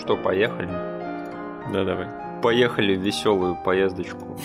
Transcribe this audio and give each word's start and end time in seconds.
что, 0.00 0.16
поехали? 0.16 0.68
Да, 1.72 1.84
давай. 1.84 2.08
Поехали 2.42 2.96
в 2.96 3.02
веселую 3.02 3.56
поездочку. 3.62 4.38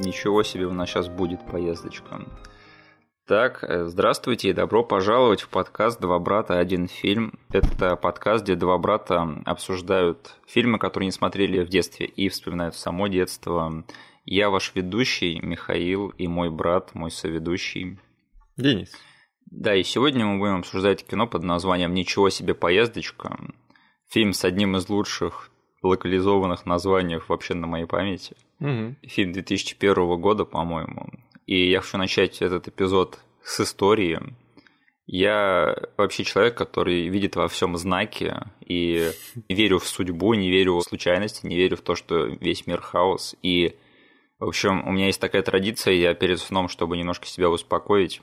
Ничего 0.00 0.42
себе 0.42 0.66
у 0.66 0.72
нас 0.72 0.90
сейчас 0.90 1.08
будет 1.08 1.46
поездочка. 1.46 2.26
Так, 3.26 3.62
э, 3.62 3.84
здравствуйте 3.86 4.50
и 4.50 4.52
добро 4.52 4.82
пожаловать 4.82 5.42
в 5.42 5.48
подкаст 5.48 6.00
«Два 6.00 6.18
брата. 6.18 6.58
Один 6.58 6.88
фильм». 6.88 7.38
Это 7.52 7.94
подкаст, 7.94 8.42
где 8.42 8.56
два 8.56 8.76
брата 8.78 9.28
обсуждают 9.44 10.34
фильмы, 10.46 10.80
которые 10.80 11.06
не 11.06 11.12
смотрели 11.12 11.62
в 11.62 11.68
детстве 11.68 12.06
и 12.06 12.28
вспоминают 12.28 12.74
само 12.74 13.06
детство. 13.06 13.84
Я 14.24 14.50
ваш 14.50 14.72
ведущий 14.74 15.38
Михаил 15.40 16.08
и 16.08 16.26
мой 16.26 16.50
брат, 16.50 16.96
мой 16.96 17.12
соведущий. 17.12 18.00
Денис. 18.56 18.90
Да, 19.46 19.76
и 19.76 19.84
сегодня 19.84 20.26
мы 20.26 20.40
будем 20.40 20.58
обсуждать 20.58 21.06
кино 21.06 21.28
под 21.28 21.44
названием 21.44 21.94
«Ничего 21.94 22.28
себе 22.28 22.54
поездочка». 22.54 23.38
Фильм 24.10 24.32
с 24.32 24.44
одним 24.44 24.76
из 24.76 24.88
лучших 24.88 25.50
локализованных 25.82 26.66
названий 26.66 27.20
вообще 27.28 27.54
на 27.54 27.66
моей 27.66 27.86
памяти. 27.86 28.36
Угу. 28.58 28.96
Фильм 29.02 29.32
2001 29.32 30.20
года, 30.20 30.44
по-моему. 30.44 31.08
И 31.46 31.70
я 31.70 31.80
хочу 31.80 31.96
начать 31.96 32.42
этот 32.42 32.68
эпизод 32.68 33.20
с 33.42 33.60
истории. 33.60 34.20
Я 35.06 35.76
вообще 35.96 36.24
человек, 36.24 36.56
который 36.56 37.08
видит 37.08 37.36
во 37.36 37.48
всем 37.48 37.76
знаки 37.76 38.34
и 38.64 39.10
верю 39.48 39.78
в 39.78 39.86
судьбу, 39.86 40.34
не 40.34 40.50
верю 40.50 40.76
в 40.76 40.82
случайности, 40.82 41.46
не 41.46 41.56
верю 41.56 41.76
в 41.76 41.80
то, 41.80 41.94
что 41.94 42.26
весь 42.26 42.66
мир 42.66 42.80
хаос. 42.80 43.34
И, 43.42 43.76
в 44.38 44.46
общем, 44.46 44.86
у 44.86 44.92
меня 44.92 45.06
есть 45.06 45.20
такая 45.20 45.42
традиция, 45.42 45.94
я 45.94 46.14
перед 46.14 46.38
сном, 46.40 46.68
чтобы 46.68 46.96
немножко 46.96 47.26
себя 47.26 47.48
успокоить, 47.48 48.22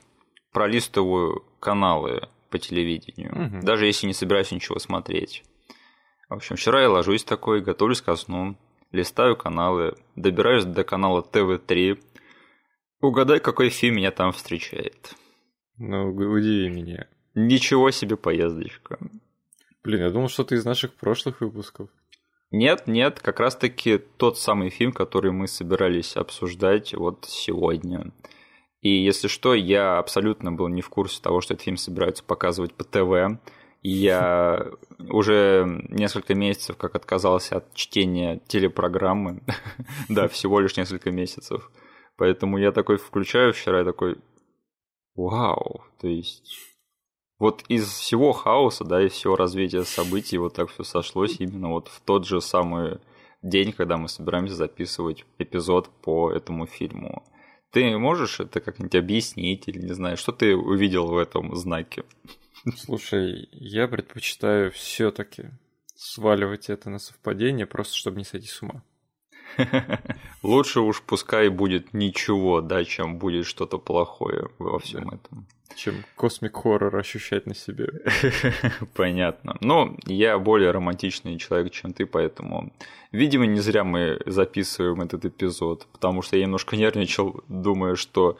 пролистываю 0.53 1.43
каналы 1.59 2.27
по 2.49 2.57
телевидению, 2.57 3.33
Мгм. 3.35 3.59
даже 3.61 3.85
если 3.85 4.07
не 4.07 4.13
собираюсь 4.13 4.51
ничего 4.51 4.79
смотреть. 4.79 5.43
В 6.29 6.33
общем, 6.33 6.57
вчера 6.57 6.81
я 6.81 6.89
ложусь 6.89 7.23
такой, 7.23 7.61
готовлюсь 7.61 8.01
ко 8.01 8.15
сну, 8.15 8.57
листаю 8.91 9.37
каналы, 9.37 9.95
добираюсь 10.15 10.65
до 10.65 10.83
канала 10.83 11.21
ТВ-3. 11.21 11.99
Угадай, 12.99 13.39
какой 13.39 13.69
фильм 13.69 13.95
меня 13.95 14.11
там 14.11 14.33
встречает. 14.33 15.15
Ну, 15.77 16.09
удиви 16.09 16.69
меня. 16.69 17.07
Ничего 17.33 17.91
себе 17.91 18.17
поездочка. 18.17 18.97
Блин, 19.83 20.01
я 20.01 20.09
думал, 20.09 20.27
что 20.27 20.43
ты 20.43 20.55
из 20.55 20.65
наших 20.65 20.95
прошлых 20.95 21.39
выпусков. 21.39 21.89
Нет, 22.51 22.87
нет, 22.87 23.19
как 23.21 23.39
раз-таки 23.39 23.97
тот 23.97 24.37
самый 24.37 24.69
фильм, 24.69 24.91
который 24.91 25.31
мы 25.31 25.47
собирались 25.47 26.17
обсуждать 26.17 26.93
вот 26.93 27.25
сегодня. 27.25 28.11
И 28.81 28.89
если 28.89 29.27
что, 29.27 29.53
я 29.53 29.97
абсолютно 29.97 30.51
был 30.51 30.67
не 30.67 30.81
в 30.81 30.89
курсе 30.89 31.21
того, 31.21 31.41
что 31.41 31.53
этот 31.53 31.63
фильм 31.63 31.77
собираются 31.77 32.23
показывать 32.23 32.73
по 32.73 32.83
ТВ. 32.83 33.39
Я 33.89 34.69
уже 34.99 35.65
несколько 35.87 36.35
месяцев 36.35 36.75
как 36.75 36.95
отказался 36.95 37.57
от 37.57 37.73
чтения 37.73 38.41
телепрограммы. 38.45 39.41
да, 40.09 40.27
всего 40.27 40.59
лишь 40.59 40.75
несколько 40.75 41.09
месяцев. 41.09 41.71
Поэтому 42.17 42.57
я 42.57 42.73
такой 42.73 42.97
включаю 42.97 43.53
вчера 43.53 43.81
и 43.81 43.85
такой, 43.85 44.17
вау, 45.15 45.85
то 46.01 46.07
есть 46.09 46.53
вот 47.39 47.63
из 47.69 47.87
всего 47.87 48.33
хаоса, 48.33 48.83
да, 48.83 49.01
из 49.01 49.13
всего 49.13 49.37
развития 49.37 49.85
событий 49.85 50.37
вот 50.37 50.55
так 50.55 50.69
все 50.69 50.83
сошлось 50.83 51.39
именно 51.39 51.69
вот 51.69 51.87
в 51.87 52.01
тот 52.01 52.27
же 52.27 52.41
самый 52.41 52.99
день, 53.41 53.71
когда 53.71 53.95
мы 53.95 54.09
собираемся 54.09 54.55
записывать 54.55 55.23
эпизод 55.37 55.89
по 56.01 56.29
этому 56.29 56.65
фильму. 56.65 57.23
Ты 57.71 57.97
можешь 57.97 58.41
это 58.41 58.59
как-нибудь 58.59 58.95
объяснить 58.95 59.69
или 59.69 59.79
не 59.79 59.93
знаю, 59.93 60.17
что 60.17 60.33
ты 60.33 60.57
увидел 60.57 61.07
в 61.07 61.17
этом 61.17 61.55
знаке? 61.55 62.03
Слушай, 62.75 63.49
я 63.51 63.87
предпочитаю 63.87 64.71
все-таки 64.71 65.45
сваливать 65.95 66.69
это 66.69 66.89
на 66.89 66.99
совпадение, 66.99 67.65
просто 67.65 67.95
чтобы 67.95 68.17
не 68.17 68.23
сойти 68.23 68.47
с 68.47 68.61
ума. 68.61 68.83
Лучше 70.43 70.81
уж 70.81 71.01
пускай 71.01 71.49
будет 71.49 71.93
ничего, 71.93 72.61
да, 72.61 72.83
чем 72.83 73.17
будет 73.17 73.45
что-то 73.45 73.77
плохое 73.77 74.49
во 74.59 74.79
всем 74.79 75.09
этом. 75.09 75.47
Чем 75.75 76.03
космик 76.15 76.57
хоррор 76.57 76.95
ощущать 76.95 77.45
на 77.45 77.55
себе. 77.55 77.87
Понятно. 78.95 79.57
Но 79.61 79.95
я 80.05 80.37
более 80.37 80.71
романтичный 80.71 81.37
человек, 81.37 81.71
чем 81.71 81.93
ты, 81.93 82.05
поэтому, 82.05 82.73
видимо, 83.11 83.45
не 83.45 83.59
зря 83.59 83.83
мы 83.83 84.19
записываем 84.25 85.01
этот 85.01 85.25
эпизод, 85.25 85.87
потому 85.93 86.21
что 86.21 86.35
я 86.35 86.43
немножко 86.43 86.75
нервничал, 86.75 87.43
думая, 87.47 87.95
что 87.95 88.37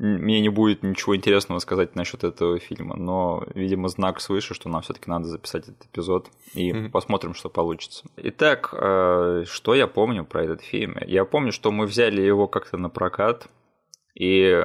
мне 0.00 0.40
не 0.40 0.48
будет 0.48 0.82
ничего 0.82 1.14
интересного 1.14 1.58
сказать 1.58 1.94
насчет 1.94 2.24
этого 2.24 2.58
фильма, 2.58 2.96
но, 2.96 3.44
видимо, 3.54 3.88
знак 3.88 4.20
свыше, 4.20 4.54
что 4.54 4.70
нам 4.70 4.80
все-таки 4.80 5.10
надо 5.10 5.26
записать 5.26 5.68
этот 5.68 5.84
эпизод 5.84 6.28
и 6.54 6.72
Мгм. 6.72 6.90
посмотрим, 6.90 7.34
что 7.34 7.50
получится. 7.50 8.04
Итак, 8.16 8.70
э, 8.72 9.44
что 9.46 9.74
я 9.74 9.86
помню 9.86 10.24
про 10.24 10.42
этот 10.44 10.62
фильм? 10.62 10.96
Я 11.06 11.26
помню, 11.26 11.52
что 11.52 11.70
мы 11.70 11.84
взяли 11.86 12.22
его 12.22 12.48
как-то 12.48 12.78
на 12.78 12.88
прокат, 12.88 13.48
и 14.14 14.64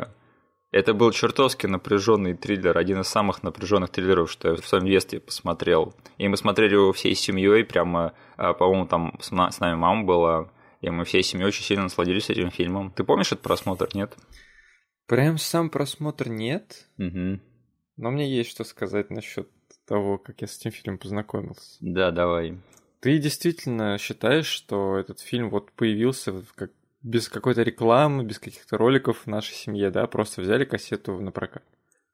это 0.72 0.94
был 0.94 1.12
чертовски 1.12 1.67
напряженный 1.67 2.34
триллер, 2.34 2.78
один 2.78 3.02
из 3.02 3.07
самых 3.07 3.44
напряженных 3.44 3.90
триллеров, 3.90 4.31
что 4.31 4.52
я 4.52 4.56
в 4.56 4.66
своем 4.66 4.85
детстве 4.85 5.19
посмотрел. 5.19 5.94
И 6.17 6.29
мы 6.29 6.38
смотрели 6.38 6.75
его 6.75 6.94
всей 6.94 7.13
семьей, 7.13 7.66
прямо, 7.66 8.13
а, 8.38 8.53
по-моему, 8.53 8.88
там 8.88 9.17
с 9.19 9.31
нами 9.31 9.75
мама 9.75 10.03
была, 10.06 10.50
и 10.79 10.90
мы 10.90 11.03
всей 11.03 11.23
семьей 11.23 11.47
очень 11.47 11.63
сильно 11.63 11.84
насладились 11.84 12.29
этим 12.29 12.52
фильмом. 12.52 12.91
Ты 12.91 13.03
помнишь 13.03 13.34
этот 13.34 13.41
просмотр, 13.41 13.90
нет? 13.94 14.16
Прям 15.07 15.38
сам 15.38 15.69
просмотр 15.69 16.29
нет, 16.29 16.88
Угу. 16.97 17.39
но 17.97 18.11
мне 18.11 18.29
есть 18.29 18.49
что 18.49 18.63
сказать 18.63 19.09
насчет 19.11 19.49
того, 19.85 20.17
как 20.17 20.41
я 20.41 20.47
с 20.47 20.57
этим 20.57 20.71
фильмом 20.71 20.97
познакомился. 20.97 21.77
Да, 21.79 22.11
давай. 22.11 22.57
Ты 23.01 23.19
действительно 23.19 23.97
считаешь, 23.99 24.47
что 24.47 24.97
этот 24.97 25.19
фильм 25.19 25.49
вот 25.51 25.71
появился 25.73 26.33
как 26.55 26.71
без 27.03 27.29
какой-то 27.29 27.61
рекламы, 27.61 28.23
без 28.23 28.39
каких-то 28.39 28.77
роликов 28.77 29.25
в 29.25 29.27
нашей 29.27 29.53
семье, 29.53 29.91
да? 29.91 30.07
Просто 30.07 30.41
взяли 30.41 30.66
кассету 30.66 31.19
на 31.19 31.31
прокат. 31.31 31.63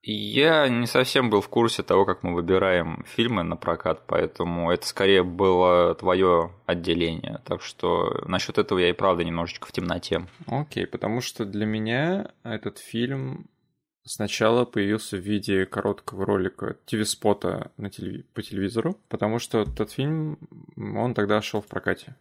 Я 0.03 0.67
не 0.67 0.87
совсем 0.87 1.29
был 1.29 1.41
в 1.41 1.49
курсе 1.49 1.83
того, 1.83 2.05
как 2.05 2.23
мы 2.23 2.33
выбираем 2.33 3.05
фильмы 3.07 3.43
на 3.43 3.55
прокат, 3.55 4.07
поэтому 4.07 4.71
это 4.71 4.87
скорее 4.87 5.23
было 5.23 5.93
твое 5.93 6.51
отделение. 6.65 7.39
Так 7.45 7.61
что 7.61 8.23
насчет 8.25 8.57
этого 8.57 8.79
я 8.79 8.89
и 8.89 8.93
правда 8.93 9.23
немножечко 9.23 9.67
в 9.67 9.71
темноте. 9.71 10.25
Окей, 10.47 10.87
потому 10.87 11.21
что 11.21 11.45
для 11.45 11.67
меня 11.67 12.31
этот 12.43 12.79
фильм 12.79 13.47
сначала 14.03 14.65
появился 14.65 15.17
в 15.17 15.21
виде 15.21 15.67
короткого 15.67 16.25
ролика 16.25 16.77
ТВ-спота 16.85 17.71
на 17.77 17.87
телеви- 17.87 18.25
по 18.33 18.41
телевизору, 18.41 18.97
потому 19.07 19.37
что 19.37 19.61
этот 19.61 19.91
фильм, 19.91 20.39
он 20.77 21.13
тогда 21.13 21.43
шел 21.43 21.61
в 21.61 21.67
прокате. 21.67 22.15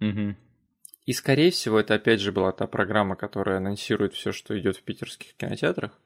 Угу. 0.00 0.34
И, 1.06 1.12
скорее 1.12 1.52
всего, 1.52 1.78
это 1.78 1.94
опять 1.94 2.20
же 2.20 2.32
была 2.32 2.50
та 2.50 2.66
программа, 2.66 3.14
которая 3.14 3.58
анонсирует 3.58 4.14
все, 4.14 4.32
что 4.32 4.58
идет 4.58 4.76
в 4.76 4.82
питерских 4.82 5.34
кинотеатрах. 5.36 5.98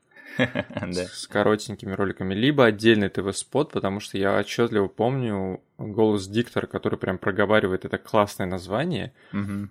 С 1.07 1.27
коротенькими 1.27 1.93
роликами, 1.93 2.35
либо 2.35 2.67
отдельный 2.67 3.09
ТВ-спот, 3.09 3.73
потому 3.73 4.01
что 4.01 4.19
я 4.19 4.39
отчетливо 4.39 4.89
помню 4.89 5.63
голос 5.79 6.29
диктора, 6.29 6.67
который 6.67 6.99
прям 6.99 7.19
проговаривает 7.19 7.85
это 7.85 7.99
классное 7.99 8.47
название, 8.47 9.13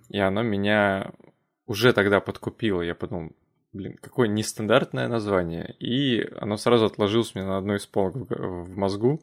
и 0.08 0.18
оно 0.18 0.42
меня 0.42 1.12
уже 1.66 1.92
тогда 1.92 2.20
подкупило. 2.20 2.82
Я 2.82 2.94
подумал, 2.94 3.32
блин, 3.72 3.98
какое 4.00 4.28
нестандартное 4.28 5.08
название. 5.08 5.74
И 5.78 6.28
оно 6.36 6.56
сразу 6.56 6.86
отложилось 6.86 7.34
мне 7.34 7.44
на 7.44 7.58
одной 7.58 7.78
из 7.78 7.86
полок 7.86 8.14
в 8.16 8.76
мозгу. 8.76 9.20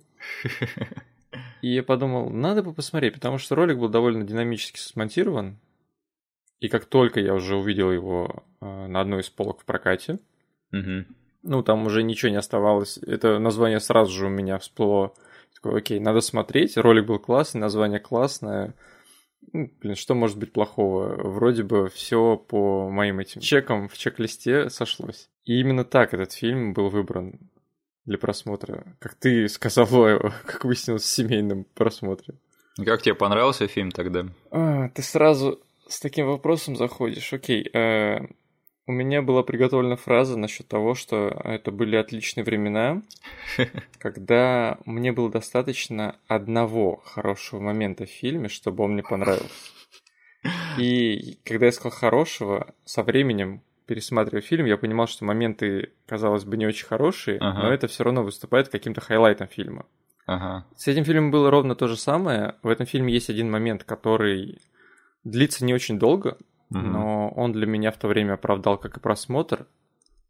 И 1.61 1.73
я 1.73 1.83
подумал, 1.83 2.29
надо 2.29 2.61
бы 2.61 2.73
посмотреть, 2.73 3.13
потому 3.15 3.37
что 3.37 3.55
ролик 3.55 3.77
был 3.77 3.89
довольно 3.89 4.23
динамически 4.23 4.79
смонтирован. 4.79 5.57
И 6.59 6.67
как 6.67 6.85
только 6.85 7.19
я 7.19 7.33
уже 7.33 7.55
увидел 7.55 7.91
его 7.91 8.43
э, 8.61 8.87
на 8.87 9.01
одной 9.01 9.21
из 9.21 9.29
полок 9.29 9.61
в 9.61 9.65
прокате, 9.65 10.19
Мгм. 10.73 11.05
Ну, 11.43 11.61
там 11.61 11.85
уже 11.85 12.03
ничего 12.03 12.31
не 12.31 12.37
оставалось. 12.37 12.97
Это 12.97 13.39
название 13.39 13.79
сразу 13.79 14.11
же 14.11 14.27
у 14.27 14.29
меня 14.29 14.57
всплыло. 14.57 15.13
Такой, 15.53 15.77
окей, 15.77 15.99
надо 15.99 16.21
смотреть. 16.21 16.77
Ролик 16.77 17.05
был 17.05 17.19
классный, 17.19 17.61
название 17.61 17.99
классное. 17.99 18.73
Ну, 19.51 19.69
блин, 19.81 19.95
что 19.95 20.15
может 20.15 20.37
быть 20.37 20.53
плохого? 20.53 21.15
Вроде 21.29 21.63
бы 21.63 21.89
все 21.89 22.37
по 22.37 22.89
моим 22.89 23.19
этим 23.19 23.41
чекам 23.41 23.87
в 23.87 23.97
чек-листе 23.97 24.69
сошлось. 24.69 25.29
И 25.43 25.59
именно 25.59 25.83
так 25.83 26.13
этот 26.13 26.31
фильм 26.31 26.73
был 26.73 26.89
выбран 26.89 27.39
для 28.05 28.17
просмотра. 28.17 28.95
Как 28.99 29.15
ты 29.15 29.47
сказал, 29.47 29.87
как 30.45 30.63
выяснилось, 30.63 31.03
в 31.03 31.07
семейном 31.07 31.65
просмотре. 31.75 32.35
Как 32.83 33.01
тебе 33.01 33.15
понравился 33.15 33.67
фильм 33.67 33.91
тогда? 33.91 34.25
А, 34.49 34.89
ты 34.89 35.01
сразу 35.03 35.59
с 35.87 35.99
таким 35.99 36.27
вопросом 36.27 36.75
заходишь. 36.75 37.31
Окей, 37.33 37.69
э, 37.71 38.27
у 38.85 38.91
меня 38.91 39.21
была 39.21 39.43
приготовлена 39.43 39.95
фраза 39.95 40.37
насчет 40.37 40.67
того, 40.67 40.93
что 40.93 41.27
это 41.43 41.71
были 41.71 41.95
отличные 41.95 42.43
времена, 42.43 43.01
когда 43.99 44.77
мне 44.85 45.11
было 45.11 45.29
достаточно 45.29 46.17
одного 46.27 46.97
хорошего 47.05 47.61
момента 47.61 48.05
в 48.05 48.09
фильме, 48.09 48.49
чтобы 48.49 48.83
он 48.83 48.93
мне 48.93 49.03
понравился. 49.03 49.71
И 50.77 51.37
когда 51.45 51.67
я 51.67 51.71
сказал 51.71 51.91
хорошего, 51.97 52.73
со 52.83 53.03
временем, 53.03 53.61
пересматривая 53.85 54.41
фильм, 54.41 54.65
я 54.65 54.77
понимал, 54.77 55.07
что 55.07 55.23
моменты, 55.23 55.91
казалось 56.05 56.43
бы, 56.43 56.57
не 56.57 56.65
очень 56.65 56.85
хорошие, 56.85 57.37
Ага. 57.39 57.63
но 57.63 57.73
это 57.73 57.87
все 57.87 58.03
равно 58.03 58.23
выступает 58.23 58.69
каким-то 58.69 58.99
хайлайтом 58.99 59.47
фильма. 59.47 59.85
Ага. 60.25 60.65
С 60.75 60.87
этим 60.87 61.05
фильмом 61.05 61.31
было 61.31 61.49
ровно 61.49 61.75
то 61.75 61.87
же 61.87 61.97
самое. 61.97 62.55
В 62.63 62.67
этом 62.69 62.85
фильме 62.85 63.13
есть 63.13 63.29
один 63.29 63.51
момент, 63.51 63.83
который 63.83 64.59
длится 65.23 65.63
не 65.65 65.73
очень 65.73 65.99
долго, 65.99 66.37
Но 66.69 67.29
он 67.29 67.51
для 67.51 67.67
меня 67.67 67.91
в 67.91 67.97
то 67.97 68.07
время 68.07 68.33
оправдал 68.33 68.77
как 68.77 68.97
и 68.97 68.99
просмотр, 68.99 69.67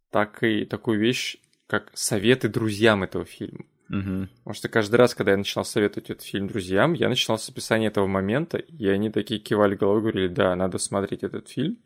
так 0.10 0.44
и 0.44 0.66
такую 0.66 1.00
вещь, 1.00 1.38
как 1.68 1.92
советы 1.94 2.50
друзьям 2.50 3.04
этого 3.04 3.26
фильма. 3.26 3.66
Мгм. 3.90 4.30
Потому 4.38 4.54
что 4.54 4.70
каждый 4.70 4.96
раз, 4.96 5.14
когда 5.14 5.32
я 5.32 5.38
начинал 5.38 5.66
советовать 5.66 6.10
этот 6.10 6.24
фильм 6.24 6.48
друзьям, 6.48 6.94
я 6.94 7.10
начинал 7.10 7.38
с 7.38 7.50
описания 7.50 7.88
этого 7.88 8.08
момента, 8.08 8.58
и 8.58 8.88
они 8.88 9.10
такие 9.10 9.40
кивали 9.40 9.76
головой, 9.76 10.02
говорили, 10.02 10.28
да, 10.28 10.56
надо 10.56 10.78
смотреть 10.78 11.24
этот 11.24 11.50
фильм. 11.50 11.78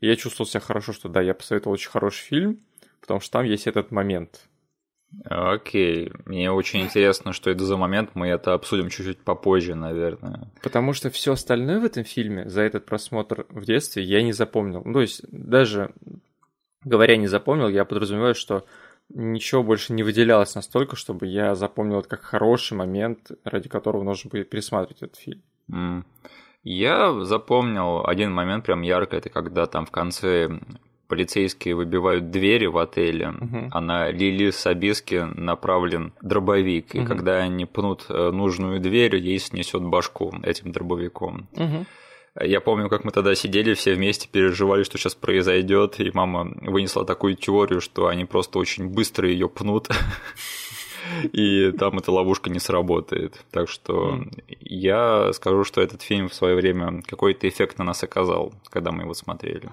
И 0.00 0.06
я 0.06 0.16
чувствовал 0.16 0.48
себя 0.48 0.60
хорошо, 0.60 0.92
что 0.92 1.08
да, 1.08 1.22
я 1.22 1.34
посоветовал 1.34 1.74
очень 1.74 1.90
хороший 1.90 2.24
фильм, 2.24 2.60
потому 3.00 3.20
что 3.20 3.32
там 3.32 3.44
есть 3.44 3.66
этот 3.66 3.90
момент. 3.90 4.48
Окей. 5.24 6.12
Мне 6.24 6.50
очень 6.52 6.82
интересно, 6.82 7.32
что 7.32 7.50
это 7.50 7.64
за 7.64 7.76
момент. 7.76 8.10
Мы 8.14 8.28
это 8.28 8.54
обсудим 8.54 8.88
чуть-чуть 8.90 9.20
попозже, 9.20 9.74
наверное. 9.74 10.50
Потому 10.62 10.92
что 10.92 11.10
все 11.10 11.32
остальное 11.32 11.80
в 11.80 11.84
этом 11.84 12.04
фильме 12.04 12.48
за 12.48 12.62
этот 12.62 12.86
просмотр 12.86 13.46
в 13.48 13.64
детстве 13.64 14.02
я 14.02 14.22
не 14.22 14.32
запомнил. 14.32 14.82
Ну, 14.84 14.92
то 14.92 15.00
есть, 15.00 15.22
даже 15.30 15.92
говоря 16.84 17.16
не 17.16 17.26
запомнил, 17.26 17.68
я 17.68 17.84
подразумеваю, 17.84 18.34
что 18.34 18.64
ничего 19.08 19.62
больше 19.62 19.92
не 19.92 20.02
выделялось 20.02 20.54
настолько, 20.54 20.96
чтобы 20.96 21.26
я 21.26 21.54
запомнил 21.54 22.00
это 22.00 22.08
как 22.08 22.22
хороший 22.22 22.74
момент, 22.74 23.30
ради 23.44 23.68
которого 23.68 24.02
нужно 24.02 24.30
будет 24.30 24.50
пересматривать 24.50 25.02
этот 25.02 25.16
фильм. 25.16 25.42
М. 25.70 26.06
Я 26.62 27.24
запомнил 27.24 28.04
один 28.04 28.32
момент 28.32 28.64
прям 28.64 28.82
ярко, 28.82 29.16
это 29.16 29.30
когда 29.30 29.66
там 29.66 29.86
в 29.86 29.92
конце 29.92 30.60
полицейские 31.08 31.74
выбивают 31.74 32.30
двери 32.30 32.66
в 32.66 32.78
отеле, 32.78 33.28
Мгм. 33.30 33.68
а 33.72 33.80
на 33.80 34.10
Лили 34.10 34.50
Сабиски 34.50 35.26
направлен 35.34 36.12
дробовик, 36.22 36.94
и 36.94 36.98
Мгм. 37.00 37.08
когда 37.08 37.36
они 37.38 37.64
пнут 37.64 38.06
э, 38.08 38.30
нужную 38.30 38.80
дверь, 38.80 39.16
ей 39.16 39.38
снесет 39.38 39.82
башку 39.82 40.34
этим 40.42 40.72
дробовиком. 40.72 41.48
Я 42.38 42.60
помню, 42.60 42.90
как 42.90 43.04
мы 43.04 43.12
тогда 43.12 43.34
сидели 43.34 43.72
все 43.72 43.94
вместе, 43.94 44.28
переживали, 44.30 44.82
что 44.82 44.98
сейчас 44.98 45.14
произойдет, 45.14 45.98
и 46.00 46.10
мама 46.12 46.52
вынесла 46.60 47.06
такую 47.06 47.34
теорию, 47.34 47.80
что 47.80 48.08
они 48.08 48.26
просто 48.26 48.58
очень 48.58 48.88
быстро 48.88 49.26
ее 49.26 49.48
пнут, 49.48 49.88
и 51.32 51.72
там 51.72 51.98
эта 51.98 52.12
ловушка 52.12 52.50
не 52.50 52.58
сработает. 52.58 53.42
Так 53.50 53.68
что 53.68 54.16
Мгм. 54.16 54.30
я 54.60 55.32
скажу, 55.32 55.64
что 55.64 55.80
этот 55.80 56.02
фильм 56.02 56.28
в 56.28 56.34
свое 56.34 56.56
время 56.56 57.02
какой-то 57.06 57.48
эффект 57.48 57.78
на 57.78 57.84
нас 57.84 58.02
оказал, 58.02 58.52
когда 58.68 58.92
мы 58.92 59.04
его 59.04 59.14
смотрели. 59.14 59.70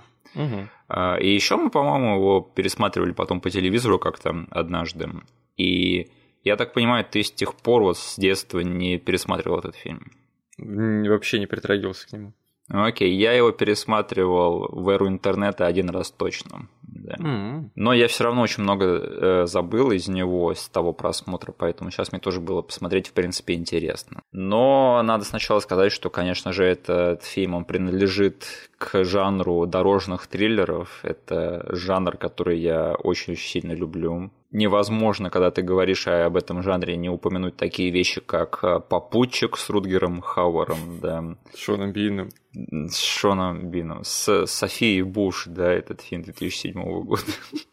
А, 0.87 1.17
И 1.17 1.33
еще 1.33 1.57
мы, 1.57 1.69
по-моему, 1.69 2.15
его 2.15 2.41
пересматривали 2.41 3.11
потом 3.11 3.41
по 3.41 3.49
телевизору 3.49 3.99
как-то 3.99 4.45
однажды. 4.51 5.09
И 5.57 6.09
я 6.43 6.55
так 6.55 6.73
понимаю, 6.73 7.05
ты 7.09 7.23
с 7.23 7.31
тех 7.31 7.55
пор 7.55 7.83
вот 7.83 7.97
с 7.97 8.17
детства 8.17 8.59
не 8.59 8.97
пересматривал 8.97 9.59
этот 9.59 9.75
фильм. 9.75 10.11
Вообще 10.57 11.39
не 11.39 11.47
притрагивался 11.47 12.07
к 12.07 12.11
нему. 12.13 12.33
Окей, 12.69 13.13
я 13.15 13.33
его 13.33 13.51
пересматривал 13.51 14.69
в 14.71 14.87
эру 14.89 15.07
интернета 15.07 15.65
один 15.65 15.89
раз 15.89 16.11
точно. 16.11 16.69
да. 16.81 17.15
М. 17.19 17.71
Но 17.75 17.93
я 17.93 18.07
все 18.07 18.23
равно 18.23 18.41
очень 18.41 18.63
много 18.63 18.85
э, 18.85 19.45
забыл 19.45 19.91
из 19.91 20.07
него, 20.07 20.53
с 20.53 20.69
того 20.69 20.93
просмотра, 20.93 21.51
поэтому 21.51 21.91
сейчас 21.91 22.11
мне 22.11 22.21
тоже 22.21 22.39
было 22.39 22.61
посмотреть, 22.61 23.07
в 23.07 23.13
принципе, 23.13 23.53
интересно. 23.53 24.21
Но 24.31 25.01
надо 25.03 25.25
сначала 25.25 25.59
сказать, 25.59 25.91
что, 25.91 26.09
конечно 26.09 26.53
же, 26.53 26.63
этот 26.63 27.23
фильм, 27.23 27.53
он 27.55 27.65
принадлежит 27.65 28.45
к 28.77 29.03
жанру 29.03 29.65
дорожных 29.65 30.27
триллеров. 30.27 30.99
Это 31.03 31.65
жанр, 31.69 32.17
который 32.17 32.59
я 32.59 32.95
очень-очень 32.95 33.43
сильно 33.43 33.73
люблю. 33.73 34.31
Невозможно, 34.53 35.31
когда 35.31 35.49
ты 35.49 35.63
говоришь 35.63 36.07
об 36.07 36.37
этом 36.37 36.61
жанре, 36.61 36.95
не 36.95 37.09
упомянуть 37.09 37.57
такие 37.57 37.89
вещи, 37.89 38.21
как 38.21 38.59
э, 38.63 38.79
«Попутчик» 38.79 39.57
с 39.57 39.67
Рутгером 39.71 40.21
Хауэром, 40.21 40.99
да, 41.01 41.35
С 41.55 41.57
Шоном 41.57 41.91
Бином. 41.91 42.29
с 42.53 42.95
Шоном 42.99 43.71
Бином, 43.71 44.03
с 44.03 44.45
Софией 44.45 45.01
Буш, 45.01 45.45
да, 45.47 45.71
этот 45.73 46.01
фильм 46.01 46.21
2007 46.21 46.73
года. 47.03 47.23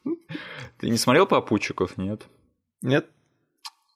Ты 0.79 0.88
не 0.88 0.97
смотрел 0.97 1.27
«Попутчиков», 1.27 1.99
нет? 1.99 2.23
Нет? 2.81 3.06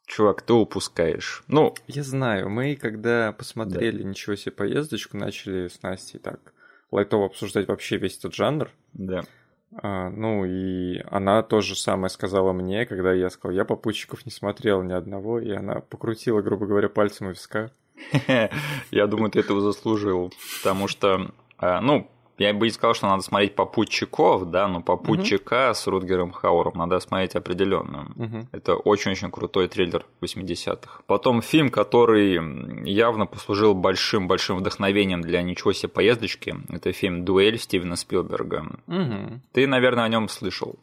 Чувак, 0.07 0.43
ты 0.43 0.53
упускаешь. 0.53 1.43
Ну, 1.49 1.75
Я 1.87 2.03
знаю, 2.03 2.51
мы 2.51 2.77
когда 2.77 3.33
посмотрели 3.33 4.03
«Ничего 4.03 4.37
себе 4.37 4.53
поездочку», 4.53 5.17
начали 5.17 5.69
с 5.69 5.83
Настей 5.83 6.21
так 6.21 6.53
лайтово 6.91 7.25
обсуждать 7.27 7.67
вообще 7.67 7.97
весь 7.97 8.19
этот 8.19 8.35
жанр. 8.35 8.71
да. 8.93 9.25
А, 9.83 10.11
ну 10.11 10.45
и 10.45 11.03
она 11.11 11.43
то 11.43 11.61
же 11.61 11.75
самое 11.75 12.11
сказала 12.11 12.53
мне, 12.53 12.87
когда 12.87 13.13
я 13.13 13.31
сказал, 13.31 13.57
я 13.57 13.65
попутчиков 13.65 14.25
не 14.25 14.33
смотрел 14.33 14.83
ни 14.83 14.93
одного, 14.93 15.41
и 15.41 15.51
она 15.51 15.81
покрутила, 15.81 16.43
грубо 16.43 16.67
говоря, 16.67 16.89
пальцем 16.89 17.29
у 17.29 17.31
виска. 17.31 17.71
Я 18.91 19.07
думаю, 19.07 19.31
ты 19.31 19.41
этого 19.41 19.61
заслужил. 19.61 20.33
Потому 20.59 20.89
что, 20.89 21.31
а, 21.59 21.81
ну, 21.81 22.11
я 22.39 22.53
бы 22.53 22.67
не 22.67 22.73
сказал, 22.73 22.95
что 22.95 23.07
надо 23.07 23.23
смотреть 23.23 23.55
попутчиков, 23.55 24.51
да, 24.51 24.67
но 24.69 24.83
попутчика 24.83 25.73
с 25.73 25.87
Рутгером 25.87 26.33
Хауэром 26.33 26.77
надо 26.77 26.99
смотреть 27.01 27.37
определенно. 27.37 28.13
Мгм. 28.17 28.49
Это 28.53 28.75
очень-очень 28.75 29.31
крутой 29.31 29.69
триллер 29.69 30.07
80-х. 30.21 31.03
Потом 31.07 31.43
фильм, 31.43 31.71
который 31.71 32.89
явно 32.89 33.27
послужил 33.27 33.75
большим-большим 33.75 34.59
вдохновением 34.59 35.23
для 35.23 35.43
«Ничего 35.43 35.73
себе 35.73 35.89
поездочки», 35.89 36.57
это 36.69 36.93
фильм 36.93 37.25
«Дуэль» 37.25 37.59
Стивена 37.59 37.97
Спилберга. 37.97 38.67
Мгм. 38.87 39.43
Ты, 39.53 39.67
наверное, 39.67 40.05
о 40.05 40.09
нем 40.09 40.29
слышал. 40.29 40.79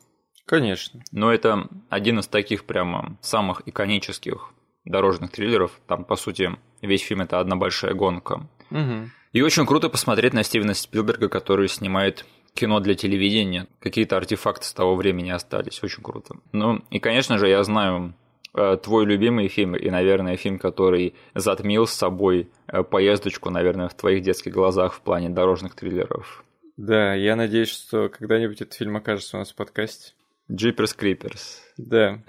Конечно. 0.46 1.02
Но 1.12 1.32
это 1.32 1.68
один 1.90 2.20
из 2.20 2.28
таких 2.28 2.66
прямо 2.66 3.18
самых 3.22 3.62
иконических 3.66 4.52
дорожных 4.86 5.32
триллеров. 5.32 5.80
Там, 5.88 6.04
по 6.04 6.16
сути, 6.16 6.52
весь 6.82 7.02
фильм– 7.02 7.22
это 7.24 7.40
одна 7.40 7.56
большая 7.56 7.94
гонка. 7.94 8.48
Мгм. 8.70 9.12
И 9.34 9.42
очень 9.42 9.66
круто 9.66 9.90
посмотреть 9.90 10.34
на 10.34 10.44
Стивена 10.44 10.74
Спилберга, 10.74 11.30
который 11.30 11.68
снимает 11.70 12.26
кино 12.54 12.80
для 12.82 12.96
телевидения. 12.96 13.68
Какие-то 13.80 14.18
артефакты 14.18 14.66
с 14.66 14.74
того 14.74 14.96
времени 14.96 15.30
остались. 15.30 15.82
Очень 15.84 16.04
круто. 16.04 16.36
Ну, 16.52 16.82
и, 16.90 17.00
конечно 17.00 17.38
же, 17.38 17.48
я 17.48 17.64
знаю 17.64 18.14
э, 18.54 18.78
твой 18.84 19.06
любимый 19.06 19.48
фильм 19.48 19.76
и, 19.76 19.90
наверное, 19.90 20.36
фильм, 20.36 20.60
который 20.60 21.16
затмил 21.34 21.88
с 21.88 21.94
собой 21.94 22.50
э, 22.68 22.84
поездочку, 22.84 23.50
наверное, 23.50 23.88
в 23.88 23.96
твоих 23.96 24.22
детских 24.22 24.54
глазах 24.54 24.94
в 24.94 25.02
плане 25.02 25.30
дорожных 25.30 25.76
триллеров. 25.76 26.44
Да, 26.76 27.14
я 27.14 27.36
надеюсь, 27.36 27.70
что 27.70 28.10
когда-нибудь 28.10 28.62
этот 28.62 28.74
фильм 28.74 28.98
окажется 28.98 29.38
у 29.38 29.40
нас 29.40 29.52
в 29.52 29.56
подкасте. 29.56 30.14
Джиперс 30.52 30.94
Криперс. 30.94 31.62
Да. 31.78 32.20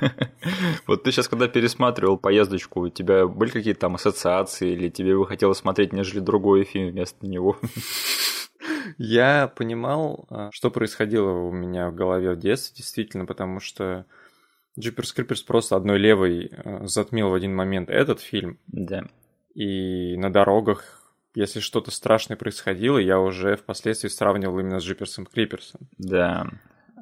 Вот 0.86 1.02
ты 1.02 1.12
сейчас, 1.12 1.28
когда 1.28 1.48
пересматривал 1.48 2.16
поездочку, 2.16 2.80
у 2.80 2.88
тебя 2.88 3.26
были 3.26 3.50
какие-то 3.50 3.80
там 3.80 3.96
ассоциации, 3.96 4.72
или 4.72 4.88
тебе 4.88 5.16
бы 5.16 5.26
хотелось 5.26 5.58
смотреть, 5.58 5.92
нежели 5.92 6.20
другой 6.20 6.64
фильм 6.64 6.90
вместо 6.90 7.26
него? 7.26 7.58
Я 8.98 9.52
понимал, 9.54 10.26
а, 10.30 10.50
что 10.52 10.70
происходило 10.70 11.30
у 11.30 11.52
меня 11.52 11.90
в 11.90 11.94
голове 11.94 12.32
в 12.32 12.38
детстве, 12.38 12.76
действительно, 12.76 13.26
потому 13.26 13.60
что 13.60 14.06
Джиперс 14.78 15.12
Криперс 15.12 15.42
просто 15.42 15.76
одной 15.76 15.98
левой 15.98 16.50
а, 16.56 16.86
затмил 16.86 17.28
в 17.28 17.34
один 17.34 17.54
момент 17.54 17.90
этот 17.90 18.20
фильм, 18.20 18.58
Да. 18.68 19.04
и 19.54 20.16
на 20.16 20.32
дорогах, 20.32 21.02
если 21.34 21.60
что-то 21.60 21.90
страшное 21.90 22.36
происходило, 22.36 22.98
я 22.98 23.20
уже 23.20 23.56
впоследствии 23.56 24.08
сравнивал 24.08 24.58
именно 24.58 24.80
с 24.80 24.84
Джиперсом 24.84 25.26
Криперсом, 25.26 25.80
Да. 25.98 26.46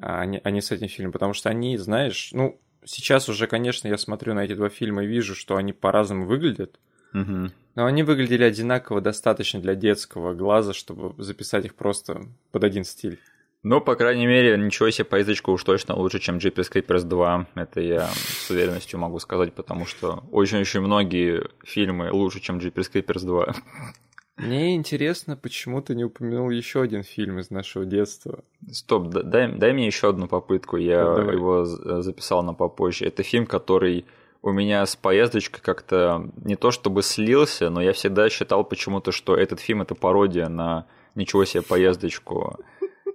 А 0.01 0.25
не, 0.25 0.39
а 0.43 0.51
не 0.51 0.61
с 0.61 0.71
этим 0.71 0.87
фильмом, 0.87 1.11
потому 1.11 1.33
что 1.33 1.49
они, 1.49 1.77
знаешь, 1.77 2.29
ну, 2.31 2.59
сейчас 2.85 3.29
уже, 3.29 3.47
конечно, 3.47 3.87
я 3.87 3.97
смотрю 3.97 4.33
на 4.33 4.45
эти 4.45 4.53
два 4.53 4.69
фильма 4.69 5.03
и 5.03 5.07
вижу, 5.07 5.35
что 5.35 5.55
они 5.57 5.73
по-разному 5.73 6.25
выглядят, 6.25 6.79
Мгм. 7.13 7.51
но 7.75 7.85
они 7.85 8.03
выглядели 8.03 8.43
одинаково 8.43 9.01
достаточно 9.01 9.59
для 9.59 9.75
детского 9.75 10.33
глаза, 10.33 10.73
чтобы 10.73 11.21
записать 11.21 11.65
их 11.65 11.75
просто 11.75 12.23
под 12.51 12.63
один 12.63 12.83
стиль. 12.83 13.19
Ну, 13.63 13.81
по 13.81 13.95
крайней 13.95 14.27
мере, 14.27 14.55
ничего 14.57 14.89
себе, 14.91 15.05
поездочка 15.05 15.49
уж 15.49 15.63
точно 15.63 15.95
лучше, 15.95 16.19
чем 16.19 16.37
Jeepers 16.37 16.71
Creepers 16.71 17.03
2. 17.03 17.47
Это 17.55 17.81
я 17.81 18.07
с 18.07 18.49
уверенностью 18.49 18.99
могу 18.99 19.19
сказать, 19.19 19.53
потому 19.53 19.85
что 19.85 20.23
очень-очень 20.31 20.79
многие 20.81 21.43
фильмы 21.65 22.11
лучше, 22.11 22.39
чем 22.39 22.59
Jeepers 22.59 22.89
Creepers 22.93 23.25
2. 23.25 23.55
Мне 24.37 24.75
интересно, 24.75 25.35
почему 25.35 25.81
ты 25.81 25.95
не 25.95 26.03
упомянул 26.05 26.49
еще 26.51 26.81
один 26.81 27.03
фильм 27.03 27.39
из 27.39 27.49
нашего 27.49 27.85
детства. 27.85 28.43
Стоп, 28.71 29.07
да- 29.09 29.23
дай, 29.23 29.51
дай 29.51 29.73
мне 29.73 29.87
еще 29.87 30.09
одну 30.09 30.27
попытку, 30.27 30.77
я 30.77 31.03
Ну, 31.05 31.15
давай. 31.15 31.35
его 31.35 31.65
з- 31.65 32.01
записал 32.03 32.43
на 32.43 32.53
попозже. 32.53 33.05
Это 33.05 33.23
фильм, 33.23 33.45
который 33.47 34.05
у 34.43 34.51
меня 34.51 34.85
с 34.85 34.95
поездочкой 34.95 35.61
как-то 35.63 36.29
не 36.45 36.55
то 36.55 36.69
чтобы 36.71 37.01
слился, 37.01 37.69
но 37.71 37.81
я 37.81 37.93
всегда 37.93 38.29
считал 38.29 38.63
почему-то, 38.63 39.11
что 39.11 39.35
этот 39.35 39.59
фильм 39.59 39.81
это 39.81 39.95
пародия 39.95 40.47
на 40.49 40.85
ничего 41.15 41.43
себе 41.45 41.63
поездочку. 41.63 42.59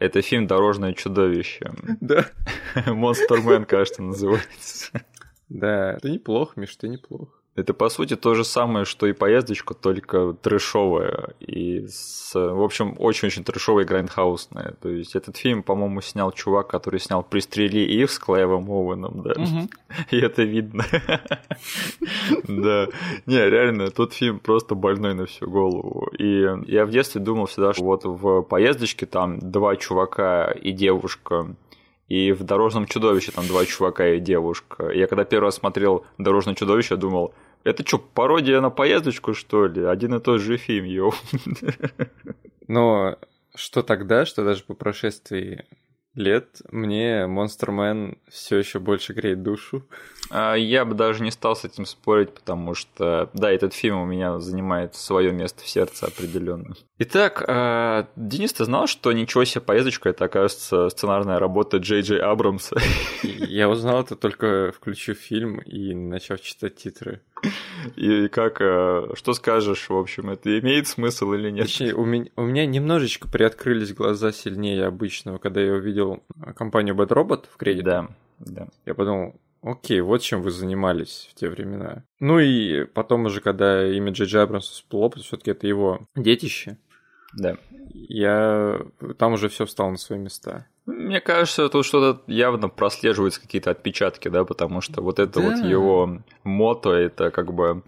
Это 0.01 0.21
фильм 0.23 0.49
«Дорожное 0.49 0.93
чудовище». 0.95 1.73
Да. 2.01 2.27
Монстермен, 2.87 3.65
кажется, 3.65 4.03
называется. 4.03 4.91
Да, 5.49 5.97
ты 6.03 6.11
неплохо, 6.11 6.55
Миш, 6.59 6.75
ты 6.75 6.89
неплохо. 6.89 7.31
Это, 7.55 7.75
по 7.75 7.91
сути, 7.91 8.17
то 8.17 8.35
же 8.35 8.45
самое, 8.45 8.87
что 8.87 9.07
и 9.07 9.13
поездочка, 9.13 9.75
только 9.75 10.33
трэшовая. 10.33 11.35
И, 11.39 11.87
с, 11.87 12.33
в 12.35 12.63
общем, 12.63 12.97
очень-очень 12.99 13.45
трэшовая 13.45 13.85
и 13.85 13.87
грайндхаусная. 13.87 14.75
То 14.81 14.89
есть 14.89 15.15
этот 15.15 15.37
фильм, 15.37 15.63
по-моему, 15.63 16.01
снял 16.01 16.33
чувак, 16.33 16.69
который 16.69 16.99
снял 16.99 17.23
«Пристрели 17.23 17.81
их» 17.81 18.11
с 18.11 18.19
Клаевым 18.19 18.71
Оуэном, 18.71 19.23
да. 19.23 19.35
И 20.11 20.19
это 20.19 20.43
видно. 20.43 20.85
Да. 22.49 22.89
Не, 23.27 23.51
реально, 23.51 23.91
тот 23.91 24.15
фильм 24.15 24.39
просто 24.39 24.75
больной 24.75 25.15
на 25.15 25.27
всю 25.27 25.49
голову. 25.49 26.09
И 26.19 26.47
я 26.67 26.87
в 26.87 26.91
детстве 26.91 27.21
думал 27.21 27.47
всегда, 27.47 27.73
что 27.73 27.85
вот 27.85 28.05
в 28.05 28.43
поездочке 28.43 29.07
там 29.07 29.39
два 29.39 29.77
чувака 29.77 30.51
и 30.53 30.73
девушка 30.73 31.55
и 32.13 32.33
в 32.33 32.45
«Дорожном 32.45 32.85
чудовище» 32.85 33.33
там 33.33 33.47
два 33.47 33.65
чувака 33.65 34.07
и 34.07 34.21
девушка. 34.21 34.91
Я 34.91 35.07
когда 35.07 35.25
первый 35.25 35.47
раз 35.47 35.55
смотрел 35.55 36.05
«Дорожное 36.19 36.55
чудовище», 36.55 36.97
думал, 36.97 37.33
это 37.65 37.87
что, 37.87 37.99
пародия 37.99 38.61
на 38.61 38.71
поездочку, 38.71 39.35
что 39.35 39.67
ли? 39.67 39.85
Один 39.85 40.15
и 40.15 40.21
тот 40.21 40.41
же 40.41 40.57
фильм, 40.57 40.85
йоу. 40.85 41.15
Но 42.69 43.19
что 43.55 43.83
тогда, 43.83 44.25
что 44.25 44.45
даже 44.45 44.65
по 44.65 44.75
прошествии 44.75 45.65
лет 46.15 46.61
мне 46.71 47.25
Monster 47.25 47.69
Man 47.69 48.19
все 48.29 48.59
еще 48.59 48.79
больше 48.79 49.13
греет 49.15 49.43
душу. 49.43 49.87
А, 50.31 50.55
я 50.55 50.85
бы 50.85 50.95
даже 50.95 51.23
не 51.23 51.31
стал 51.31 51.57
с 51.57 51.65
этим 51.65 51.87
спорить, 51.87 52.35
потому 52.35 52.75
что, 52.75 53.31
да, 53.33 53.51
этот 53.51 53.75
фильм 53.75 54.01
у 54.01 54.07
меня 54.07 54.39
занимает 54.39 54.95
свое 54.95 55.33
место 55.33 55.63
в 55.63 55.69
сердце 55.69 56.07
определенно. 56.07 56.75
Итак, 56.99 57.45
а, 57.47 58.09
Денис, 58.17 58.53
ты 58.53 58.65
знал, 58.65 58.87
что 58.87 59.13
ничего 59.13 59.45
себе 59.45 59.63
поездочка 59.63 60.11
это, 60.11 60.27
оказывается, 60.27 60.89
сценарная 60.91 61.39
работа 61.39 61.79
Джей 61.79 62.03
Джей 62.03 62.21
Абрамса? 62.21 62.77
Я 63.23 63.69
узнал 63.69 64.03
это 64.03 64.17
только 64.17 64.73
включив 64.73 65.19
фильм 65.19 65.59
и 65.61 65.95
начав 65.95 66.41
читать 66.41 66.77
титры. 66.77 67.23
И 67.97 68.29
как, 68.29 68.59
а, 68.61 69.11
что 69.15 69.33
скажешь, 69.35 69.89
в 69.89 69.97
общем, 69.97 70.31
это 70.31 70.59
имеет 70.61 70.87
смысл 70.87 71.33
или 71.33 71.51
нет? 71.51 71.67
Точнее, 71.67 71.95
у 71.95 72.05
меня, 72.05 72.27
у 72.37 72.43
меня 72.43 72.67
немножечко 72.67 73.29
приоткрылись 73.29 73.93
глаза 73.93 74.33
сильнее 74.33 74.87
обычного, 74.87 75.39
когда 75.39 75.61
я 75.61 75.73
увидел 75.73 76.23
компанию 76.55 76.95
Bad 76.95 77.09
Robot 77.09 77.47
в 77.53 77.57
кредите. 77.57 77.85
Да, 77.85 78.09
да. 78.39 78.69
Я 78.87 78.95
подумал, 78.95 79.35
Окей, 79.63 80.01
вот 80.01 80.23
чем 80.23 80.43
вы 80.43 80.51
занимались 80.51 81.29
в 81.31 81.35
те 81.39 81.49
времена. 81.49 82.03
Ну 82.19 82.41
и 82.41 82.85
потом 82.85 83.27
уже, 83.27 83.41
когда 83.41 83.89
имя 83.89 84.11
Джей 84.11 84.43
Абрамса 84.43 84.73
всплыло, 84.73 85.11
что 85.13 85.21
все-таки 85.21 85.53
это 85.53 85.69
его 85.69 86.01
детище. 86.17 86.79
Да. 87.39 87.57
Я 87.93 88.81
там 89.19 89.35
уже 89.35 89.49
все 89.49 89.65
встало 89.65 89.91
на 89.91 89.99
свои 89.99 90.19
места. 90.19 90.67
Мне 90.87 91.21
кажется, 91.21 91.69
тут 91.69 91.87
что-то 91.87 92.23
явно 92.27 92.69
прослеживаются 92.69 93.41
какие-то 93.41 93.71
отпечатки, 93.71 94.29
да, 94.29 94.45
потому 94.45 94.81
что 94.81 95.01
вот 95.01 95.19
это 95.19 95.41
да. 95.41 95.49
вот 95.49 95.65
его 95.65 96.19
мото, 96.43 96.91
это 96.91 97.31
как 97.31 97.55
бы 97.55 97.83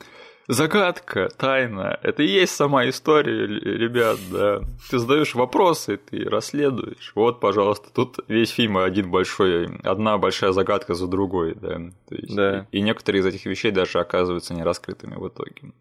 загадка, 0.47 1.29
тайна. 1.37 1.99
Это 2.03 2.23
и 2.23 2.29
есть 2.29 2.55
сама 2.55 2.89
история, 2.89 3.47
ребят, 3.47 4.19
да. 4.31 4.61
Ты 4.91 4.99
задаешь 4.99 5.35
вопросы, 5.35 5.97
ты 5.97 6.29
расследуешь. 6.29 7.13
Вот, 7.15 7.41
пожалуйста, 7.41 7.89
тут 7.93 8.19
весь 8.29 8.51
фильм 8.51 8.79
один 8.79 9.11
большой, 9.11 9.77
одна 9.83 10.19
большая 10.19 10.53
загадка 10.53 10.95
за 10.95 11.07
другой, 11.07 11.55
да. 11.55 11.79
То 12.09 12.15
есть, 12.15 12.35
да. 12.35 12.67
И, 12.73 12.81
некоторые 12.81 13.23
из 13.23 13.27
этих 13.27 13.47
вещей 13.47 13.71
даже 13.71 13.99
оказываются 14.01 14.55
нераскрытыми 14.55 15.17
в 15.17 15.29
итоге. 15.29 15.73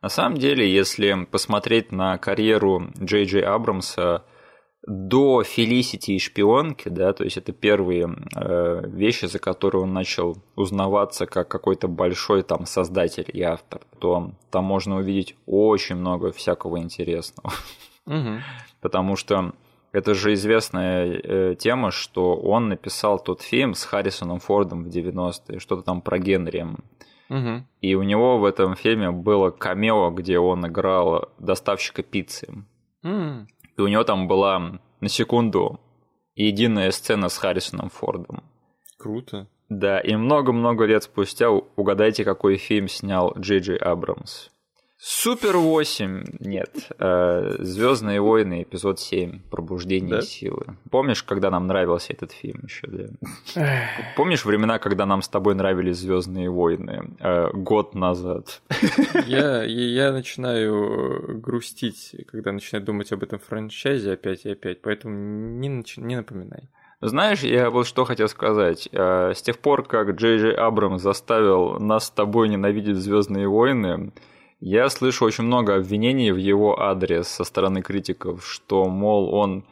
На 0.00 0.08
самом 0.08 0.38
деле, 0.38 0.72
если 0.72 1.26
посмотреть 1.30 1.90
на 1.90 2.18
карьеру 2.18 2.92
Джей 3.02 3.24
Джей 3.24 3.42
Абрамса, 3.42 4.24
до 4.86 5.42
Фелисити 5.42 6.12
и 6.12 6.18
шпионки, 6.18 6.88
да, 6.88 7.12
то 7.12 7.24
есть 7.24 7.36
это 7.36 7.52
первые 7.52 8.08
э, 8.36 8.82
вещи, 8.86 9.26
за 9.26 9.38
которые 9.38 9.82
он 9.82 9.92
начал 9.92 10.38
узнаваться 10.56 11.26
как 11.26 11.48
какой-то 11.48 11.88
большой 11.88 12.42
там 12.42 12.64
создатель 12.64 13.28
и 13.32 13.42
автор, 13.42 13.82
то 13.98 14.32
там 14.50 14.64
можно 14.64 14.96
увидеть 14.96 15.36
очень 15.46 15.96
много 15.96 16.32
всякого 16.32 16.78
интересного. 16.78 17.52
Угу. 18.06 18.40
Потому 18.80 19.16
что 19.16 19.52
это 19.92 20.14
же 20.14 20.32
известная 20.34 21.06
э, 21.06 21.54
тема, 21.58 21.90
что 21.90 22.36
он 22.36 22.68
написал 22.68 23.18
тот 23.18 23.42
фильм 23.42 23.74
с 23.74 23.84
Харрисоном 23.84 24.38
Фордом 24.38 24.84
в 24.84 24.88
90-е, 24.88 25.58
что-то 25.58 25.82
там 25.82 26.00
про 26.00 26.18
Генри. 26.18 26.66
Угу. 27.30 27.64
И 27.82 27.94
у 27.94 28.02
него 28.02 28.38
в 28.38 28.44
этом 28.44 28.74
фильме 28.76 29.10
было 29.10 29.50
камео, 29.50 30.10
где 30.10 30.38
он 30.38 30.66
играл 30.66 31.28
доставщика 31.38 32.02
пиццы. 32.02 32.64
Угу. 33.02 33.46
И 33.78 33.80
у 33.80 33.86
него 33.86 34.02
там 34.04 34.26
была 34.26 34.80
на 35.00 35.08
секунду 35.08 35.80
единая 36.34 36.90
сцена 36.90 37.28
с 37.28 37.38
Харрисоном 37.38 37.90
Фордом. 37.90 38.42
Круто. 38.98 39.46
Да, 39.68 40.00
и 40.00 40.16
много-много 40.16 40.84
лет 40.84 41.04
спустя 41.04 41.50
угадайте, 41.50 42.24
какой 42.24 42.56
фильм 42.56 42.88
снял 42.88 43.34
Джей 43.38 43.60
Джей 43.60 43.76
Абрамс. 43.76 44.48
Супер 45.00 45.56
8, 45.56 46.24
нет. 46.40 46.90
Э, 46.98 47.54
Звездные 47.60 48.20
войны, 48.20 48.62
эпизод 48.62 48.98
7, 48.98 49.42
Пробуждение 49.48 50.16
да? 50.16 50.22
силы. 50.22 50.76
Помнишь, 50.90 51.22
когда 51.22 51.50
нам 51.50 51.68
нравился 51.68 52.12
этот 52.12 52.32
фильм 52.32 52.64
еще, 52.64 52.88
да? 52.88 53.88
Помнишь 54.16 54.44
времена, 54.44 54.80
когда 54.80 55.06
нам 55.06 55.22
с 55.22 55.28
тобой 55.28 55.54
нравились 55.54 55.98
Звездные 55.98 56.50
войны? 56.50 57.12
Э, 57.20 57.50
год 57.52 57.94
назад. 57.94 58.60
Я, 59.26 59.62
я 59.62 60.10
начинаю 60.10 61.38
грустить, 61.38 62.16
когда 62.26 62.50
начинаю 62.50 62.84
думать 62.84 63.12
об 63.12 63.22
этом 63.22 63.38
франчайзе 63.38 64.14
опять 64.14 64.46
и 64.46 64.50
опять, 64.50 64.82
поэтому 64.82 65.14
не, 65.14 65.68
не 65.96 66.16
напоминай. 66.16 66.70
Знаешь, 67.00 67.42
я 67.42 67.70
вот 67.70 67.86
что 67.86 68.04
хотел 68.04 68.28
сказать. 68.28 68.88
Э, 68.90 69.32
с 69.32 69.42
тех 69.42 69.60
пор, 69.60 69.86
как 69.86 70.10
Джей 70.16 70.38
Джей 70.38 70.54
Абрамс 70.54 71.00
заставил 71.00 71.78
нас 71.78 72.06
с 72.06 72.10
тобой 72.10 72.48
ненавидеть 72.48 72.96
Звездные 72.96 73.46
войны, 73.46 74.10
я 74.60 74.88
слышу 74.88 75.24
очень 75.24 75.44
много 75.44 75.76
обвинений 75.76 76.32
в 76.32 76.36
его 76.36 76.80
адрес 76.80 77.28
со 77.28 77.44
стороны 77.44 77.82
критиков, 77.82 78.46
что, 78.46 78.86
мол, 78.86 79.32
он 79.34 79.64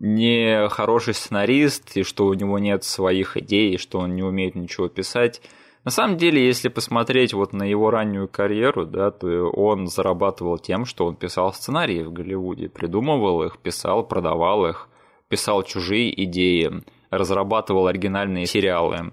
не 0.00 0.68
хороший 0.68 1.14
сценарист, 1.14 1.96
и 1.96 2.02
что 2.04 2.26
у 2.26 2.34
него 2.34 2.58
нет 2.58 2.84
своих 2.84 3.36
идей, 3.36 3.74
и 3.74 3.78
что 3.78 3.98
он 3.98 4.14
не 4.14 4.22
умеет 4.22 4.54
ничего 4.54 4.88
писать. 4.88 5.40
На 5.84 5.90
самом 5.90 6.16
деле, 6.18 6.44
если 6.44 6.68
посмотреть 6.68 7.32
вот 7.32 7.52
на 7.52 7.62
его 7.62 7.90
раннюю 7.90 8.28
карьеру, 8.28 8.84
да, 8.84 9.10
то 9.10 9.50
он 9.50 9.86
зарабатывал 9.86 10.58
тем, 10.58 10.84
что 10.84 11.06
он 11.06 11.16
писал 11.16 11.52
сценарии 11.52 12.02
в 12.02 12.12
Голливуде, 12.12 12.68
придумывал 12.68 13.42
их, 13.42 13.58
писал, 13.58 14.06
продавал 14.06 14.66
их, 14.66 14.88
писал 15.28 15.62
чужие 15.62 16.24
идеи, 16.24 16.82
разрабатывал 17.10 17.86
оригинальные 17.86 18.46
сериалы. 18.46 19.12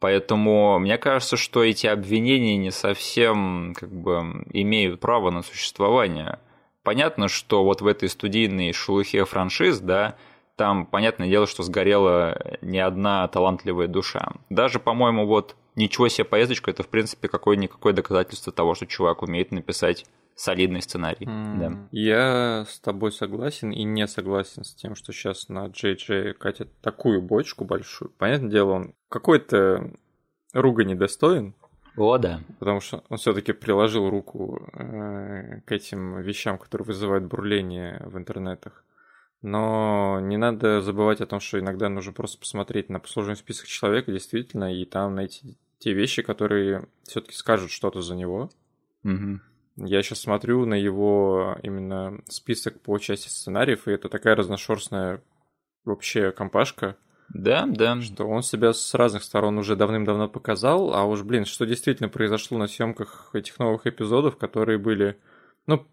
Поэтому 0.00 0.78
мне 0.78 0.96
кажется, 0.96 1.36
что 1.36 1.64
эти 1.64 1.86
обвинения 1.86 2.56
не 2.56 2.70
совсем 2.70 3.74
как 3.76 3.90
бы 3.90 4.44
имеют 4.52 5.00
право 5.00 5.30
на 5.30 5.42
существование. 5.42 6.38
Понятно, 6.84 7.28
что 7.28 7.64
вот 7.64 7.80
в 7.80 7.86
этой 7.86 8.08
студийной 8.08 8.72
шелухе 8.72 9.24
франшиз, 9.24 9.80
да, 9.80 10.16
там, 10.56 10.86
понятное 10.86 11.28
дело, 11.28 11.46
что 11.46 11.62
сгорела 11.62 12.58
не 12.62 12.78
одна 12.78 13.26
талантливая 13.28 13.88
душа. 13.88 14.32
Даже, 14.50 14.78
по-моему, 14.78 15.26
вот 15.26 15.56
ничего 15.76 16.08
себе 16.08 16.24
поездочка, 16.24 16.70
это, 16.70 16.82
в 16.82 16.88
принципе, 16.88 17.28
какое-никакое 17.28 17.92
доказательство 17.92 18.52
того, 18.52 18.74
что 18.74 18.86
чувак 18.86 19.22
умеет 19.22 19.52
написать 19.52 20.04
солидный 20.38 20.80
сценарий. 20.80 21.26
Mm. 21.26 21.58
Да. 21.58 21.88
Я 21.90 22.64
с 22.68 22.78
тобой 22.78 23.10
согласен 23.10 23.72
и 23.72 23.82
не 23.82 24.06
согласен 24.06 24.62
с 24.62 24.72
тем, 24.72 24.94
что 24.94 25.12
сейчас 25.12 25.48
на 25.48 25.66
Джей 25.66 25.96
Джей 25.96 26.32
катят 26.32 26.68
такую 26.80 27.20
бочку 27.20 27.64
большую. 27.64 28.12
Понятное 28.12 28.50
дело, 28.50 28.70
он 28.70 28.94
какой-то 29.08 29.90
ругани 30.52 30.94
достоин. 30.94 31.56
О, 31.96 32.18
да. 32.18 32.40
Потому 32.60 32.80
что 32.80 33.02
он 33.08 33.18
все-таки 33.18 33.52
приложил 33.52 34.08
руку 34.08 34.64
э, 34.74 35.60
к 35.62 35.72
этим 35.72 36.20
вещам, 36.20 36.56
которые 36.56 36.86
вызывают 36.86 37.24
бурление 37.24 38.00
в 38.06 38.16
интернетах. 38.16 38.84
Но 39.42 40.20
не 40.20 40.36
надо 40.36 40.80
забывать 40.80 41.20
о 41.20 41.26
том, 41.26 41.40
что 41.40 41.58
иногда 41.58 41.88
нужно 41.88 42.12
просто 42.12 42.38
посмотреть 42.38 42.90
на 42.90 43.00
послужный 43.00 43.34
список 43.34 43.66
человека, 43.66 44.12
действительно, 44.12 44.72
и 44.72 44.84
там 44.84 45.16
найти 45.16 45.58
те 45.80 45.92
вещи, 45.92 46.22
которые 46.22 46.86
все-таки 47.02 47.34
скажут 47.34 47.72
что-то 47.72 48.02
за 48.02 48.14
него. 48.14 48.50
Угу. 49.02 49.40
Я 49.80 50.02
сейчас 50.02 50.20
смотрю 50.20 50.66
на 50.66 50.74
его 50.74 51.56
именно 51.62 52.20
список 52.28 52.80
по 52.80 52.98
части 52.98 53.28
сценариев, 53.28 53.86
и 53.86 53.92
это 53.92 54.08
такая 54.08 54.34
разношерстная 54.34 55.22
вообще 55.84 56.32
компашка. 56.32 56.96
Да, 57.28 57.66
да. 57.66 58.00
Что 58.00 58.26
он 58.26 58.42
себя 58.42 58.72
с 58.72 58.94
разных 58.94 59.22
сторон 59.22 59.58
уже 59.58 59.76
давным-давно 59.76 60.28
показал, 60.28 60.94
а 60.94 61.04
уж, 61.04 61.22
блин, 61.22 61.44
что 61.44 61.64
действительно 61.66 62.08
произошло 62.08 62.58
на 62.58 62.66
съемках 62.66 63.30
этих 63.34 63.58
новых 63.58 63.86
эпизодов, 63.86 64.36
которые 64.36 64.78
были, 64.78 65.18
ну, 65.66 65.86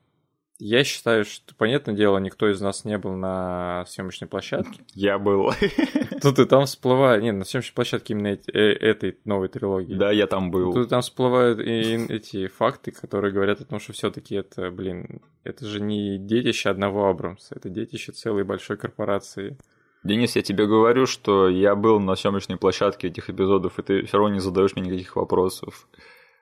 я 0.58 0.84
считаю, 0.84 1.26
что, 1.26 1.54
понятное 1.56 1.96
дело, 1.96 2.18
никто 2.18 2.50
из 2.50 2.62
нас 2.62 2.86
не 2.86 2.98
был 2.98 3.14
на 3.14 3.86
съемочной 3.88 4.28
площадке. 4.28 4.82
Я 4.94 5.20
был. 5.20 5.52
Тут 6.22 6.40
и 6.40 6.46
там 6.46 6.66
всплывает... 6.66 7.22
Нет, 7.24 7.36
на 7.36 7.44
съемочной 7.44 7.76
площадке 7.76 8.14
именно 8.14 8.28
э, 8.28 8.60
этой 8.60 9.18
новой 9.26 9.50
трилогии. 9.50 9.96
Да, 9.96 10.12
я 10.12 10.28
там 10.28 10.52
был. 10.52 10.74
Тут 10.74 10.88
и 10.88 10.90
там 10.90 11.02
всплывают 11.02 11.60
и 11.60 12.06
эти 12.08 12.48
факты, 12.48 12.92
которые 12.92 13.34
говорят 13.34 13.62
о 13.62 13.66
том, 13.66 13.80
что 13.80 13.94
все 13.94 14.10
таки 14.10 14.36
это, 14.36 14.72
блин, 14.72 15.22
это 15.44 15.66
же 15.66 15.82
не 15.82 16.18
детище 16.18 16.70
одного 16.70 17.08
Абрамса, 17.10 17.56
это 17.56 17.70
детище 17.70 18.14
целой 18.14 18.44
большой 18.44 18.78
корпорации. 18.78 19.58
Денис, 20.04 20.36
я 20.36 20.42
тебе 20.42 20.68
говорю, 20.68 21.06
что 21.06 21.50
я 21.50 21.76
был 21.76 22.00
на 22.00 22.16
съемочной 22.16 22.58
площадке 22.58 23.08
этих 23.08 23.30
эпизодов, 23.30 23.80
и 23.80 23.82
ты 23.82 24.06
все 24.06 24.18
равно 24.18 24.36
не 24.36 24.40
задаешь 24.40 24.76
мне 24.76 24.86
никаких 24.86 25.16
вопросов. 25.16 25.88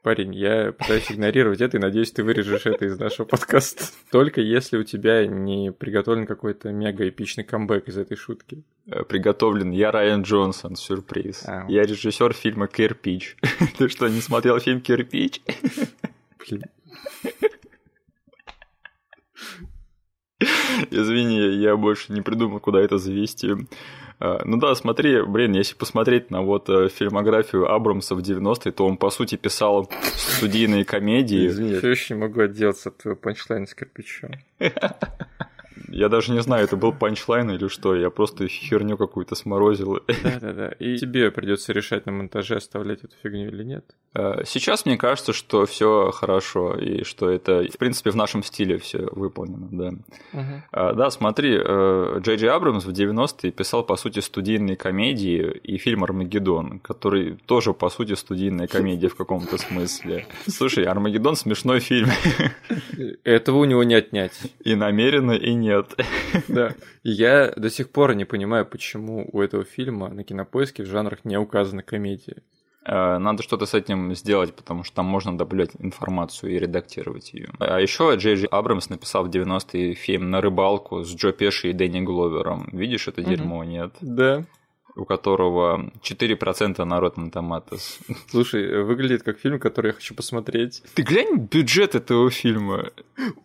Парень, 0.04 0.36
я 0.36 0.74
пытаюсь 0.74 1.10
игнорировать 1.10 1.62
это 1.62 1.78
и 1.78 1.80
надеюсь, 1.80 2.12
ты 2.12 2.26
вырежешь 2.26 2.66
это 2.66 2.84
из 2.84 3.00
нашего 3.00 3.26
подкаста. 3.26 3.86
Только 4.12 4.42
если 4.42 4.76
у 4.76 4.84
тебя 4.84 5.26
не 5.26 5.72
приготовлен 5.72 6.26
какой-то 6.26 6.74
мега 6.74 7.08
эпичный 7.08 7.46
камбэк 7.46 7.88
из 7.88 7.98
этой 7.98 8.18
шутки. 8.18 8.66
Э, 8.86 9.04
приготовлен 9.04 9.72
я 9.72 9.92
Райан 9.92 10.24
Джонсон, 10.24 10.76
сюрприз. 10.76 11.44
А. 11.48 11.66
Я 11.70 11.84
режиссер 11.84 12.34
фильма 12.34 12.68
«Кирпич». 12.68 13.38
Ты 13.78 13.88
что, 13.88 14.10
не 14.10 14.20
смотрел 14.20 14.60
фильм 14.60 14.82
«Кирпич»? 14.82 15.42
Блин. 16.38 16.64
Извини, 20.92 21.40
я 21.62 21.78
больше 21.78 22.12
не 22.12 22.22
придумал, 22.22 22.60
куда 22.60 22.82
это 22.82 22.98
завести. 22.98 23.54
А, 24.24 24.42
ну 24.46 24.56
да, 24.56 24.74
смотри, 24.74 25.22
блин, 25.22 25.52
если 25.52 25.76
посмотреть 25.76 26.32
на 26.32 26.42
вот 26.42 26.70
э, 26.70 26.88
фильмографию 26.88 27.70
Абрамса 27.70 28.16
в 28.16 28.20
90-е, 28.20 28.72
то 28.72 28.88
он, 28.88 28.96
по 28.96 29.10
сути, 29.10 29.36
писал 29.36 29.92
студийные 30.16 30.86
комедии. 30.86 31.48
Извини, 31.48 31.72
я 31.72 31.90
еще 31.90 32.14
не 32.14 32.22
могу 32.22 32.40
отделаться 32.40 32.88
от 32.88 32.98
твоего 33.00 33.20
панчлайна 33.20 33.66
с 33.66 33.76
кирпичом. 33.76 34.32
Я 35.88 36.10
даже 36.10 36.32
не 36.32 36.42
знаю, 36.42 36.66
это 36.66 36.78
был 36.78 36.94
панчлайн 36.94 37.52
или 37.52 37.68
что, 37.68 37.96
я 37.96 38.10
просто 38.10 38.48
херню 38.48 38.98
какую-то 38.98 39.36
сморозил. 39.36 40.00
Да-да-да, 40.24 40.70
и 40.80 40.98
тебе 40.98 41.32
придется 41.32 41.74
решать 41.74 42.06
на 42.06 42.12
монтаже, 42.12 42.56
оставлять 42.56 43.04
эту 43.04 43.16
фигню 43.22 43.48
или 43.48 43.64
нет. 43.64 43.86
А, 44.14 44.44
сейчас 44.46 44.86
мне 44.86 44.98
кажется, 44.98 45.34
что 45.34 45.66
все 45.66 46.12
хорошо, 46.12 46.76
и 46.76 47.04
что 47.04 47.30
это, 47.30 47.66
в 47.72 47.78
принципе, 47.78 48.12
в 48.12 48.16
нашем 48.16 48.44
стиле 48.44 48.78
все 48.78 49.08
выполнено, 49.12 49.68
да. 49.72 49.88
Угу. 50.34 50.96
Да, 50.96 51.10
смотри, 51.10 51.58
э, 51.60 52.20
Джей 52.20 52.38
Джей 52.38 52.50
Абрамс 52.50 52.86
в 52.86 52.92
90-е 52.92 53.52
писал, 53.52 53.84
по 53.84 53.96
сути, 53.96 54.20
студийные 54.20 54.76
комедии 54.76 55.60
и 55.64 55.78
фильм 55.78 56.04
«Армагеддон», 56.04 56.80
который 56.80 57.38
тоже, 57.46 57.74
по 57.74 57.90
сути, 57.90 58.14
студийная 58.14 58.68
комедия 58.68 59.08
в 59.08 59.16
каком-то 59.16 59.58
смысле. 59.58 60.28
Слушай, 60.48 60.86
«Армагеддон» 60.86 61.36
смешной 61.36 61.80
фильм. 61.80 62.10
Этого 63.24 63.58
у 63.58 63.66
него 63.66 63.84
не 63.84 63.96
отнять. 63.96 64.34
И 64.64 64.76
намеренно, 64.76 65.32
и 65.32 65.54
нет 65.54 65.73
нет. 65.76 65.96
Да. 66.48 66.76
я 67.04 67.54
до 67.56 67.70
сих 67.70 67.90
пор 67.90 68.16
не 68.16 68.26
понимаю, 68.26 68.66
почему 68.66 69.28
у 69.32 69.42
этого 69.42 69.64
фильма 69.64 70.10
на 70.10 70.24
кинопоиске 70.24 70.84
в 70.84 70.88
жанрах 70.88 71.26
не 71.26 71.38
указана 71.38 71.84
комедия. 71.84 72.44
Э, 72.86 73.18
надо 73.18 73.44
что-то 73.44 73.66
с 73.66 73.74
этим 73.74 74.14
сделать, 74.16 74.54
потому 74.54 74.84
что 74.84 74.96
там 74.98 75.06
можно 75.06 75.38
добавлять 75.38 75.72
информацию 75.80 76.54
и 76.54 76.60
редактировать 76.60 77.34
ее. 77.34 77.50
А 77.60 77.80
еще 77.80 78.14
Джей 78.16 78.36
Джей 78.36 78.48
Абрамс 78.48 78.90
написал 78.90 79.26
в 79.26 79.30
90-е 79.30 79.94
фильм 79.94 80.32
«На 80.32 80.42
рыбалку» 80.42 81.04
с 81.04 81.16
Джо 81.16 81.32
Пеши 81.32 81.70
и 81.70 81.74
Дэнни 81.74 82.02
Гловером. 82.02 82.70
Видишь 82.72 83.08
это 83.08 83.22
дерьмо, 83.22 83.64
нет? 83.64 83.94
Да 84.02 84.46
у 84.96 85.06
которого 85.06 85.92
4% 86.02 86.84
на 86.84 87.00
Rotten 87.00 87.32
Tomatoes. 87.32 88.00
Слушай, 88.30 88.84
выглядит 88.84 89.24
как 89.24 89.40
фильм, 89.40 89.60
который 89.60 89.88
я 89.88 89.94
хочу 89.94 90.16
посмотреть. 90.16 90.84
Ты 90.94 91.04
глянь 91.04 91.38
бюджет 91.38 91.96
этого 91.96 92.30
фильма. 92.30 92.92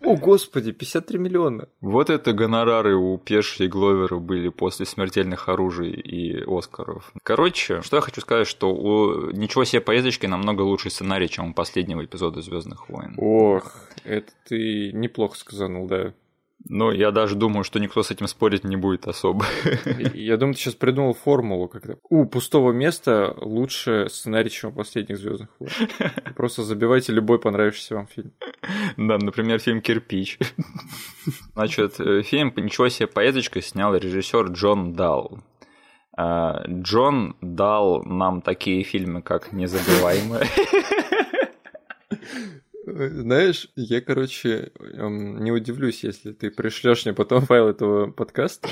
О, 0.02 0.16
господи, 0.16 0.72
53 0.72 1.18
миллиона. 1.18 1.68
Вот 1.80 2.10
это 2.10 2.32
гонорары 2.32 2.96
у 2.96 3.18
Пеши 3.18 3.64
и 3.64 3.68
Гловера 3.68 4.18
были 4.18 4.48
после 4.48 4.86
«Смертельных 4.86 5.48
оружий» 5.48 5.92
и 5.92 6.42
«Оскаров». 6.46 7.12
Короче, 7.22 7.82
что 7.82 7.96
я 7.96 8.02
хочу 8.02 8.20
сказать, 8.20 8.46
что 8.46 8.70
у 8.70 9.30
«Ничего 9.32 9.64
себе 9.64 9.80
поездочки» 9.80 10.26
намного 10.26 10.62
лучший 10.62 10.90
сценарий, 10.90 11.28
чем 11.28 11.50
у 11.50 11.54
последнего 11.54 12.04
эпизода 12.04 12.40
«Звездных 12.42 12.88
войн». 12.88 13.14
Ох, 13.18 13.72
это 14.04 14.32
ты 14.48 14.92
неплохо 14.92 15.36
сказанул, 15.36 15.86
да. 15.86 16.12
Ну, 16.68 16.92
я 16.92 17.10
даже 17.10 17.34
думаю, 17.34 17.64
что 17.64 17.80
никто 17.80 18.02
с 18.02 18.10
этим 18.10 18.28
спорить 18.28 18.62
не 18.62 18.76
будет 18.76 19.08
особо. 19.08 19.46
Я 20.14 20.36
думаю, 20.36 20.54
ты 20.54 20.60
сейчас 20.60 20.74
придумал 20.74 21.14
формулу, 21.14 21.66
когда 21.66 21.94
у 22.10 22.26
пустого 22.26 22.72
места 22.72 23.34
лучше 23.38 24.08
сценарий, 24.10 24.50
чем 24.50 24.70
у 24.70 24.72
последних 24.74 25.16
звездных 25.16 25.48
войн. 25.58 25.72
Просто 26.36 26.62
забивайте 26.62 27.12
любой 27.12 27.38
понравившийся 27.38 27.94
вам 27.94 28.06
фильм. 28.06 28.32
Да, 28.98 29.16
например, 29.18 29.60
фильм 29.60 29.80
Кирпич. 29.80 30.38
Значит, 31.54 32.00
э, 32.00 32.22
фильм 32.22 32.52
Ничего 32.56 32.88
себе 32.90 33.06
поездочка 33.06 33.62
снял 33.62 33.94
режиссер 33.96 34.48
Джон 34.48 34.92
Далл. 34.92 35.40
А, 36.16 36.64
Джон 36.68 37.36
дал 37.40 38.02
нам 38.02 38.42
такие 38.42 38.82
фильмы, 38.82 39.22
как 39.22 39.52
Незабываемые. 39.52 40.46
Знаешь, 42.98 43.68
я, 43.76 44.00
короче, 44.00 44.72
эм, 44.80 45.44
не 45.44 45.52
удивлюсь, 45.52 46.02
если 46.02 46.32
ты 46.32 46.50
пришлешь 46.50 47.04
мне 47.04 47.14
потом 47.14 47.42
файл 47.42 47.68
этого 47.68 48.10
подкаста. 48.10 48.68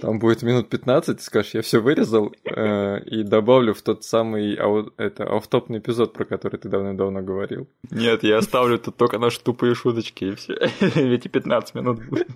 Там 0.00 0.20
будет 0.20 0.42
минут 0.42 0.68
15, 0.68 1.16
ты 1.16 1.22
скажешь, 1.22 1.54
я 1.54 1.62
все 1.62 1.80
вырезал 1.80 2.32
э, 2.44 3.00
и 3.04 3.24
добавлю 3.24 3.74
в 3.74 3.82
тот 3.82 4.04
самый 4.04 4.54
ау, 4.54 4.92
это 4.96 5.24
автопный 5.28 5.80
эпизод, 5.80 6.12
про 6.12 6.24
который 6.24 6.58
ты 6.58 6.68
давно-давно 6.68 7.20
говорил. 7.20 7.68
Нет, 7.90 8.22
я 8.22 8.38
оставлю 8.38 8.78
тут 8.78 8.96
только 8.96 9.18
наши 9.18 9.40
тупые 9.40 9.74
шуточки 9.74 10.24
и 10.26 10.34
все. 10.36 10.54
Эти 10.94 11.26
15 11.26 11.74
минут 11.74 12.04
будут. 12.04 12.28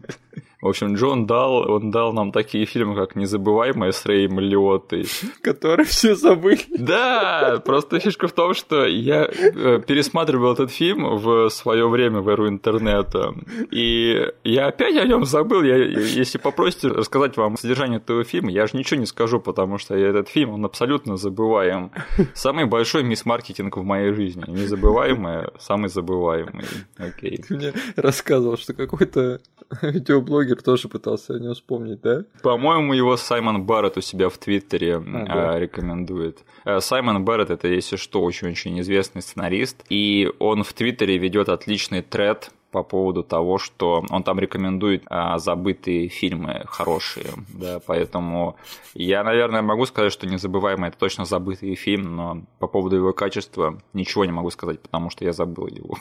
В 0.62 0.68
общем, 0.68 0.94
Джон 0.94 1.26
дал, 1.26 1.68
он 1.68 1.90
дал 1.90 2.12
нам 2.12 2.30
такие 2.30 2.66
фильмы, 2.66 2.94
как 2.94 3.16
«Незабываемая» 3.16 3.90
с 3.90 4.06
Рэем 4.06 4.38
Лиоттой. 4.38 5.06
Которые 5.42 5.84
все 5.84 6.14
забыли. 6.14 6.60
Да, 6.78 7.60
просто 7.64 7.98
фишка 7.98 8.28
в 8.28 8.32
том, 8.32 8.54
что 8.54 8.86
я 8.86 9.24
э, 9.24 9.80
пересматривал 9.84 10.52
этот 10.52 10.70
фильм 10.70 11.16
в 11.16 11.48
свое 11.48 11.88
время 11.88 12.20
в 12.20 12.28
эру 12.28 12.48
интернета, 12.48 13.34
и 13.72 14.24
я 14.44 14.68
опять 14.68 14.96
о 14.96 15.04
нем 15.04 15.24
забыл. 15.24 15.64
Я, 15.64 15.76
если 15.78 16.38
попросите 16.38 16.88
рассказать 16.88 17.36
вам 17.36 17.56
содержание 17.56 17.98
этого 17.98 18.22
фильма, 18.22 18.52
я 18.52 18.68
же 18.68 18.76
ничего 18.76 19.00
не 19.00 19.06
скажу, 19.06 19.40
потому 19.40 19.78
что 19.78 19.96
этот 19.96 20.28
фильм, 20.28 20.50
он 20.50 20.64
абсолютно 20.64 21.16
забываем. 21.16 21.90
Самый 22.34 22.66
большой 22.66 23.02
мисс-маркетинг 23.02 23.76
в 23.76 23.82
моей 23.82 24.12
жизни. 24.12 24.44
Незабываемая, 24.46 25.50
самый 25.58 25.88
забываемый. 25.88 26.66
Окей. 26.98 27.38
Ты 27.38 27.56
мне 27.56 27.72
рассказывал, 27.96 28.56
что 28.56 28.74
какой-то 28.74 29.40
видеоблогер 29.82 30.51
тоже 30.60 30.88
пытался 30.88 31.34
о 31.34 31.38
нем 31.38 31.54
вспомнить, 31.54 32.02
да? 32.02 32.24
По-моему, 32.42 32.92
его 32.92 33.16
Саймон 33.16 33.62
Барретт 33.62 33.96
у 33.96 34.00
себя 34.02 34.28
в 34.28 34.36
Твиттере 34.36 34.96
а, 34.96 35.00
да. 35.00 35.58
рекомендует. 35.58 36.44
Э, 36.64 36.80
Саймон 36.80 37.24
Барретт 37.24 37.50
это, 37.50 37.68
если 37.68 37.96
что, 37.96 38.22
очень-очень 38.22 38.78
известный 38.80 39.22
сценарист, 39.22 39.84
и 39.88 40.30
он 40.38 40.64
в 40.64 40.72
Твиттере 40.74 41.16
ведет 41.16 41.48
отличный 41.48 42.02
тред 42.02 42.50
по 42.72 42.82
поводу 42.82 43.22
того, 43.22 43.58
что 43.58 44.04
он 44.08 44.22
там 44.24 44.40
рекомендует 44.40 45.04
а, 45.06 45.38
забытые 45.38 46.08
фильмы 46.08 46.64
хорошие, 46.66 47.26
да, 47.52 47.80
поэтому 47.86 48.56
я, 48.94 49.22
наверное, 49.22 49.62
могу 49.62 49.84
сказать, 49.86 50.12
что 50.12 50.26
«Незабываемый»— 50.26 50.88
это 50.88 50.98
точно 50.98 51.26
забытый 51.26 51.74
фильм, 51.74 52.16
но 52.16 52.42
по 52.58 52.66
поводу 52.66 52.96
его 52.96 53.12
качества 53.12 53.78
ничего 53.92 54.24
не 54.24 54.32
могу 54.32 54.50
сказать, 54.50 54.80
потому 54.80 55.10
что 55.10 55.24
я 55.24 55.32
забыл 55.32 55.66
его. 55.66 55.98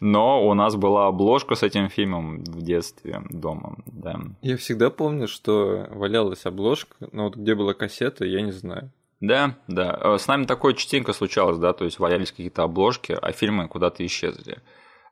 Но 0.00 0.46
у 0.46 0.54
нас 0.54 0.76
была 0.76 1.06
обложка 1.06 1.54
с 1.54 1.62
этим 1.62 1.88
фильмом 1.88 2.38
в 2.44 2.62
детстве 2.62 3.22
дома, 3.30 3.76
да. 3.86 4.20
Я 4.42 4.56
всегда 4.56 4.90
помню, 4.90 5.28
что 5.28 5.88
валялась 5.90 6.46
обложка, 6.46 6.96
но 7.12 7.24
вот 7.24 7.36
где 7.36 7.54
была 7.54 7.74
кассета, 7.74 8.24
я 8.24 8.42
не 8.42 8.52
знаю. 8.52 8.90
Да, 9.20 9.56
да. 9.66 9.98
Э, 10.02 10.18
с 10.18 10.26
нами 10.26 10.44
такое 10.44 10.74
частенько 10.74 11.12
случалось, 11.12 11.58
да, 11.58 11.72
то 11.72 11.84
есть 11.84 11.98
валялись 11.98 12.30
какие-то 12.30 12.62
обложки, 12.62 13.16
а 13.20 13.32
фильмы 13.32 13.68
куда-то 13.68 14.04
исчезли. 14.04 14.58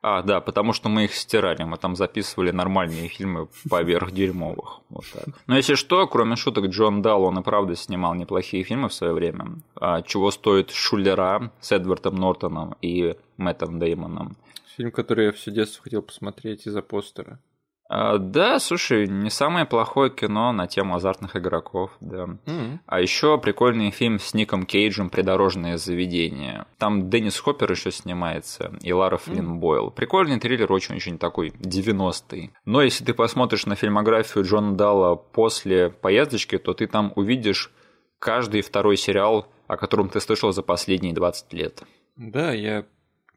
А, 0.07 0.21
да, 0.21 0.39
потому 0.39 0.71
что 0.71 0.87
мы 0.87 1.05
их 1.05 1.15
стирали, 1.15 1.63
мы 1.63 1.77
там 1.77 1.95
записывали 1.95 2.51
нормальные 2.51 3.07
фильмы 3.07 3.47
поверх 3.67 4.11
дерьмовых. 4.11 4.81
Вот 4.89 5.03
так. 5.11 5.25
Но 5.47 5.57
если 5.57 5.73
что, 5.73 6.05
кроме 6.05 6.35
шуток, 6.35 6.67
Джон 6.67 7.01
Далл, 7.01 7.23
он 7.23 7.39
и 7.39 7.41
правда 7.41 7.75
снимал 7.75 8.13
неплохие 8.13 8.63
фильмы 8.63 8.89
в 8.89 8.93
свое 8.93 9.13
время. 9.13 9.55
А, 9.75 10.03
чего 10.03 10.29
стоит 10.29 10.69
Шулера 10.69 11.51
с 11.59 11.71
Эдвардом 11.71 12.17
Нортоном 12.17 12.75
и 12.83 13.15
Мэттом 13.37 13.79
Деймоном. 13.79 14.37
Фильм, 14.77 14.91
который 14.91 15.27
я 15.27 15.31
все 15.31 15.51
детство 15.51 15.83
хотел 15.83 16.01
посмотреть 16.01 16.67
из-за 16.67 16.81
постера. 16.81 17.39
А, 17.87 18.17
да, 18.17 18.59
слушай, 18.59 19.07
не 19.07 19.29
самое 19.29 19.65
плохое 19.65 20.09
кино 20.09 20.51
на 20.51 20.65
тему 20.65 20.95
азартных 20.95 21.35
игроков, 21.35 21.91
да. 22.01 22.25
Mm-hmm. 22.45 22.79
А 22.87 22.99
еще 22.99 23.37
прикольный 23.37 23.91
фильм 23.91 24.19
с 24.19 24.33
Ником 24.33 24.65
Кейджем 24.65 25.09
«Придорожное 25.11 25.77
заведение». 25.77 26.65
Там 26.79 27.09
Деннис 27.11 27.39
Хоппер 27.39 27.71
еще 27.71 27.91
снимается 27.91 28.73
и 28.81 28.91
Лара 28.91 29.17
Флинн 29.17 29.57
mm-hmm. 29.57 29.59
Бойл. 29.59 29.91
Прикольный 29.91 30.39
триллер, 30.39 30.71
очень-очень 30.71 31.19
такой 31.19 31.49
90-й. 31.49 32.51
Но 32.65 32.81
если 32.81 33.05
ты 33.05 33.13
посмотришь 33.13 33.67
на 33.67 33.75
фильмографию 33.75 34.43
Джона 34.43 34.75
Далла 34.75 35.15
после 35.15 35.89
поездочки, 35.89 36.57
то 36.57 36.73
ты 36.73 36.87
там 36.87 37.13
увидишь 37.15 37.71
каждый 38.17 38.61
второй 38.61 38.97
сериал, 38.97 39.47
о 39.67 39.77
котором 39.77 40.09
ты 40.09 40.19
слышал 40.21 40.51
за 40.51 40.63
последние 40.63 41.13
20 41.13 41.53
лет. 41.53 41.83
Да, 42.15 42.51
я 42.51 42.85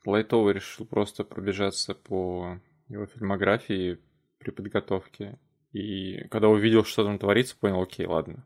лайтово 0.07 0.51
решил 0.51 0.87
просто 0.87 1.25
пробежаться 1.25 1.95
по 1.95 2.61
его 2.89 3.07
фильмографии 3.07 3.99
при 4.39 4.51
подготовке. 4.51 5.39
И 5.73 6.27
когда 6.31 6.49
увидел, 6.49 6.85
что 6.85 7.05
там 7.05 7.19
творится, 7.19 7.57
понял, 7.57 7.83
окей, 7.83 8.07
ладно. 8.07 8.45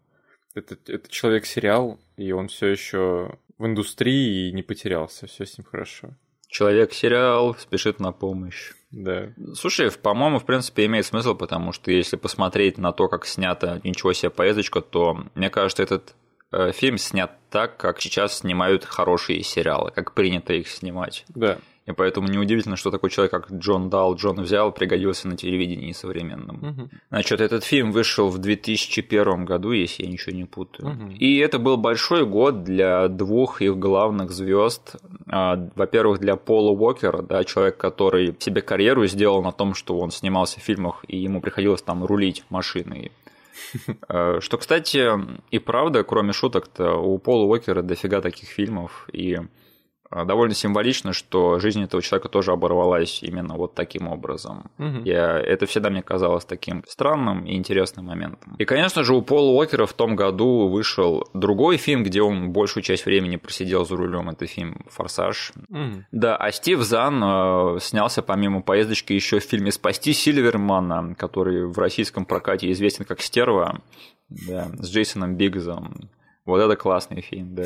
Это, 0.55 0.77
это 0.87 1.11
человек-сериал, 1.11 1.99
и 2.17 2.33
он 2.33 2.49
все 2.49 2.69
еще 2.69 3.39
в 3.59 3.67
индустрии 3.67 4.49
и 4.49 4.53
не 4.53 4.63
потерялся, 4.63 5.27
все 5.27 5.47
с 5.47 5.57
ним 5.57 5.67
хорошо. 5.71 6.11
Человек-сериал 6.49 7.55
спешит 7.55 8.01
на 8.01 8.13
помощь. 8.13 8.73
Да. 8.91 9.33
Слушай, 9.55 9.91
по-моему, 9.91 10.39
в 10.39 10.45
принципе, 10.45 10.85
имеет 10.85 11.07
смысл, 11.07 11.35
потому 11.35 11.73
что 11.73 11.91
если 11.91 12.17
посмотреть 12.17 12.77
на 12.77 12.93
то, 12.93 13.09
как 13.09 13.25
снято 13.25 13.81
«Ничего 13.85 14.13
себе 14.13 14.29
поездочка», 14.29 14.83
то, 14.83 15.25
мне 15.35 15.49
кажется, 15.49 15.83
этот 15.83 16.15
фильм 16.73 16.99
снят 16.99 17.33
так, 17.51 17.77
как 17.77 18.01
сейчас 18.01 18.39
снимают 18.39 18.85
хорошие 18.85 19.43
сериалы, 19.43 19.91
как 19.95 20.13
принято 20.15 20.53
их 20.53 20.69
снимать. 20.69 21.25
Да. 21.35 21.59
И 21.85 21.93
поэтому 21.93 22.29
неудивительно, 22.29 22.77
что 22.77 22.93
такой 22.93 23.11
человек, 23.11 23.33
как 23.33 23.51
Джон 23.51 23.91
Дал, 23.91 24.15
Джон 24.15 24.41
взял, 24.41 24.71
пригодился 24.71 25.27
на 25.27 25.37
телевидении 25.37 25.91
современном. 25.93 26.59
Мгм. 26.63 26.91
Значит, 27.11 27.41
этот 27.41 27.65
фильм 27.65 27.91
вышел 27.91 28.29
в 28.29 28.39
2001 28.39 29.45
году, 29.45 29.73
если 29.73 30.05
я 30.05 30.09
ничего 30.09 30.37
не 30.37 30.45
путаю. 30.45 30.91
Мгм. 30.91 31.11
И 31.11 31.39
это 31.39 31.59
был 31.59 31.77
большой 31.77 32.25
год 32.25 32.63
для 32.63 33.09
двух 33.09 33.63
их 33.63 33.77
главных 33.79 34.31
звезд. 34.31 34.97
А, 35.27 35.57
Во-первых, 35.75 36.21
для 36.21 36.37
Пола 36.37 36.71
Уокера, 36.71 37.21
да, 37.23 37.43
человек, 37.43 37.79
который 37.79 38.37
себе 38.39 38.63
карьеру 38.63 39.07
сделал 39.07 39.43
на 39.43 39.51
том, 39.51 39.75
что 39.75 39.99
он 39.99 40.13
снимался 40.13 40.61
в 40.61 40.63
фильмах, 40.63 41.05
и 41.09 41.17
ему 41.17 41.41
приходилось 41.41 41.83
там 41.83 42.05
рулить 42.05 42.45
машиной. 42.49 43.11
Э, 44.09 44.39
Что, 44.41 44.59
кстати, 44.59 45.11
и 45.51 45.59
правда, 45.59 46.05
кроме 46.05 46.33
шуток-то, 46.33 46.95
у 46.97 47.19
Пола 47.19 47.45
Уокера 47.45 47.83
дофига 47.83 48.21
таких 48.21 48.49
фильмов, 48.49 49.09
и 49.13 49.39
довольно 50.27 50.55
символично, 50.55 51.13
что 51.13 51.59
жизнь 51.59 51.83
этого 51.83 52.03
человека 52.03 52.29
тоже 52.29 52.53
оборвалась 52.53 53.23
именно 53.23 53.55
вот 53.55 53.75
таким 53.75 54.09
образом. 54.09 54.71
Мгм. 54.79 55.05
Я, 55.05 55.39
это 55.39 55.67
всегда 55.67 55.91
мне 55.91 56.03
казалось 56.03 56.45
таким 56.45 56.85
странным 56.87 57.45
и 57.45 57.55
интересным 57.55 58.07
моментом. 58.07 58.57
И, 58.59 58.65
конечно 58.65 59.05
же, 59.05 59.15
у 59.15 59.23
Пола 59.23 59.51
Уокера 59.53 59.87
в 59.87 59.93
том 59.93 60.17
году 60.17 60.69
вышел 60.69 61.29
другой 61.35 61.77
фильм, 61.77 62.03
где 62.05 62.23
он 62.23 62.53
большую 62.53 62.83
часть 62.83 63.07
времени 63.07 63.37
просидел 63.37 63.85
за 63.85 63.97
рулем. 63.97 64.29
Это 64.29 64.47
фильм 64.47 64.85
«Форсаж». 64.91 65.53
Мгм. 65.69 66.07
Да, 66.13 66.37
а 66.37 66.53
Стив 66.53 66.81
Зан 66.81 67.23
э, 67.23 67.79
снялся 67.81 68.23
помимо 68.23 68.63
поездочки 68.63 69.13
еще 69.13 69.41
в 69.41 69.45
фильме 69.45 69.73
«Спасти 69.73 70.13
Сильвермана», 70.13 71.15
который 71.15 71.67
в 71.67 71.79
российском 71.79 72.25
прокате 72.25 72.71
известен 72.73 73.05
как 73.05 73.21
«Стерва», 73.21 73.81
да, 74.29 74.71
с 74.79 74.91
Джейсоном 74.91 75.37
Биггзом. 75.37 76.11
Вот 76.45 76.61
это 76.61 76.75
классный 76.77 77.21
фильм, 77.21 77.55
да. 77.55 77.65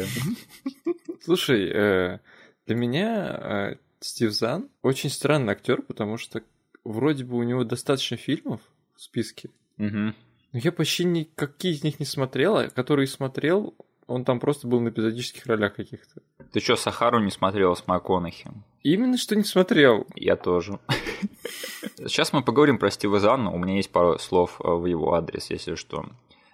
Слушай, 1.24 1.70
э, 1.72 2.18
для 2.66 2.76
меня 2.76 3.38
э, 3.40 3.76
Стив 4.00 4.32
Зан 4.32 4.68
очень 4.82 5.10
странный 5.10 5.52
актер, 5.52 5.82
потому 5.82 6.16
что 6.18 6.42
вроде 6.84 7.24
бы 7.24 7.36
у 7.36 7.42
него 7.42 7.64
достаточно 7.64 8.16
фильмов 8.16 8.60
в 8.94 9.02
списке, 9.02 9.50
Мгм. 9.76 10.14
но 10.52 10.58
я 10.58 10.72
почти 10.72 11.04
никакие 11.04 11.74
из 11.74 11.84
них 11.84 12.00
не 12.00 12.06
смотрел, 12.06 12.56
а 12.56 12.68
которые 12.68 13.06
смотрел, 13.06 13.74
он 14.06 14.24
там 14.24 14.38
просто 14.40 14.68
был 14.68 14.80
на 14.80 14.88
эпизодических 14.90 15.46
ролях 15.46 15.74
каких-то. 15.74 16.22
Ты 16.52 16.60
что, 16.60 16.76
Сахару 16.76 17.18
не 17.18 17.30
смотрел 17.30 17.74
с 17.74 17.86
МакКонахи? 17.86 18.50
Именно 18.82 19.18
что 19.18 19.34
не 19.34 19.42
смотрел. 19.42 20.06
Я 20.14 20.36
тоже. 20.36 20.78
Сейчас 21.98 22.32
мы 22.32 22.42
поговорим 22.42 22.78
про 22.78 22.90
Стива 22.90 23.18
Занна. 23.18 23.50
У 23.50 23.58
меня 23.58 23.76
есть 23.76 23.90
пару 23.90 24.18
слов 24.18 24.60
э, 24.62 24.68
в 24.68 24.86
его 24.86 25.14
адрес, 25.14 25.50
если 25.50 25.74
что. 25.74 26.06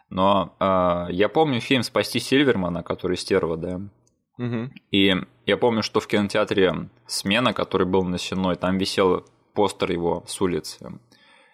Но 0.08 0.54
э, 0.58 1.06
я 1.12 1.28
помню 1.28 1.60
фильм 1.60 1.82
«Спасти 1.82 2.20
Сильвермана», 2.20 2.82
который 2.82 3.16
«Стерва», 3.16 3.56
да? 3.56 3.80
Мгм. 4.42 4.72
И 4.90 5.14
я 5.46 5.56
помню, 5.56 5.84
что 5.84 6.00
в 6.00 6.08
кинотеатре 6.08 6.88
«Смена», 7.06 7.52
который 7.52 7.86
был 7.86 8.02
на 8.02 8.18
Сеной, 8.18 8.56
там 8.56 8.76
висел 8.76 9.24
постер 9.54 9.92
его 9.92 10.24
с 10.26 10.40
улицы. 10.40 10.98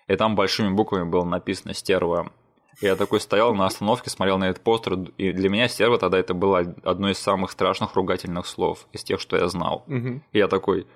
И 0.07 0.17
там 0.17 0.35
большими 0.35 0.71
буквами 0.71 1.05
было 1.05 1.25
написано 1.25 1.75
«Стерва». 1.75 2.33
Я 2.81 2.97
такой 2.97 3.21
стоял 3.21 3.55
на 3.55 3.67
остановке, 3.67 4.09
смотрел 4.09 4.39
на 4.39 4.49
этот 4.49 4.63
постер, 4.63 4.95
и 5.19 5.33
для 5.33 5.51
меня 5.51 5.69
«Стерва» 5.69 5.99
тогда 5.99 6.19
это 6.19 6.33
было 6.33 6.61
одно 6.83 7.11
из 7.11 7.19
самых 7.19 7.51
страшных 7.51 7.95
ругательных 7.95 8.47
слов 8.47 8.87
из 8.93 9.05
тех, 9.05 9.21
что 9.21 9.37
я 9.37 9.49
знал. 9.49 9.85
Мгм. 9.87 10.23
И 10.33 10.39
я 10.39 10.49
такой, 10.49 10.87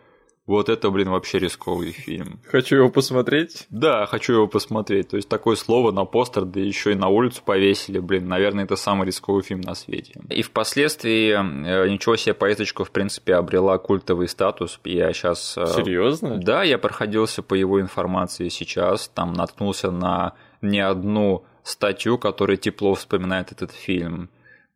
вот 0.53 0.69
это, 0.69 0.91
блин, 0.91 1.11
вообще 1.11 1.39
рисковый 1.39 1.93
фильм. 1.93 2.41
Хочу 2.47 2.77
его 2.77 2.91
посмотреть. 2.91 3.67
Да, 3.71 4.07
хочу 4.07 4.35
его 4.35 4.47
посмотреть. 4.47 5.09
То 5.09 5.17
есть 5.17 5.29
такое 5.29 5.57
слово 5.57 5.93
на 5.93 6.05
постер, 6.05 6.45
да 6.45 6.61
еще 6.61 6.93
и 6.93 6.95
на 6.95 7.09
улицу 7.09 7.43
повесили, 7.45 7.99
блин, 7.99 8.29
наверное, 8.29 8.65
это 8.65 8.77
самый 8.77 9.07
рисковый 9.07 9.43
фильм 9.43 9.63
на 9.63 9.75
свете. 9.75 10.21
И 10.29 10.43
впоследствии 10.43 11.33
э, 11.33 11.89
ничего 11.89 12.17
себе 12.17 12.35
поездочка, 12.35 12.85
в 12.85 12.91
принципе, 12.91 13.35
обрела 13.35 13.79
культовый 13.79 14.29
статус. 14.29 14.79
Я 14.85 15.13
сейчас... 15.13 15.55
Серьезно? 15.75 16.37
Да, 16.37 16.63
я 16.63 16.79
проходился 16.79 17.43
по 17.43 17.55
его 17.55 17.81
информации 17.81 18.49
сейчас, 18.49 19.09
там 19.09 19.33
наткнулся 19.33 19.91
на 19.91 20.35
не 20.61 20.81
одну 20.81 21.45
статью, 21.63 22.19
которая 22.19 22.57
тепло 22.57 22.95
вспоминает 22.95 23.53
этот 23.53 23.73
фильм. 23.73 24.29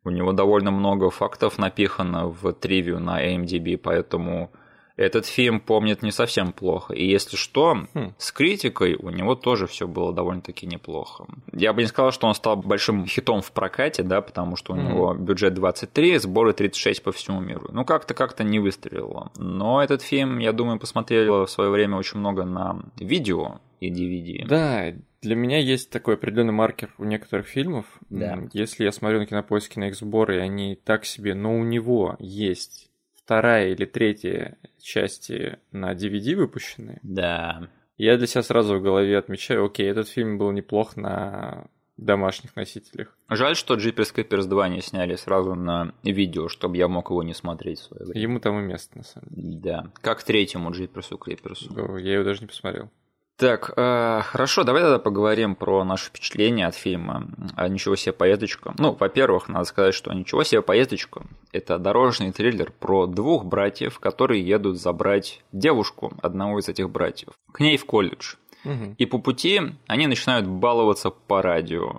У 0.03 0.09
него 0.09 0.31
довольно 0.31 0.71
много 0.71 1.09
фактов 1.09 1.57
напихано 1.57 2.27
в 2.27 2.53
тривию 2.53 2.99
на 2.99 3.23
AMDB, 3.23 3.77
поэтому 3.77 4.51
этот 4.97 5.25
фильм 5.27 5.59
помнит 5.59 6.01
не 6.01 6.11
совсем 6.11 6.51
плохо. 6.51 6.93
И 6.93 7.05
если 7.07 7.37
что, 7.37 7.85
Хм. 7.93 8.13
с 8.17 8.31
критикой 8.31 8.95
у 8.95 9.09
него 9.09 9.35
тоже 9.35 9.67
все 9.67 9.87
было 9.87 10.11
довольно-таки 10.11 10.65
неплохо. 10.65 11.25
Я 11.53 11.71
бы 11.73 11.81
не 11.83 11.87
сказал, 11.87 12.11
что 12.11 12.27
он 12.27 12.33
стал 12.33 12.57
большим 12.57 13.05
хитом 13.05 13.41
в 13.41 13.51
прокате, 13.51 14.03
да, 14.03 14.21
потому 14.21 14.55
что 14.55 14.73
у 14.73 14.75
Мгм. 14.75 14.87
него 14.89 15.13
бюджет 15.13 15.53
23, 15.53 16.17
сборы 16.17 16.53
36 16.53 17.03
по 17.03 17.11
всему 17.11 17.39
миру. 17.39 17.69
Ну, 17.71 17.85
как-то 17.85 18.13
как-то 18.13 18.43
не 18.43 18.59
выстрелило. 18.59 19.31
Но 19.37 19.81
этот 19.83 20.01
фильм, 20.01 20.39
я 20.39 20.51
думаю, 20.51 20.79
посмотрели 20.79 21.29
в 21.29 21.47
свое 21.47 21.69
время 21.69 21.95
очень 21.97 22.19
много 22.19 22.43
на 22.43 22.81
видео 22.97 23.59
и 23.79 23.91
DVD. 23.91 24.47
Да, 24.47 24.93
для 25.21 25.35
меня 25.35 25.59
есть 25.59 25.89
такой 25.91 26.15
определенный 26.15 26.53
маркер 26.53 26.93
у 26.97 27.03
некоторых 27.03 27.47
фильмов. 27.47 27.85
Да. 28.09 28.39
Если 28.53 28.83
я 28.83 28.91
смотрю 28.91 29.19
на 29.19 29.25
кинопоиске 29.27 29.79
на 29.79 29.89
их 29.89 29.95
сборы, 29.95 30.37
и 30.37 30.39
они 30.39 30.75
так 30.75 31.05
себе, 31.05 31.35
но 31.35 31.55
у 31.55 31.63
него 31.63 32.15
есть 32.19 32.86
вторая 33.27 33.73
или 33.73 33.83
третья 33.83 34.57
части 34.81 35.59
на 35.73 35.93
DVD 35.93 36.35
выпущены, 36.35 36.99
Да. 37.03 37.67
я 37.97 38.15
для 38.17 38.25
себя 38.25 38.41
сразу 38.41 38.77
в 38.77 38.81
голове 38.81 39.17
отмечаю, 39.17 39.65
окей, 39.65 39.85
этот 39.91 40.07
фильм 40.07 40.37
был 40.37 40.51
неплох 40.51 40.95
на 40.95 41.67
домашних 41.97 42.55
носителях. 42.55 43.17
Жаль, 43.27 43.57
что 43.57 43.75
Jeepers 43.75 44.15
Creepers 44.15 44.45
2 44.47 44.69
не 44.69 44.79
сняли 44.81 45.15
сразу 45.17 45.55
на 45.55 45.93
видео, 46.03 46.47
чтобы 46.47 46.77
я 46.77 46.87
мог 46.87 47.09
его 47.09 47.21
не 47.21 47.33
смотреть 47.33 47.79
в 47.79 47.83
свое 47.83 48.05
время. 48.05 48.21
Ему 48.21 48.39
там 48.39 48.59
и 48.59 48.63
место, 48.63 48.97
на 48.97 49.03
самом 49.03 49.27
деле. 49.31 49.59
Да. 49.59 49.91
Как 49.99 50.23
третьему 50.23 50.69
Jeepers 50.71 51.09
Creepers. 51.19 51.99
Я 51.99 52.13
его 52.13 52.23
даже 52.23 52.41
не 52.41 52.47
посмотрел. 52.47 52.89
Так, 53.37 53.71
э, 53.75 54.21
хорошо, 54.23 54.63
давай 54.63 54.81
тогда 54.81 54.97
поговорим 54.97 55.55
про 55.55 55.83
наши 55.83 56.07
впечатления 56.07 56.65
от 56.65 56.73
фильма 56.73 57.27
а 57.55 57.67
«Ничего 57.67 57.95
себе 57.95 58.13
поездочка». 58.13 58.73
Ну, 58.79 58.93
во-первых, 58.99 59.47
надо 59.47 59.65
сказать, 59.65 59.93
что 59.93 60.11
«Ничего 60.11 60.43
себе 60.43 60.63
поездочка»— 60.63 61.21
это 61.51 61.77
дорожный 61.77 62.31
триллер 62.31 62.71
про 62.71 63.05
двух 63.05 63.45
братьев, 63.45 63.99
которые 63.99 64.41
едут 64.43 64.79
забрать 64.79 65.43
девушку 65.51 66.13
одного 66.23 66.57
из 66.59 66.67
этих 66.67 66.89
братьев 66.89 67.29
к 67.51 67.59
ней 67.59 67.77
в 67.77 67.85
колледж. 67.85 68.35
Мгм. 68.63 68.95
И 68.97 69.05
по 69.05 69.19
пути 69.19 69.61
они 69.85 70.07
начинают 70.07 70.47
баловаться 70.47 71.11
по 71.11 71.43
радио. 71.43 71.95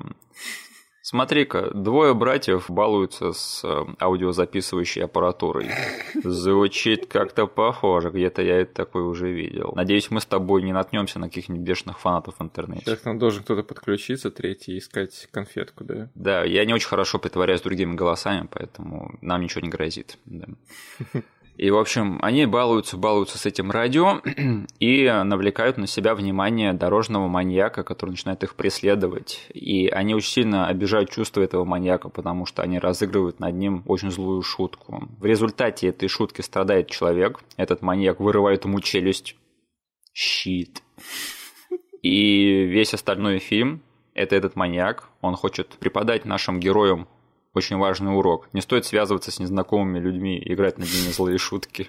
Смотри-ка, 1.10 1.70
двое 1.72 2.12
братьев 2.12 2.68
балуются 2.68 3.32
с 3.32 3.64
э, 3.64 3.86
аудиозаписывающей 3.98 5.02
аппаратурой. 5.02 5.70
Звучит 6.22 7.06
как-то 7.06 7.46
похоже, 7.46 8.10
где-то 8.10 8.42
я 8.42 8.58
это 8.58 8.74
такое 8.74 9.04
уже 9.04 9.32
видел. 9.32 9.72
Надеюсь, 9.74 10.10
мы 10.10 10.20
с 10.20 10.26
тобой 10.26 10.62
не 10.62 10.74
наткнемся 10.74 11.18
на 11.18 11.28
каких-нибудь 11.28 11.64
бешеных 11.64 11.98
фанатов 11.98 12.34
в 12.38 12.42
интернете. 12.42 12.82
Сейчас 12.84 12.98
к 12.98 13.06
нам 13.06 13.18
должен 13.18 13.42
кто-то 13.42 13.62
подключиться, 13.62 14.30
третий, 14.30 14.76
искать 14.76 15.28
конфетку, 15.30 15.82
да? 15.82 16.10
Да, 16.14 16.44
я 16.44 16.66
не 16.66 16.74
очень 16.74 16.88
хорошо 16.88 17.18
притворяюсь 17.18 17.62
другими 17.62 17.94
голосами, 17.94 18.46
поэтому 18.52 19.16
нам 19.22 19.40
ничего 19.40 19.62
не 19.62 19.70
грозит. 19.70 20.18
да. 20.26 20.48
И, 21.58 21.70
в 21.72 21.76
общем, 21.76 22.20
они 22.22 22.46
балуются, 22.46 22.96
балуются 22.96 23.36
с 23.36 23.44
этим 23.44 23.72
радио 23.72 24.22
и 24.78 25.10
навлекают 25.24 25.76
на 25.76 25.88
себя 25.88 26.14
внимание 26.14 26.72
дорожного 26.72 27.26
маньяка, 27.26 27.82
который 27.82 28.10
начинает 28.10 28.44
их 28.44 28.54
преследовать. 28.54 29.44
И 29.52 29.88
они 29.88 30.14
очень 30.14 30.30
сильно 30.30 30.68
обижают 30.68 31.10
чувства 31.10 31.42
этого 31.42 31.64
маньяка, 31.64 32.10
потому 32.10 32.46
что 32.46 32.62
они 32.62 32.78
разыгрывают 32.78 33.40
над 33.40 33.56
ним 33.56 33.82
очень 33.86 34.12
злую 34.12 34.40
шутку. 34.42 35.08
В 35.18 35.24
результате 35.24 35.88
этой 35.88 36.08
шутки 36.08 36.42
страдает 36.42 36.88
человек. 36.90 37.40
Этот 37.56 37.82
маньяк 37.82 38.20
вырывает 38.20 38.64
ему 38.64 38.80
челюсть. 38.80 39.34
Щит. 40.12 40.84
И 42.02 42.62
весь 42.66 42.94
остальной 42.94 43.40
фильм 43.40 43.82
это 44.14 44.36
этот 44.36 44.54
маньяк. 44.54 45.08
Он 45.22 45.34
хочет 45.34 45.70
преподать 45.80 46.24
нашим 46.24 46.60
героям 46.60 47.08
очень 47.58 47.76
важный 47.76 48.16
урок. 48.16 48.48
Не 48.52 48.60
стоит 48.60 48.84
связываться 48.84 49.30
с 49.30 49.38
незнакомыми 49.38 49.98
людьми 49.98 50.38
и 50.38 50.54
играть 50.54 50.78
над 50.78 50.88
ними 50.88 51.12
злые 51.12 51.38
шутки. 51.38 51.88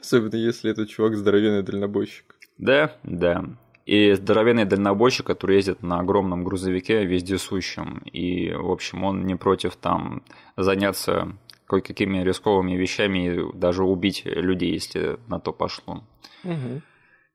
Особенно 0.00 0.36
если 0.36 0.70
этот 0.70 0.88
чувак 0.88 1.16
здоровенный 1.16 1.62
дальнобойщик. 1.62 2.36
Да, 2.58 2.96
да. 3.02 3.44
И 3.86 4.12
здоровенный 4.12 4.64
дальнобойщик, 4.64 5.26
который 5.26 5.56
ездит 5.56 5.82
на 5.82 6.00
огромном 6.00 6.44
грузовике 6.44 7.04
вездесущем. 7.04 8.02
И, 8.12 8.50
в 8.52 8.70
общем, 8.70 9.04
он 9.04 9.26
не 9.26 9.34
против 9.34 9.76
там 9.76 10.22
заняться 10.56 11.36
кое-какими 11.66 12.22
рисковыми 12.22 12.76
вещами 12.76 13.28
и 13.28 13.58
даже 13.58 13.84
убить 13.84 14.22
людей, 14.24 14.72
если 14.72 15.18
на 15.26 15.40
то 15.40 15.52
пошло. 15.52 16.04
Мгм. 16.44 16.82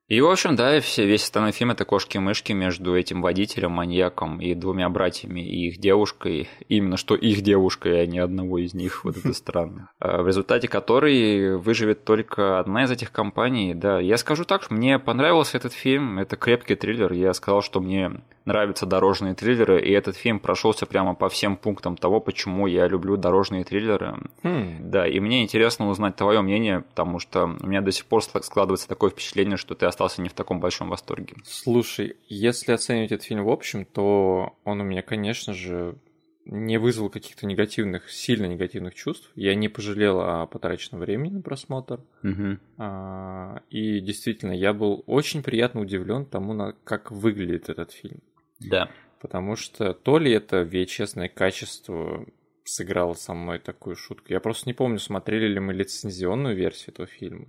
И, 0.10 0.22
в 0.22 0.28
общем, 0.28 0.56
да, 0.56 0.80
все, 0.80 1.06
весь 1.06 1.24
остальной 1.24 1.52
фильм 1.52 1.70
это 1.70 1.86
кошки-мышки 1.86 2.52
между 2.52 2.98
этим 2.98 3.22
водителем, 3.22 3.72
маньяком 3.72 4.42
и 4.42 4.56
двумя 4.56 4.90
братьями 4.90 5.42
и 5.42 5.68
их 5.68 5.78
девушкой. 5.78 6.50
Именно 6.68 6.98
что 6.98 7.14
их 7.14 7.42
девушкой, 7.42 8.02
а 8.02 8.06
не 8.08 8.18
одного 8.18 8.58
из 8.58 8.74
них. 8.74 9.04
Вот 9.04 9.18
это 9.18 9.34
странно. 9.34 9.92
А, 10.00 10.24
в 10.24 10.28
результате 10.28 10.68
которой 10.68 11.58
выживет 11.58 12.06
только 12.06 12.60
одна 12.60 12.86
из 12.86 12.92
этих 12.92 13.12
компаний. 13.12 13.76
Да, 13.76 14.00
я 14.00 14.18
скажу 14.18 14.46
так, 14.46 14.72
мне 14.72 14.98
понравился 14.98 15.58
этот 15.58 15.74
фильм. 15.74 16.18
Это 16.18 16.38
крепкий 16.38 16.74
триллер. 16.74 17.14
Я 17.14 17.32
сказал, 17.36 17.62
что 17.62 17.80
мне 17.80 18.20
нравятся 18.50 18.88
дорожные 18.88 19.36
триллеры, 19.36 19.80
и 19.80 19.92
этот 19.92 20.18
фильм 20.18 20.40
прошелся 20.40 20.86
прямо 20.88 21.14
по 21.14 21.30
всем 21.30 21.56
пунктам 21.56 21.96
того, 21.96 22.20
почему 22.20 22.66
я 22.66 22.88
люблю 22.88 23.16
дорожные 23.16 23.64
триллеры. 23.64 24.18
Хм. 24.44 24.78
Да, 24.90 25.08
и 25.08 25.20
мне 25.20 25.44
интересно 25.44 25.88
узнать 25.88 26.16
твое 26.16 26.42
мнение, 26.42 26.82
потому 26.82 27.20
что 27.20 27.46
у 27.46 27.68
меня 27.68 27.82
до 27.82 27.92
сих 27.92 28.06
пор 28.06 28.24
складывается 28.24 28.88
такое 28.88 29.12
впечатление, 29.12 29.58
что 29.58 29.76
ты 29.76 29.86
остался 30.00 30.22
не 30.22 30.30
в 30.30 30.34
таком 30.34 30.60
большом 30.62 30.90
восторге. 30.90 31.36
Слушай, 31.44 32.16
если 32.30 32.72
оценивать 32.72 33.12
этот 33.12 33.26
фильм 33.26 33.44
в 33.44 33.50
общем, 33.50 33.86
то 33.86 34.58
он 34.64 34.80
у 34.80 34.84
меня, 34.86 35.02
конечно 35.02 35.54
же, 35.54 35.98
не 36.46 36.78
вызвал 36.78 37.10
каких-то 37.10 37.46
негативных, 37.46 38.10
сильно 38.10 38.46
негативных 38.46 38.96
чувств. 38.96 39.30
Я 39.36 39.56
не 39.56 39.68
пожалел 39.68 40.22
о 40.22 40.48
потраченном 40.48 41.02
времени 41.02 41.34
на 41.34 41.42
просмотр. 41.42 42.00
Угу. 42.24 42.58
А, 42.78 43.62
и 43.70 44.00
действительно, 44.00 44.54
я 44.54 44.74
был 44.74 45.04
очень 45.06 45.44
приятно 45.44 45.82
удивлен 45.82 46.26
тому, 46.26 46.54
на, 46.54 46.74
как 46.86 47.12
выглядит 47.12 47.70
этот 47.70 47.92
фильм. 47.92 48.22
Да. 48.60 48.90
Потому 49.20 49.58
что 49.58 49.94
то 49.94 50.18
ли 50.18 50.32
это 50.32 50.62
VHS 50.62 51.28
качество 51.28 52.26
сыграло 52.64 53.16
со 53.16 53.34
мной 53.34 53.60
такую 53.60 53.98
шутку. 53.98 54.28
Я 54.30 54.40
просто 54.40 54.70
не 54.70 54.74
помню, 54.74 55.00
смотрели 55.00 55.48
ли 55.48 55.60
мы 55.60 55.74
лицензионную 55.74 56.56
версию 56.56 56.94
этого 56.94 57.08
фильма 57.08 57.48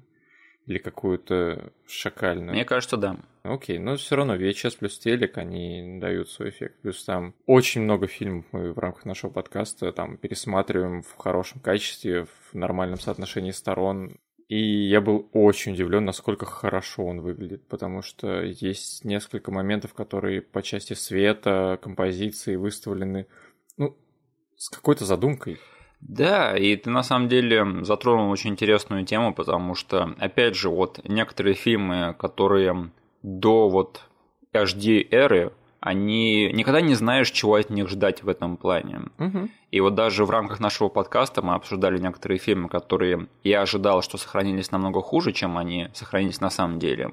или 0.70 0.78
какую-то 0.78 1.72
шакальную. 1.84 2.52
Мне 2.52 2.64
кажется, 2.64 2.96
да. 2.96 3.16
Окей, 3.42 3.78
но 3.78 3.96
все 3.96 4.14
равно 4.14 4.36
VHS 4.36 4.78
плюс 4.78 4.98
телек, 4.98 5.36
они 5.36 5.98
дают 6.00 6.30
свой 6.30 6.50
эффект. 6.50 6.76
Плюс 6.82 7.02
там 7.02 7.34
очень 7.46 7.80
много 7.80 8.06
фильмов 8.06 8.44
мы 8.52 8.72
в 8.72 8.78
рамках 8.78 9.04
нашего 9.04 9.32
подкаста 9.32 9.90
там 9.90 10.16
пересматриваем 10.16 11.02
в 11.02 11.16
хорошем 11.16 11.60
качестве, 11.60 12.26
в 12.26 12.54
нормальном 12.54 13.00
соотношении 13.00 13.50
сторон. 13.50 14.16
И 14.46 14.88
я 14.88 15.00
был 15.00 15.28
очень 15.32 15.72
удивлен, 15.72 16.04
насколько 16.04 16.46
хорошо 16.46 17.04
он 17.04 17.20
выглядит, 17.20 17.66
потому 17.66 18.02
что 18.02 18.40
есть 18.40 19.04
несколько 19.04 19.50
моментов, 19.50 19.92
которые 19.92 20.40
по 20.40 20.62
части 20.62 20.94
света, 20.94 21.80
композиции 21.82 22.54
выставлены, 22.54 23.26
ну, 23.76 23.96
с 24.56 24.68
какой-то 24.68 25.04
задумкой. 25.04 25.58
Да, 26.00 26.56
и 26.56 26.76
ты 26.76 26.90
на 26.90 27.02
самом 27.02 27.28
деле 27.28 27.84
затронул 27.84 28.30
очень 28.30 28.50
интересную 28.50 29.04
тему, 29.04 29.34
потому 29.34 29.74
что, 29.74 30.14
опять 30.18 30.56
же, 30.56 30.70
вот 30.70 31.00
некоторые 31.04 31.54
фильмы, 31.54 32.14
которые 32.18 32.90
до 33.22 33.68
вот 33.68 34.02
HD-эры, 34.52 35.52
они 35.80 36.50
никогда 36.52 36.80
не 36.80 36.94
знаешь, 36.94 37.30
чего 37.30 37.54
от 37.54 37.70
них 37.70 37.88
ждать 37.88 38.22
в 38.22 38.28
этом 38.28 38.56
плане. 38.56 39.02
Угу. 39.18 39.48
И 39.70 39.80
вот 39.80 39.94
даже 39.94 40.24
в 40.24 40.30
рамках 40.30 40.60
нашего 40.60 40.88
подкаста 40.88 41.42
мы 41.42 41.54
обсуждали 41.54 41.98
некоторые 41.98 42.38
фильмы, 42.38 42.68
которые 42.68 43.28
я 43.44 43.62
ожидал, 43.62 44.02
что 44.02 44.18
сохранились 44.18 44.70
намного 44.70 45.00
хуже, 45.00 45.32
чем 45.32 45.56
они 45.56 45.88
сохранились 45.94 46.40
на 46.40 46.50
самом 46.50 46.78
деле. 46.78 47.10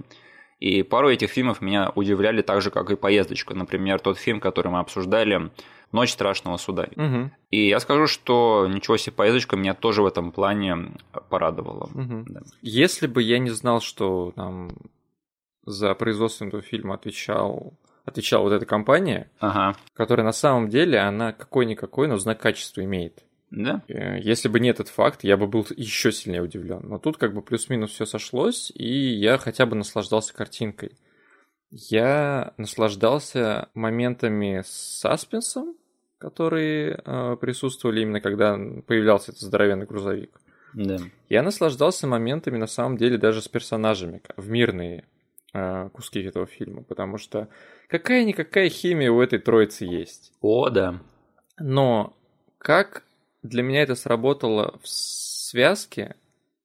И 0.60 0.82
пару 0.82 1.10
этих 1.10 1.30
фильмов 1.30 1.62
меня 1.62 1.92
удивляли 1.94 2.42
так 2.42 2.62
же, 2.62 2.72
как 2.72 2.90
и 2.90 2.96
«Поездочка». 2.96 3.54
Например, 3.54 4.00
тот 4.00 4.18
фильм, 4.18 4.40
который 4.40 4.72
мы 4.72 4.80
обсуждали, 4.80 5.52
«Ночь 5.92 6.12
страшного 6.12 6.58
суда». 6.58 6.90
Угу. 6.96 7.32
И 7.52 7.68
я 7.68 7.80
скажу, 7.80 8.08
что 8.08 8.68
ничего 8.68 8.98
себе, 8.98 9.16
«Поездочка» 9.16 9.56
меня 9.56 9.74
тоже 9.74 10.02
в 10.02 10.08
этом 10.08 10.32
плане 10.32 10.94
порадовала. 11.30 11.90
Угу. 11.94 12.26
Да. 12.28 12.42
Если 12.62 13.08
бы 13.08 13.22
я 13.22 13.40
не 13.40 13.52
знал, 13.52 13.82
что 13.82 14.34
там 14.36 14.72
за 15.66 15.94
производством 15.94 16.48
этого 16.48 16.64
фильма 16.64 16.96
отвечал 16.96 17.74
отвечала 18.08 18.44
вот 18.44 18.54
эта 18.54 18.66
компания, 18.66 19.30
ага. 19.40 19.78
которая 19.94 20.26
на 20.26 20.32
самом 20.32 20.70
деле, 20.70 20.98
она 21.00 21.34
какой-никакой, 21.34 22.08
но 22.08 22.18
знак 22.18 22.40
качества 22.40 22.84
имеет. 22.84 23.26
Да. 23.52 23.82
Э, 23.88 24.20
если 24.20 24.50
бы 24.50 24.60
не 24.60 24.70
этот 24.70 24.90
факт, 24.90 25.24
я 25.24 25.38
бы 25.38 25.48
был 25.48 25.66
еще 25.76 26.12
сильнее 26.12 26.42
удивлен. 26.42 26.82
Но 26.84 27.00
тут 27.00 27.18
как 27.18 27.34
бы 27.34 27.42
плюс-минус 27.42 27.92
все 27.92 28.06
сошлось, 28.06 28.72
и 28.76 28.88
я 28.88 29.38
хотя 29.38 29.66
бы 29.66 29.76
наслаждался 29.76 30.34
картинкой. 30.34 30.92
Я 31.72 32.54
наслаждался 32.58 33.70
моментами 33.74 34.64
с 34.66 35.00
саспенсом, 35.00 35.76
которые 36.18 37.02
э, 37.04 37.38
присутствовали 37.40 38.02
именно 38.02 38.22
когда 38.22 38.58
появлялся 38.86 39.32
этот 39.32 39.42
здоровенный 39.42 39.86
грузовик. 39.86 40.40
Да. 40.74 40.98
Я 41.30 41.44
наслаждался 41.44 42.08
моментами 42.08 42.58
на 42.58 42.68
самом 42.68 42.98
деле 42.98 43.18
даже 43.18 43.42
с 43.42 43.48
персонажами 43.48 44.22
в 44.36 44.50
мирные 44.50 45.06
э, 45.54 45.90
куски 45.94 46.22
этого 46.22 46.46
фильма, 46.46 46.84
потому 46.84 47.18
что 47.18 47.48
какая-никакая 47.88 48.70
химия 48.70 49.12
у 49.12 49.22
этой 49.22 49.40
троицы 49.40 49.86
есть. 49.86 50.34
О, 50.42 50.70
да. 50.70 51.00
Но 51.60 52.16
как 52.58 53.04
для 53.48 53.64
меня 53.64 53.82
это 53.82 53.96
сработало 53.96 54.78
в 54.82 54.88
связке, 54.88 56.16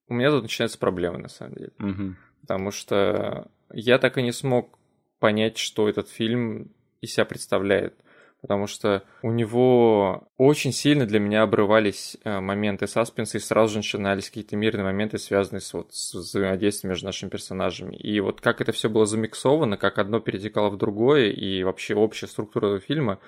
у 0.08 0.14
меня 0.14 0.30
тут 0.30 0.42
начинаются 0.42 0.78
проблемы 0.78 1.18
на 1.18 1.28
самом 1.28 1.54
деле. 1.54 1.72
Угу. 1.78 2.14
Потому 2.42 2.70
что 2.70 3.48
я 3.72 3.98
так 3.98 4.18
и 4.18 4.22
не 4.22 4.32
смог 4.32 4.78
понять, 5.18 5.58
что 5.58 5.88
этот 5.88 6.08
фильм 6.08 6.72
из 7.00 7.14
себя 7.14 7.24
представляет 7.24 7.94
потому 8.42 8.66
что 8.66 9.04
у 9.22 9.30
него 9.30 10.28
очень 10.36 10.72
сильно 10.72 11.06
для 11.06 11.20
меня 11.20 11.42
обрывались 11.42 12.18
э, 12.24 12.40
моменты 12.40 12.88
саспенса, 12.88 13.38
и 13.38 13.40
сразу 13.40 13.74
же 13.74 13.78
начинались 13.78 14.26
какие-то 14.26 14.56
мирные 14.56 14.84
моменты, 14.84 15.18
связанные 15.18 15.60
с, 15.60 15.72
вот, 15.72 15.94
с 15.94 16.12
взаимодействием 16.12 16.90
между 16.90 17.06
нашими 17.06 17.30
персонажами. 17.30 17.94
И 17.94 18.18
вот 18.18 18.40
как 18.40 18.60
это 18.60 18.72
все 18.72 18.90
было 18.90 19.06
замиксовано, 19.06 19.76
как 19.76 19.98
одно 19.98 20.18
перетекало 20.18 20.70
в 20.70 20.76
другое, 20.76 21.30
и 21.30 21.62
вообще 21.62 21.94
общая 21.94 22.26
структура 22.26 22.66
этого 22.66 22.80
фильма, 22.80 23.20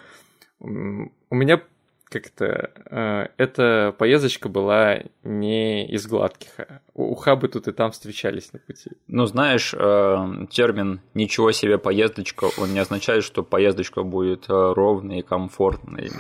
у 0.59 1.35
меня 1.35 1.63
как-то 2.05 2.71
э, 2.91 3.29
эта 3.37 3.95
поездочка 3.99 4.49
была 4.49 5.01
не 5.23 5.87
из 5.87 6.07
гладких. 6.07 6.51
Ухабы 6.95 7.49
тут 7.49 7.69
и 7.69 7.73
там 7.73 7.91
встречались 7.91 8.53
на 8.53 8.59
пути. 8.61 8.93
Ну, 9.09 9.27
знаешь, 9.27 9.75
э, 9.77 10.47
термин 10.51 11.01
«ничего 11.15 11.53
себе 11.53 11.79
поездочка», 11.79 12.49
он 12.59 12.73
не 12.73 12.79
означает, 12.79 13.25
что 13.25 13.43
поездочка 13.43 14.03
будет 14.03 14.49
э, 14.49 14.73
ровной 14.73 15.19
и 15.19 15.23
комфортной. 15.23 16.11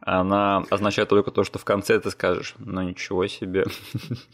Она 0.00 0.64
означает 0.70 1.10
только 1.10 1.30
то, 1.30 1.44
что 1.44 1.58
в 1.58 1.66
конце 1.66 2.00
ты 2.00 2.10
скажешь, 2.10 2.54
ну 2.58 2.80
ничего 2.80 3.26
себе. 3.26 3.66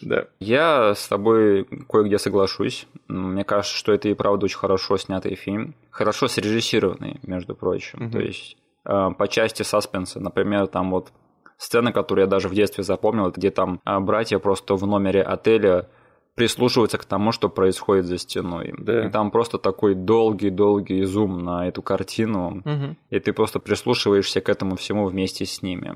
Да. 0.03 0.29
Я 0.39 0.95
с 0.95 1.09
тобой 1.09 1.65
кое-где 1.89 2.19
соглашусь. 2.19 2.87
Мне 3.09 3.43
кажется, 3.43 3.77
что 3.77 3.93
это 3.93 4.09
и 4.09 4.15
правда 4.15 4.45
очень 4.45 4.59
хорошо 4.59 4.97
снятый 4.99 5.35
фильм. 5.35 5.75
Хорошо 5.91 6.29
срежиссированный, 6.29 7.19
между 7.23 7.57
прочим. 7.57 8.05
Мгм. 8.05 8.11
То 8.13 8.21
есть 8.21 8.57
по 8.85 9.27
части 9.29 9.63
саспенса, 9.63 10.21
например, 10.21 10.67
там 10.67 10.91
вот 10.91 11.13
сцена, 11.57 11.93
которую 11.93 12.25
я 12.25 12.31
даже 12.31 12.49
в 12.49 12.55
детстве 12.55 12.85
запомнил, 12.85 13.31
где 13.31 13.51
там 13.51 13.81
э, 13.87 13.99
братья 14.01 14.39
просто 14.39 14.75
в 14.75 14.87
номере 14.87 15.23
отеля 15.23 15.89
прислушиваются 16.35 16.99
к 16.99 17.05
тому, 17.05 17.31
что 17.33 17.49
происходит 17.49 18.07
за 18.07 18.19
стеной. 18.19 18.75
Да. 18.77 19.07
И 19.07 19.11
там 19.11 19.31
просто 19.31 19.57
такой 19.59 19.95
долгий-долгий 19.95 21.05
зум 21.05 21.45
на 21.45 21.69
эту 21.69 21.81
картину, 21.81 22.61
Мгм. 22.65 22.97
и 23.11 23.21
ты 23.21 23.33
просто 23.33 23.61
прислушиваешься 23.61 24.41
к 24.41 24.49
этому 24.49 24.75
всему 24.77 25.07
вместе 25.07 25.47
с 25.47 25.63
ними. 25.63 25.95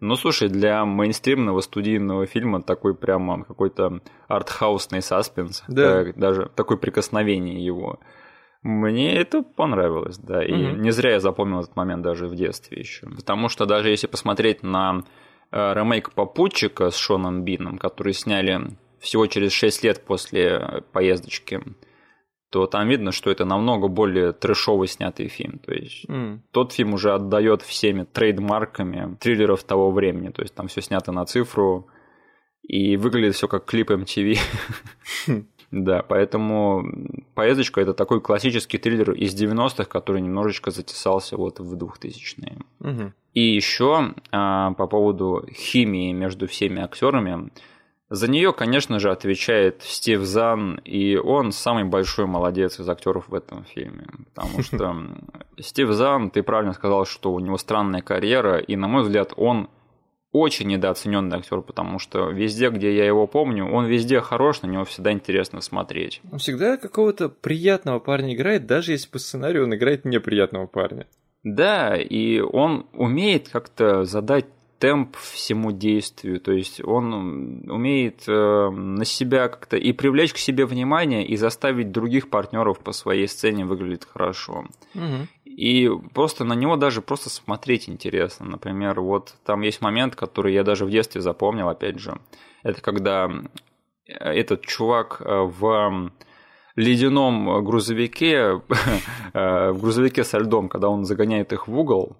Ну, 0.00 0.16
слушай, 0.16 0.48
для 0.50 0.84
мейнстримного 0.84 1.60
студийного 1.62 2.26
фильма 2.26 2.60
такой 2.62 2.94
прямо 2.94 3.42
какой-то 3.44 4.00
артхаусный 4.28 5.00
саспенс, 5.00 5.62
Да. 5.66 6.02
э, 6.02 6.12
даже 6.14 6.50
такое 6.54 6.76
прикосновение 6.76 7.64
его. 7.64 7.98
Мне 8.64 9.14
это 9.14 9.42
понравилось, 9.42 10.16
да, 10.18 10.42
и 10.42 10.52
Мгм. 10.52 10.82
не 10.82 10.90
зря 10.90 11.12
я 11.12 11.20
запомнил 11.20 11.60
этот 11.60 11.76
момент 11.76 12.02
даже 12.02 12.26
в 12.26 12.34
детстве 12.34 12.80
еще. 12.80 13.06
Потому 13.06 13.48
что 13.50 13.66
даже 13.66 13.90
если 13.90 14.06
посмотреть 14.06 14.62
на 14.62 15.04
э, 15.52 15.72
ремейк 15.74 16.12
«Попутчика» 16.12 16.90
с 16.90 16.96
Шоном 16.96 17.44
Бином, 17.44 17.78
который 17.78 18.14
сняли 18.14 18.76
всего 18.98 19.26
через 19.26 19.52
6 19.52 19.84
лет 19.84 20.02
после 20.04 20.82
поездочки, 20.92 21.60
то 22.50 22.66
там 22.66 22.88
видно, 22.88 23.12
что 23.12 23.30
это 23.30 23.44
намного 23.44 23.88
более 23.88 24.32
трэшовый 24.32 24.88
снятый 24.88 25.28
фильм. 25.28 25.58
То 25.58 25.74
есть 25.74 26.08
М. 26.08 26.42
тот 26.52 26.72
фильм 26.72 26.94
уже 26.94 27.12
отдает 27.12 27.62
всеми 27.62 28.04
трейдмарками 28.04 29.16
триллеров 29.20 29.62
того 29.64 29.90
времени. 29.90 30.30
То 30.30 30.40
есть 30.42 30.54
там 30.54 30.68
все 30.68 30.80
снято 30.80 31.12
на 31.12 31.26
цифру 31.26 31.86
и 32.62 32.96
выглядит 32.96 33.34
все 33.34 33.46
как 33.46 33.66
клип 33.66 33.90
MTV. 33.90 34.38
Да, 35.74 36.04
поэтому 36.06 36.84
«Поездочка»— 37.34 37.80
это 37.82 37.94
такой 37.94 38.20
классический 38.20 38.78
триллер 38.78 39.10
из 39.10 39.34
90-х, 39.34 39.86
который 39.86 40.20
немножечко 40.20 40.70
затесался 40.70 41.36
вот 41.36 41.58
в 41.58 41.74
2000-е. 41.74 42.58
Мгм. 42.78 43.12
И 43.32 43.40
еще 43.40 44.14
по 44.30 44.86
поводу 44.86 45.44
химии 45.52 46.12
между 46.12 46.46
всеми 46.46 46.80
актерами. 46.80 47.50
За 48.08 48.30
нее, 48.30 48.52
конечно 48.52 49.00
же, 49.00 49.10
отвечает 49.10 49.82
Стив 49.82 50.20
Зан, 50.20 50.76
и 50.84 51.16
он 51.16 51.50
самый 51.50 51.82
большой 51.82 52.26
молодец 52.26 52.78
из 52.78 52.88
актеров 52.88 53.28
в 53.28 53.34
этом 53.34 53.64
фильме. 53.64 54.06
Потому 54.32 54.62
что 54.62 54.96
Стив 55.58 55.90
Зан, 55.90 56.30
ты 56.30 56.44
правильно 56.44 56.74
сказал, 56.74 57.04
что 57.04 57.32
у 57.32 57.40
него 57.40 57.58
странная 57.58 58.02
карьера, 58.02 58.58
и, 58.58 58.76
на 58.76 58.86
мой 58.86 59.02
взгляд, 59.02 59.32
он 59.36 59.68
очень 60.34 60.66
недооцененный 60.66 61.38
актер, 61.38 61.62
потому 61.62 62.00
что 62.00 62.28
везде, 62.28 62.68
где 62.68 62.94
я 62.94 63.06
его 63.06 63.28
помню, 63.28 63.72
он 63.72 63.86
везде 63.86 64.20
хорош, 64.20 64.62
на 64.62 64.66
него 64.66 64.84
всегда 64.84 65.12
интересно 65.12 65.60
смотреть. 65.60 66.20
Он 66.32 66.38
всегда 66.38 66.76
какого-то 66.76 67.28
приятного 67.28 68.00
парня 68.00 68.34
играет, 68.34 68.66
даже 68.66 68.92
если 68.92 69.08
по 69.08 69.20
сценарию 69.20 69.62
он 69.62 69.74
играет 69.76 70.04
неприятного 70.04 70.66
парня. 70.66 71.06
Да, 71.44 71.94
и 71.96 72.40
он 72.40 72.86
умеет 72.94 73.48
как-то 73.48 74.04
задать 74.04 74.46
темп 74.80 75.16
всему 75.16 75.70
действию, 75.70 76.40
то 76.40 76.52
есть 76.52 76.84
он 76.84 77.70
умеет 77.70 78.24
э, 78.26 78.70
на 78.70 79.04
себя 79.04 79.48
как-то 79.48 79.76
и 79.76 79.92
привлечь 79.92 80.34
к 80.34 80.36
себе 80.36 80.66
внимание, 80.66 81.24
и 81.24 81.36
заставить 81.36 81.92
других 81.92 82.28
партнеров 82.28 82.80
по 82.80 82.92
своей 82.92 83.28
сцене 83.28 83.64
выглядеть 83.64 84.04
хорошо. 84.04 84.66
Угу. 84.94 85.28
И 85.56 85.88
просто 86.12 86.44
на 86.44 86.54
него 86.54 86.76
даже 86.76 87.00
просто 87.00 87.30
смотреть 87.30 87.88
интересно. 87.88 88.46
Например, 88.46 89.00
вот 89.00 89.36
там 89.44 89.60
есть 89.60 89.80
момент, 89.80 90.16
который 90.16 90.52
я 90.52 90.64
даже 90.64 90.84
в 90.84 90.90
детстве 90.90 91.20
запомнил, 91.20 91.68
опять 91.68 91.98
же. 91.98 92.18
Это 92.62 92.80
когда 92.80 93.30
этот 94.06 94.62
чувак 94.62 95.22
э, 95.24 95.42
в 95.42 96.10
ледяном 96.76 97.64
грузовике, 97.64 98.60
э, 99.32 99.70
в 99.70 99.80
грузовике 99.80 100.24
со 100.24 100.38
льдом, 100.38 100.68
когда 100.68 100.88
он 100.88 101.04
загоняет 101.04 101.52
их 101.52 101.68
в 101.68 101.78
угол, 101.78 102.16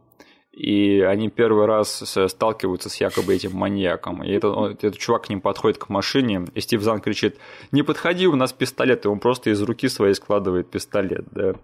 и 0.57 1.01
они 1.01 1.31
первый 1.31 1.67
раз 1.67 2.17
сталкиваются 2.29 2.89
с 2.89 3.01
якобы 3.01 3.35
этим 3.35 3.53
маньяком. 3.57 4.23
И 4.23 4.31
этот, 4.31 4.85
этот 4.85 4.99
чувак 4.99 5.25
к 5.25 5.29
ним 5.29 5.41
подходит 5.41 5.79
к 5.79 5.89
машине, 5.89 6.47
и 6.55 6.61
Стив 6.61 6.81
Зан 6.83 7.01
кричит, 7.01 7.37
не 7.73 7.83
подходи, 7.83 8.27
у 8.27 8.37
нас 8.37 8.53
пистолет, 8.53 9.05
и 9.05 9.09
он 9.09 9.19
просто 9.19 9.51
из 9.51 9.61
руки 9.63 9.89
своей 9.89 10.15
складывает 10.15 10.71
пистолет. 10.71 11.25
Да. 11.33 11.55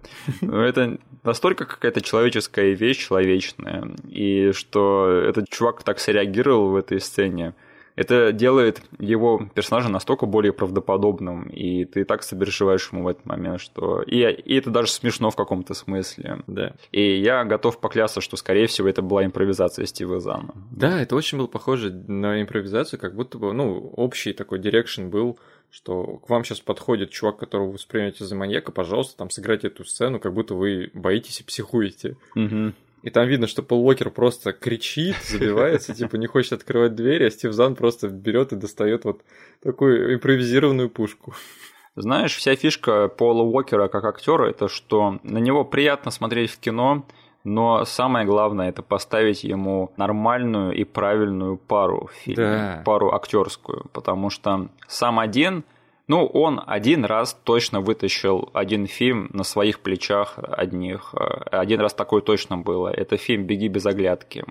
Но 0.41 0.63
это 0.63 0.99
настолько 1.23 1.67
какая-то 1.67 2.01
человеческая 2.01 2.73
вещь, 2.73 3.07
человечная, 3.07 3.93
и 4.09 4.51
что 4.53 5.09
этот 5.09 5.49
чувак 5.49 5.83
так 5.83 6.01
среагировал 6.01 6.71
в 6.71 6.77
этой 6.77 7.01
сцене, 7.01 7.55
это 7.97 8.33
делает 8.33 8.83
его 8.99 9.49
персонажа 9.55 9.89
настолько 9.89 10.27
более 10.27 10.53
правдоподобным, 10.53 11.45
и 11.45 11.85
ты 11.85 12.05
так 12.05 12.23
сопереживаешь 12.23 12.91
ему 12.93 13.05
в 13.05 13.09
этот 13.09 13.27
момент, 13.27 13.61
что... 13.61 14.03
И, 14.03 14.21
и 14.21 14.57
это 14.57 14.71
даже 14.71 14.91
смешно 14.91 15.31
в 15.31 15.37
каком-то 15.37 15.75
смысле. 15.75 16.43
Да. 16.47 16.75
И 16.93 17.19
я 17.19 17.45
готов 17.45 17.81
поклясться, 17.81 18.21
что, 18.21 18.37
скорее 18.37 18.67
всего, 18.67 18.89
это 18.89 19.03
была 19.03 19.25
импровизация 19.25 19.87
Стива 19.87 20.21
Зана. 20.21 20.55
Да, 20.71 21.01
это 21.01 21.17
очень 21.17 21.39
было 21.39 21.47
похоже 21.47 21.91
на 21.91 22.41
импровизацию, 22.43 23.01
как 23.01 23.15
будто 23.15 23.39
бы, 23.39 23.53
ну, 23.53 23.93
общий 23.97 24.33
такой 24.33 24.59
direction 24.59 25.09
был, 25.09 25.39
что 25.71 26.19
к 26.19 26.29
вам 26.29 26.45
сейчас 26.45 26.61
подходит 26.61 27.11
чувак, 27.11 27.39
которого 27.39 27.67
вы 27.67 27.73
воспринимаете 27.75 28.25
за 28.25 28.35
маньяка, 28.35 28.73
пожалуйста, 28.73 29.17
там 29.17 29.31
сыграйте 29.31 29.69
эту 29.69 29.85
сцену, 29.85 30.19
как 30.19 30.35
будто 30.35 30.55
вы 30.55 30.91
боитесь 30.95 31.41
и 31.41 31.45
психуете. 31.45 32.17
Угу. 32.35 32.73
И 33.03 33.11
там 33.11 33.27
видно, 33.27 33.47
что 33.47 33.63
Пол 33.63 33.87
Уокер 33.87 34.11
просто 34.11 34.53
кричит, 34.53 35.17
забивается, 35.25 35.95
типа 35.95 36.17
не 36.17 36.27
хочет 36.27 36.53
открывать 36.53 36.95
дверь, 36.95 37.27
а 37.27 37.31
Стив 37.31 37.53
Зан 37.53 37.75
просто 37.75 38.09
берет 38.09 38.53
и 38.53 38.57
достает 38.57 39.05
вот 39.05 39.23
такую 39.63 40.15
импровизированную 40.15 40.91
пушку. 40.91 41.35
Знаешь, 41.97 42.37
вся 42.37 42.55
фишка 42.55 43.09
Пола 43.09 43.43
Уокера 43.43 43.89
как 43.89 44.05
актера 44.05 44.49
это 44.49 44.69
что 44.69 45.19
на 45.23 45.39
него 45.39 45.65
приятно 45.65 46.11
смотреть 46.11 46.51
в 46.53 46.59
кино, 46.61 47.05
но 47.43 47.85
самое 47.85 48.27
главное 48.27 48.69
это 48.69 48.83
поставить 48.83 49.45
ему 49.45 49.93
нормальную 49.97 50.73
и 50.73 50.85
правильную 50.85 51.57
пару 51.57 52.07
в 52.07 52.13
фильме, 52.13 52.45
Да. 52.45 52.83
пару 52.85 53.13
актерскую, 53.13 53.87
потому 53.93 54.31
что 54.31 54.69
сам 54.87 55.19
один 55.19 55.65
ну, 56.11 56.27
он 56.27 56.61
один 56.67 57.05
раз 57.05 57.39
точно 57.45 57.81
вытащил 57.81 58.51
один 58.53 58.89
фильм 58.89 59.31
на 59.33 59.45
своих 59.45 59.79
плечах 59.79 60.41
одних. 60.41 61.15
Один 61.53 61.79
раз 61.79 61.95
такое 61.95 62.21
точно 62.21 62.59
было. 62.59 62.89
Это 62.89 63.17
фильм 63.17 63.45
«Беги 63.45 63.69
без 63.69 63.87
оглядки». 63.87 64.45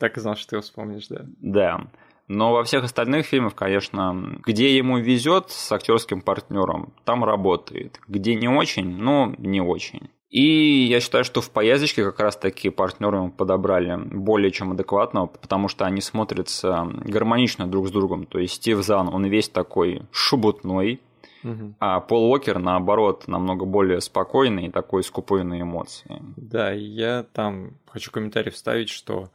Так 0.00 0.16
и 0.16 0.20
знал, 0.20 0.34
что 0.34 0.48
ты 0.48 0.56
его 0.56 0.62
вспомнишь, 0.62 1.06
да. 1.06 1.20
Да. 1.40 1.80
Но 2.26 2.52
во 2.52 2.64
всех 2.64 2.82
остальных 2.82 3.26
фильмах, 3.26 3.54
конечно, 3.54 4.40
где 4.44 4.76
ему 4.76 4.98
везет 4.98 5.50
с 5.50 5.70
актерским 5.70 6.20
партнером, 6.20 6.92
там 7.04 7.22
работает. 7.22 8.00
Где 8.08 8.34
не 8.34 8.48
очень, 8.48 8.96
ну, 8.96 9.36
не 9.38 9.60
очень. 9.60 10.10
И 10.34 10.86
я 10.90 10.98
считаю, 10.98 11.22
что 11.22 11.40
в 11.40 11.50
поездочке 11.50 12.02
как 12.04 12.18
раз 12.18 12.36
таки 12.36 12.68
партнеры 12.68 13.30
подобрали 13.30 13.96
более 13.96 14.50
чем 14.50 14.72
адекватного, 14.72 15.26
потому 15.26 15.68
что 15.68 15.84
они 15.84 16.00
смотрятся 16.00 16.88
гармонично 17.04 17.68
друг 17.68 17.86
с 17.86 17.92
другом. 17.92 18.26
То 18.26 18.40
есть 18.40 18.54
Стив 18.54 18.82
Зан, 18.84 19.06
он 19.14 19.26
весь 19.26 19.48
такой 19.48 20.02
шубутной, 20.10 21.00
Мгм. 21.44 21.76
а 21.78 22.00
Пол 22.00 22.32
Уокер, 22.32 22.58
наоборот, 22.58 23.28
намного 23.28 23.64
более 23.64 24.00
спокойный 24.00 24.66
и 24.66 24.70
такой 24.72 25.04
скупой 25.04 25.44
на 25.44 25.60
эмоции. 25.60 26.20
Да, 26.36 26.72
я 26.72 27.22
там 27.22 27.74
хочу 27.86 28.10
комментарий 28.10 28.50
вставить, 28.50 28.88
что 28.88 29.30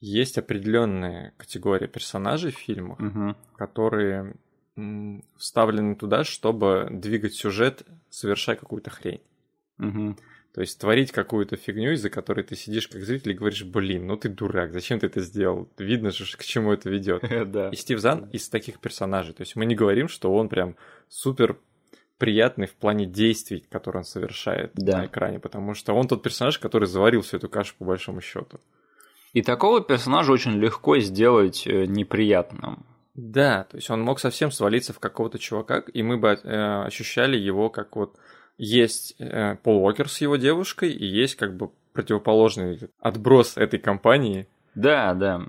есть 0.00 0.38
определенная 0.38 1.34
категория 1.36 1.86
персонажей 1.86 2.50
в 2.50 2.56
фильмах, 2.58 2.98
Мгм. 2.98 3.36
которые 3.56 4.34
вставлены 5.38 5.94
туда, 5.94 6.24
чтобы 6.24 6.88
двигать 6.90 7.34
сюжет, 7.34 7.84
совершая 8.10 8.56
какую-то 8.56 8.90
хрень. 8.90 9.20
Мгм. 9.78 10.16
То 10.54 10.62
есть 10.62 10.80
творить 10.80 11.12
какую-то 11.12 11.56
фигню, 11.56 11.92
из-за 11.92 12.08
которой 12.08 12.42
ты 12.42 12.56
сидишь 12.56 12.88
как 12.88 13.02
зритель 13.02 13.32
и 13.32 13.34
говоришь, 13.34 13.62
блин, 13.64 14.06
ну 14.06 14.16
ты 14.16 14.30
дурак, 14.30 14.72
зачем 14.72 14.98
ты 14.98 15.06
это 15.06 15.20
сделал? 15.20 15.68
Видно 15.76 16.10
же, 16.10 16.24
к 16.36 16.42
чему 16.42 16.72
это 16.72 16.88
ведет. 16.88 17.22
Да. 17.46 17.68
И 17.68 17.76
Стив 17.76 17.98
Зан 17.98 18.30
из 18.32 18.48
таких 18.48 18.80
персонажей. 18.80 19.34
То 19.34 19.42
есть 19.42 19.54
мы 19.54 19.66
не 19.66 19.74
говорим, 19.74 20.08
что 20.08 20.32
он 20.34 20.48
прям 20.48 20.76
супер 21.08 21.58
приятный 22.16 22.66
в 22.66 22.74
плане 22.74 23.04
действий, 23.04 23.66
которые 23.70 24.00
он 24.00 24.04
совершает 24.04 24.70
Да. 24.74 24.98
на 24.98 25.06
экране, 25.06 25.38
потому 25.38 25.74
что 25.74 25.92
он 25.92 26.08
тот 26.08 26.22
персонаж, 26.22 26.58
который 26.58 26.88
заварил 26.88 27.20
всю 27.20 27.36
эту 27.36 27.50
кашу 27.50 27.74
по 27.78 27.84
большому 27.84 28.22
счету. 28.22 28.58
И 29.34 29.42
такого 29.42 29.82
персонажа 29.82 30.32
очень 30.32 30.52
легко 30.52 30.98
сделать 30.98 31.66
э, 31.66 31.84
неприятным. 31.84 32.86
Да, 33.14 33.64
то 33.64 33.76
есть 33.76 33.90
он 33.90 34.00
мог 34.00 34.20
совсем 34.20 34.50
свалиться 34.50 34.94
в 34.94 34.98
какого-то 34.98 35.38
чувака, 35.38 35.78
и 35.92 36.02
мы 36.02 36.16
бы 36.16 36.28
э, 36.28 36.84
ощущали 36.86 37.36
его 37.36 37.68
как 37.68 37.96
вот 37.96 38.16
есть 38.58 39.14
э, 39.18 39.56
Пол 39.62 39.84
Уокер 39.84 40.08
с 40.08 40.20
его 40.20 40.36
девушкой, 40.36 40.92
и 40.92 41.04
есть 41.04 41.36
как 41.36 41.56
бы 41.56 41.70
противоположный 41.92 42.78
отброс 43.00 43.56
этой 43.56 43.78
компании. 43.78 44.46
Да, 44.74 45.14
да. 45.14 45.42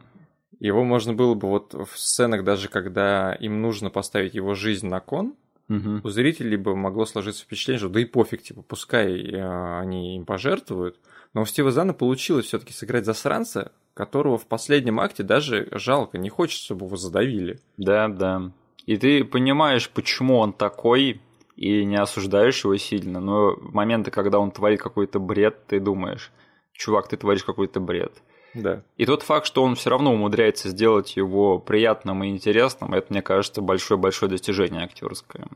Его 0.60 0.84
можно 0.84 1.14
было 1.14 1.36
бы 1.36 1.48
вот 1.48 1.74
в 1.74 1.98
сценах, 1.98 2.44
даже 2.44 2.68
когда 2.70 3.34
им 3.34 3.62
нужно 3.62 3.90
поставить 3.90 4.34
его 4.34 4.56
жизнь 4.56 4.88
на 4.88 5.00
кон, 5.00 5.36
Мгм. 5.68 6.00
у 6.04 6.10
зрителей 6.10 6.56
бы 6.56 6.76
могло 6.78 7.06
сложиться 7.06 7.44
впечатление, 7.44 7.80
что 7.80 7.90
да 7.90 8.00
и 8.00 8.06
пофиг, 8.06 8.42
типа, 8.42 8.62
пускай 8.62 9.22
э, 9.22 9.80
они 9.80 10.16
им 10.16 10.26
пожертвуют. 10.26 10.98
Но 11.34 11.42
у 11.42 11.46
Стива 11.46 11.72
Зана 11.72 11.94
получилось 11.94 12.46
все-таки 12.46 12.72
сыграть 12.72 13.06
засранца, 13.06 13.74
которого 13.94 14.38
в 14.38 14.48
последнем 14.48 15.00
акте 15.00 15.24
даже 15.24 15.68
жалко, 15.74 16.18
не 16.18 16.30
хочется, 16.30 16.64
чтобы 16.64 16.86
его 16.86 16.96
задавили. 16.96 17.60
Да, 17.76 18.08
да. 18.08 18.52
И 18.86 18.96
ты 18.96 19.26
понимаешь, 19.26 19.90
почему 19.90 20.38
он 20.38 20.54
такой, 20.54 21.20
и 21.58 21.84
не 21.84 21.98
осуждаешь 21.98 22.64
его 22.64 22.78
сильно, 22.78 23.20
но 23.20 23.56
в 23.56 23.74
моменты, 23.74 24.12
когда 24.12 24.40
он 24.40 24.52
творит 24.52 24.82
какой-то 24.82 25.20
бред, 25.20 25.66
ты 25.68 25.80
думаешь, 25.80 26.32
чувак, 26.72 27.10
ты 27.10 27.18
творишь 27.18 27.44
какой-то 27.44 27.80
бред. 27.80 28.14
Да. 28.54 28.84
И 28.96 29.06
тот 29.06 29.24
факт, 29.24 29.46
что 29.46 29.64
он 29.64 29.76
все 29.76 29.90
равно 29.90 30.14
умудряется 30.14 30.70
сделать 30.70 31.18
его 31.18 31.60
приятным 31.60 32.24
и 32.24 32.30
интересным, 32.30 32.94
это, 32.94 33.08
мне 33.10 33.22
кажется, 33.22 33.62
большое-большое 33.62 34.30
достижение 34.30 34.84
актерское. 34.84 35.48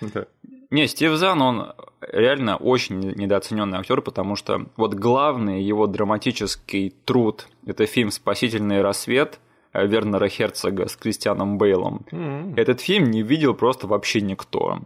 Да. 0.00 0.26
Не, 0.70 0.88
Стив 0.88 1.12
Зан, 1.14 1.40
он 1.40 1.72
реально 2.00 2.56
очень 2.56 2.98
недооцененный 2.98 3.78
актер, 3.78 4.02
потому 4.02 4.34
что 4.34 4.66
вот 4.76 4.94
главный 4.94 5.62
его 5.62 5.86
драматический 5.86 6.94
труд– 7.04 7.46
это 7.66 7.86
фильм 7.86 8.10
«Спасительный 8.10 8.82
рассвет» 8.82 9.38
Вернера 9.72 10.28
Херцога 10.28 10.88
с 10.88 10.96
Кристианом 10.96 11.58
Бейлом. 11.58 12.06
М. 12.12 12.54
Этот 12.56 12.80
фильм 12.80 13.10
не 13.10 13.22
видел 13.22 13.54
просто 13.54 13.86
вообще 13.86 14.20
никто. 14.20 14.80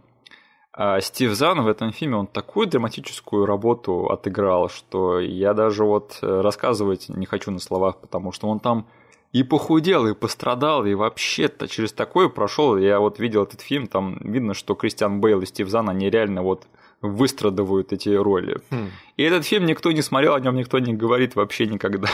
А 0.71 1.01
Стив 1.01 1.33
Зан 1.33 1.61
в 1.63 1.67
этом 1.67 1.91
фильме, 1.91 2.17
он 2.17 2.27
такую 2.27 2.67
драматическую 2.67 3.45
работу 3.45 4.07
отыграл, 4.09 4.69
что 4.69 5.19
я 5.19 5.53
даже 5.53 5.83
вот 5.83 6.19
э, 6.21 6.41
рассказывать 6.41 7.09
не 7.09 7.25
хочу 7.25 7.49
на 7.51 7.59
словах, 7.59 7.97
потому 7.97 8.31
что 8.31 8.47
он 8.47 8.59
там 8.59 8.85
и 9.31 9.43
похудел, 9.43 10.07
и 10.07 10.13
пострадал, 10.13 10.85
и 10.85 10.93
вообще-то 10.93 11.67
через 11.67 11.91
такое 11.91 12.29
прошел. 12.29 12.77
Я 12.77 12.99
вот 12.99 13.19
видел 13.19 13.43
этот 13.43 13.61
фильм, 13.61 13.87
там 13.87 14.19
видно, 14.21 14.53
что 14.53 14.75
Кристиан 14.75 15.19
Бейл 15.21 15.41
и 15.41 15.45
Стив 15.45 15.67
Зан, 15.69 15.89
они 15.89 16.09
реально 16.09 16.43
вот 16.43 16.67
выстрадывают 17.01 17.93
эти 17.93 18.09
роли. 18.09 18.59
Хм. 18.71 18.89
И 19.17 19.23
этот 19.23 19.45
фильм 19.45 19.65
никто 19.65 19.91
не 19.91 20.01
смотрел, 20.01 20.33
о 20.33 20.39
нем 20.39 20.55
никто 20.55 20.79
не 20.79 20.93
говорит 20.93 21.35
вообще 21.35 21.67
никогда. 21.67 22.09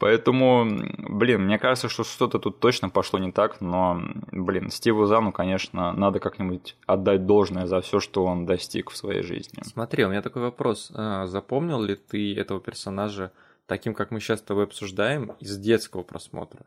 Поэтому, 0.00 0.66
блин, 0.96 1.44
мне 1.44 1.58
кажется, 1.58 1.90
что 1.90 2.04
что-то 2.04 2.38
тут 2.38 2.58
точно 2.58 2.88
пошло 2.88 3.18
не 3.18 3.32
так, 3.32 3.60
но, 3.60 4.00
блин, 4.32 4.70
Стиву 4.70 5.04
Зану, 5.04 5.30
конечно, 5.30 5.92
надо 5.92 6.20
как-нибудь 6.20 6.74
отдать 6.86 7.26
должное 7.26 7.66
за 7.66 7.82
все, 7.82 8.00
что 8.00 8.24
он 8.24 8.46
достиг 8.46 8.88
в 8.88 8.96
своей 8.96 9.22
жизни. 9.22 9.62
Смотри, 9.62 10.06
у 10.06 10.08
меня 10.08 10.22
такой 10.22 10.40
вопрос. 10.40 10.90
А, 10.94 11.26
Запомнил 11.26 11.82
ли 11.82 11.96
ты 11.96 12.34
этого 12.34 12.60
персонажа 12.60 13.30
таким, 13.66 13.92
как 13.92 14.10
мы 14.10 14.20
сейчас 14.20 14.38
с 14.38 14.42
тобой 14.42 14.64
обсуждаем, 14.64 15.32
из 15.38 15.58
детского 15.58 16.02
просмотра? 16.02 16.64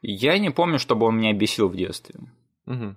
Я 0.00 0.38
не 0.38 0.48
помню, 0.48 0.78
чтобы 0.78 1.04
он 1.04 1.18
меня 1.18 1.34
бесил 1.34 1.68
в 1.68 1.76
детстве. 1.76 2.14
Мгм. 2.64 2.96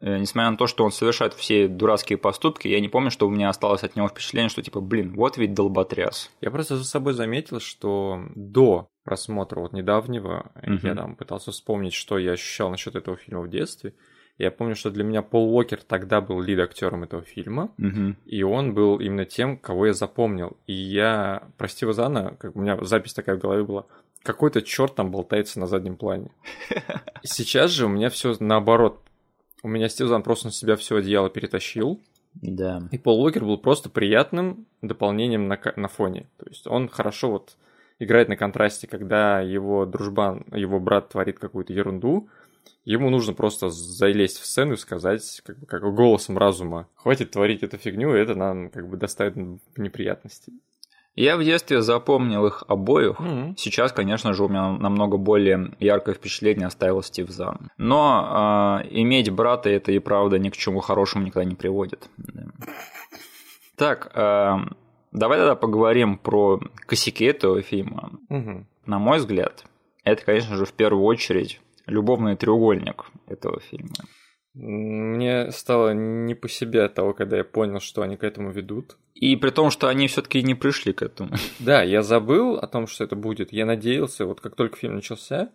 Э, 0.00 0.18
Несмотря 0.18 0.50
на 0.50 0.56
то, 0.56 0.66
что 0.66 0.84
он 0.84 0.90
совершает 0.92 1.34
все 1.34 1.68
дурацкие 1.68 2.18
поступки, 2.18 2.68
я 2.68 2.80
не 2.80 2.88
помню, 2.88 3.10
что 3.10 3.26
у 3.26 3.30
меня 3.30 3.48
осталось 3.48 3.84
от 3.84 3.96
него 3.96 4.08
впечатление, 4.08 4.48
что 4.48 4.62
типа, 4.62 4.80
блин, 4.80 5.14
вот 5.14 5.36
ведь 5.38 5.54
долботряс. 5.54 6.30
Я 6.40 6.50
просто 6.50 6.76
за 6.76 6.84
собой 6.84 7.12
заметил, 7.14 7.60
что 7.60 8.20
до 8.34 8.88
просмотра 9.04 9.60
вот 9.60 9.72
недавнего, 9.72 10.50
Мгм. 10.62 10.80
я 10.82 10.94
там 10.94 11.14
пытался 11.16 11.52
вспомнить, 11.52 11.92
что 11.94 12.18
я 12.18 12.32
ощущал 12.32 12.70
насчет 12.70 12.96
этого 12.96 13.16
фильма 13.16 13.42
в 13.42 13.48
детстве. 13.50 13.94
Я 14.36 14.50
помню, 14.50 14.74
что 14.74 14.90
для 14.90 15.04
меня 15.04 15.22
Пол 15.22 15.54
Уокер 15.54 15.80
тогда 15.82 16.20
был 16.20 16.40
лид-актером 16.40 17.04
этого 17.04 17.22
фильма, 17.22 17.70
Мгм. 17.76 18.16
и 18.26 18.42
он 18.42 18.74
был 18.74 18.98
именно 18.98 19.24
тем, 19.24 19.56
кого 19.56 19.86
я 19.86 19.92
запомнил. 19.92 20.56
И 20.66 20.72
я, 20.72 21.44
прости 21.56 21.86
Зана, 21.92 22.34
как 22.40 22.56
у 22.56 22.60
меня 22.60 22.76
запись 22.82 23.14
такая 23.14 23.36
в 23.36 23.40
голове 23.40 23.62
была, 23.62 23.84
какой-то 24.24 24.60
черт 24.62 24.96
там 24.96 25.12
болтается 25.12 25.60
на 25.60 25.66
заднем 25.68 25.96
плане. 25.96 26.30
Сейчас 27.22 27.70
же 27.70 27.86
у 27.86 27.88
меня 27.88 28.10
все 28.10 28.34
наоборот. 28.40 29.00
У 29.64 29.68
меня 29.68 29.88
Стив 29.88 30.08
Зан 30.08 30.22
просто 30.22 30.48
на 30.48 30.52
себя 30.52 30.76
все 30.76 30.96
одеяло 30.96 31.30
перетащил, 31.30 31.98
Да. 32.34 32.86
и 32.92 32.98
Пол 32.98 33.24
Уокер 33.24 33.46
был 33.46 33.56
просто 33.56 33.88
приятным 33.88 34.66
дополнением 34.82 35.48
на, 35.48 35.58
на 35.76 35.88
фоне. 35.88 36.28
То 36.36 36.46
есть 36.50 36.66
он 36.66 36.86
хорошо 36.90 37.30
вот 37.30 37.56
играет 37.98 38.28
на 38.28 38.36
контрасте, 38.36 38.86
когда 38.86 39.40
его 39.40 39.86
дружбан, 39.86 40.44
его 40.52 40.78
брат 40.80 41.08
творит 41.08 41.38
какую-то 41.38 41.72
ерунду, 41.72 42.28
ему 42.84 43.08
нужно 43.08 43.32
просто 43.32 43.70
залезть 43.70 44.38
в 44.38 44.44
сцену 44.44 44.74
и 44.74 44.76
сказать, 44.76 45.40
как, 45.46 45.58
бы, 45.58 45.64
как 45.64 45.82
голосом 45.94 46.36
разума, 46.36 46.86
хватит 46.94 47.30
творить 47.30 47.62
эту 47.62 47.78
фигню, 47.78 48.10
это 48.10 48.34
нам 48.34 48.68
как 48.68 48.86
бы 48.86 48.98
доставит 48.98 49.34
неприятности. 49.78 50.52
Я 51.16 51.36
в 51.36 51.44
детстве 51.44 51.80
запомнил 51.80 52.46
их 52.46 52.64
обоих. 52.66 53.18
Сейчас, 53.56 53.92
конечно 53.92 54.32
же, 54.32 54.44
у 54.44 54.48
меня 54.48 54.72
намного 54.72 55.16
более 55.16 55.72
яркое 55.78 56.14
впечатление 56.14 56.66
оставил 56.66 57.02
Стив 57.02 57.30
Зан. 57.30 57.70
Но 57.78 58.80
э, 58.82 58.88
иметь 58.90 59.30
брата 59.30 59.70
это 59.70 59.92
и 59.92 59.98
правда 60.00 60.38
ни 60.38 60.50
к 60.50 60.56
чему 60.56 60.80
хорошему 60.80 61.24
никогда 61.24 61.48
не 61.48 61.54
приводит. 61.54 62.08
Так, 63.76 64.10
э, 64.14 64.56
давай 65.12 65.38
тогда 65.38 65.54
поговорим 65.54 66.18
про 66.18 66.60
косяки 66.86 67.24
этого 67.24 67.62
фильма. 67.62 68.10
Мгм. 68.28 68.66
На 68.86 68.98
мой 68.98 69.18
взгляд, 69.18 69.64
это, 70.04 70.24
конечно 70.24 70.56
же, 70.56 70.64
в 70.64 70.72
первую 70.72 71.04
очередь 71.04 71.60
любовный 71.86 72.36
треугольник 72.36 73.06
этого 73.26 73.60
фильма. 73.60 73.94
Мне 74.54 75.50
стало 75.50 75.92
не 75.94 76.34
по 76.34 76.48
себе 76.48 76.84
от 76.84 76.94
того, 76.94 77.12
когда 77.12 77.36
я 77.36 77.44
понял, 77.44 77.80
что 77.80 78.02
они 78.02 78.16
к 78.16 78.22
этому 78.22 78.50
ведут. 78.50 78.96
И 79.14 79.36
при 79.36 79.50
том, 79.50 79.70
что 79.70 79.88
они 79.88 80.06
все-таки 80.06 80.42
не 80.42 80.54
пришли 80.54 80.92
к 80.92 81.02
этому. 81.02 81.30
Да, 81.58 81.82
я 81.82 82.02
забыл 82.02 82.56
о 82.56 82.66
том, 82.66 82.86
что 82.86 83.04
это 83.04 83.16
будет. 83.16 83.52
Я 83.52 83.66
надеялся, 83.66 84.26
вот 84.26 84.40
как 84.40 84.54
только 84.54 84.76
фильм 84.76 84.94
начался, 84.94 85.50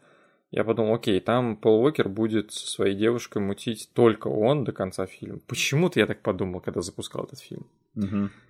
я 0.51 0.63
подумал, 0.63 0.95
окей, 0.95 1.19
там 1.19 1.55
Пол 1.55 1.83
Уокер 1.83 2.09
будет 2.09 2.51
со 2.51 2.67
своей 2.67 2.95
девушкой 2.95 3.41
мутить 3.41 3.89
только 3.93 4.27
он 4.27 4.63
до 4.63 4.71
конца 4.71 5.05
фильма. 5.05 5.39
Почему-то 5.47 5.99
я 5.99 6.07
так 6.07 6.21
подумал, 6.21 6.59
когда 6.59 6.81
запускал 6.81 7.25
этот 7.25 7.39
фильм. 7.39 7.67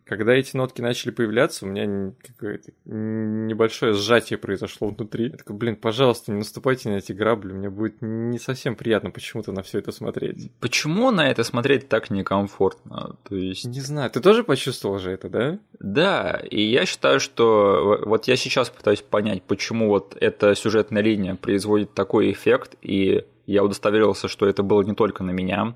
Когда 0.09 0.33
эти 0.33 0.57
нотки 0.57 0.81
начали 0.81 1.11
появляться, 1.11 1.67
у 1.67 1.69
меня 1.69 2.13
какое-то 2.27 2.71
небольшое 2.85 3.93
сжатие 3.93 4.39
произошло 4.39 4.87
внутри. 4.87 5.29
Я 5.29 5.37
такой, 5.37 5.55
блин, 5.55 5.75
пожалуйста, 5.75 6.31
не 6.31 6.39
наступайте 6.39 6.89
на 6.89 6.95
эти 6.95 7.11
грабли, 7.11 7.53
мне 7.53 7.69
будет 7.69 8.01
не 8.01 8.39
совсем 8.39 8.75
приятно 8.75 9.11
почему-то 9.11 9.51
на 9.51 9.61
все 9.61 9.77
это 9.77 9.91
смотреть. 9.91 10.51
Почему 10.59 11.11
на 11.11 11.29
это 11.29 11.43
смотреть 11.43 11.89
так 11.89 12.09
некомфортно? 12.09 13.17
То 13.29 13.35
есть... 13.35 13.65
Не 13.65 13.81
знаю, 13.81 14.09
ты 14.09 14.19
тоже 14.19 14.43
почувствовал 14.43 14.97
же 14.97 15.11
это, 15.11 15.29
да? 15.29 15.59
Да, 15.79 16.41
и 16.49 16.59
я 16.59 16.87
считаю, 16.87 17.19
что 17.19 18.01
вот 18.03 18.25
я 18.25 18.35
сейчас 18.35 18.71
пытаюсь 18.71 19.03
понять, 19.03 19.43
почему 19.43 19.89
вот 19.89 20.17
эта 20.19 20.55
сюжетная 20.55 21.03
линия 21.03 21.35
производит 21.35 21.93
такой 21.93 22.31
эффект, 22.31 22.77
и 22.81 23.25
я 23.45 23.63
удостоверился, 23.63 24.27
что 24.27 24.47
это 24.47 24.63
было 24.63 24.81
не 24.81 24.95
только 24.95 25.23
на 25.23 25.29
меня. 25.29 25.75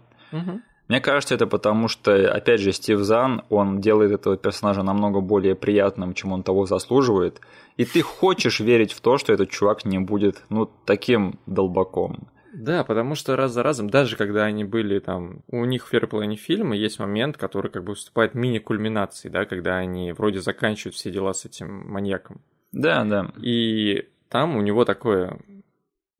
Мне 0.87 0.99
кажется, 0.99 1.35
это 1.35 1.47
потому, 1.47 1.87
что, 1.87 2.31
опять 2.31 2.59
же, 2.59 2.73
Стив 2.73 2.99
Зан, 2.99 3.43
он 3.49 3.79
делает 3.79 4.11
этого 4.11 4.37
персонажа 4.37 4.83
намного 4.83 5.21
более 5.21 5.55
приятным, 5.55 6.13
чем 6.13 6.33
он 6.33 6.43
того 6.43 6.65
заслуживает, 6.65 7.39
и 7.77 7.85
ты 7.85 8.01
хочешь 8.01 8.59
верить 8.59 8.91
в 8.91 9.01
то, 9.01 9.17
что 9.17 9.33
этот 9.33 9.49
чувак 9.49 9.85
не 9.85 9.99
будет, 9.99 10.43
ну, 10.49 10.69
таким 10.85 11.39
долбаком. 11.45 12.27
Да, 12.53 12.83
потому 12.83 13.15
что 13.15 13.35
раз 13.35 13.51
за 13.51 13.63
разом, 13.63 13.89
даже 13.89 14.15
когда 14.15 14.43
они 14.43 14.63
были 14.63 14.99
там, 14.99 15.41
у 15.47 15.65
них 15.65 15.87
в 15.87 15.89
первой 15.89 16.07
половине 16.07 16.35
фильма 16.35 16.75
есть 16.75 16.99
момент, 16.99 17.35
который 17.35 17.71
как 17.71 17.83
бы 17.83 17.91
выступает 17.93 18.35
мини-кульминацией, 18.35 19.31
да, 19.31 19.45
когда 19.45 19.77
они 19.77 20.11
вроде 20.11 20.39
заканчивают 20.39 20.95
все 20.95 21.09
дела 21.09 21.33
с 21.33 21.45
этим 21.45 21.89
маньяком. 21.89 22.41
Да, 22.71 23.03
да. 23.05 23.31
И 23.41 24.07
там 24.29 24.55
у 24.55 24.61
него 24.61 24.85
такое 24.85 25.39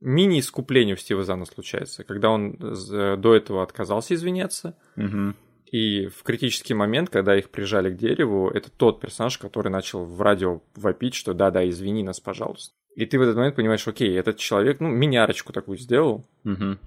мини-искупление 0.03 0.95
у 0.95 0.97
Стива 0.97 1.23
Зана 1.23 1.45
случается, 1.45 2.03
когда 2.03 2.29
он 2.29 2.57
з- 2.59 3.15
до 3.17 3.35
этого 3.35 3.63
отказался 3.63 4.13
извиняться, 4.15 4.75
Мгм. 4.95 5.35
и 5.71 6.07
в 6.07 6.23
критический 6.23 6.73
момент, 6.73 7.09
когда 7.09 7.35
их 7.37 7.49
прижали 7.49 7.89
к 7.93 7.97
дереву, 7.97 8.49
это 8.49 8.69
тот 8.69 8.99
персонаж, 9.01 9.37
который 9.37 9.69
начал 9.71 10.05
в 10.05 10.21
радио 10.21 10.61
вопить, 10.75 11.15
что 11.15 11.33
да-да, 11.33 11.67
извини 11.67 12.03
нас, 12.03 12.19
пожалуйста. 12.19 12.73
И 12.95 13.05
ты 13.07 13.17
в 13.17 13.21
этот 13.23 13.35
момент 13.37 13.55
понимаешь, 13.55 13.87
окей, 13.87 14.15
этот 14.19 14.37
человек, 14.37 14.79
ну, 14.79 14.89
мини-арочку 14.89 15.51
такую 15.53 15.77
сделал, 15.77 16.25
Мгм. 16.43 16.77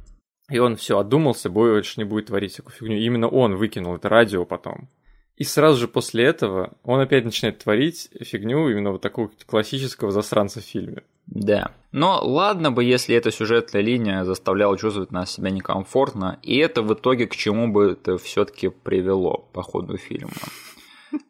и 0.50 0.58
он 0.58 0.76
все 0.76 0.98
одумался, 0.98 1.50
больше 1.50 1.98
не 1.98 2.04
будет 2.04 2.26
творить 2.26 2.52
всякую 2.52 2.74
фигню. 2.74 2.96
Именно 2.98 3.28
он 3.28 3.56
выкинул 3.56 3.96
это 3.96 4.08
радио 4.08 4.44
потом. 4.44 4.88
И 5.34 5.44
сразу 5.44 5.78
же 5.80 5.88
после 5.88 6.24
этого 6.24 6.78
он 6.82 7.00
опять 7.00 7.24
начинает 7.24 7.58
творить 7.58 8.08
фигню 8.20 8.68
именно 8.70 8.92
вот 8.92 9.02
такого 9.02 9.30
классического 9.46 10.10
засранца 10.12 10.60
в 10.60 10.64
фильме. 10.64 11.02
Да. 11.26 11.72
Но 11.92 12.20
ладно 12.22 12.70
бы, 12.70 12.84
если 12.84 13.16
эта 13.16 13.30
сюжетная 13.30 13.80
линия 13.82 14.24
заставляла 14.24 14.76
чувствовать 14.78 15.12
нас 15.12 15.32
себя 15.32 15.50
некомфортно, 15.50 16.38
и 16.42 16.58
это 16.58 16.82
в 16.82 16.92
итоге 16.92 17.26
к 17.26 17.34
чему 17.34 17.68
бы 17.72 17.92
это 17.92 18.18
все-таки 18.18 18.68
привело 18.68 19.48
по 19.52 19.62
ходу 19.62 19.96
фильма. 19.96 20.30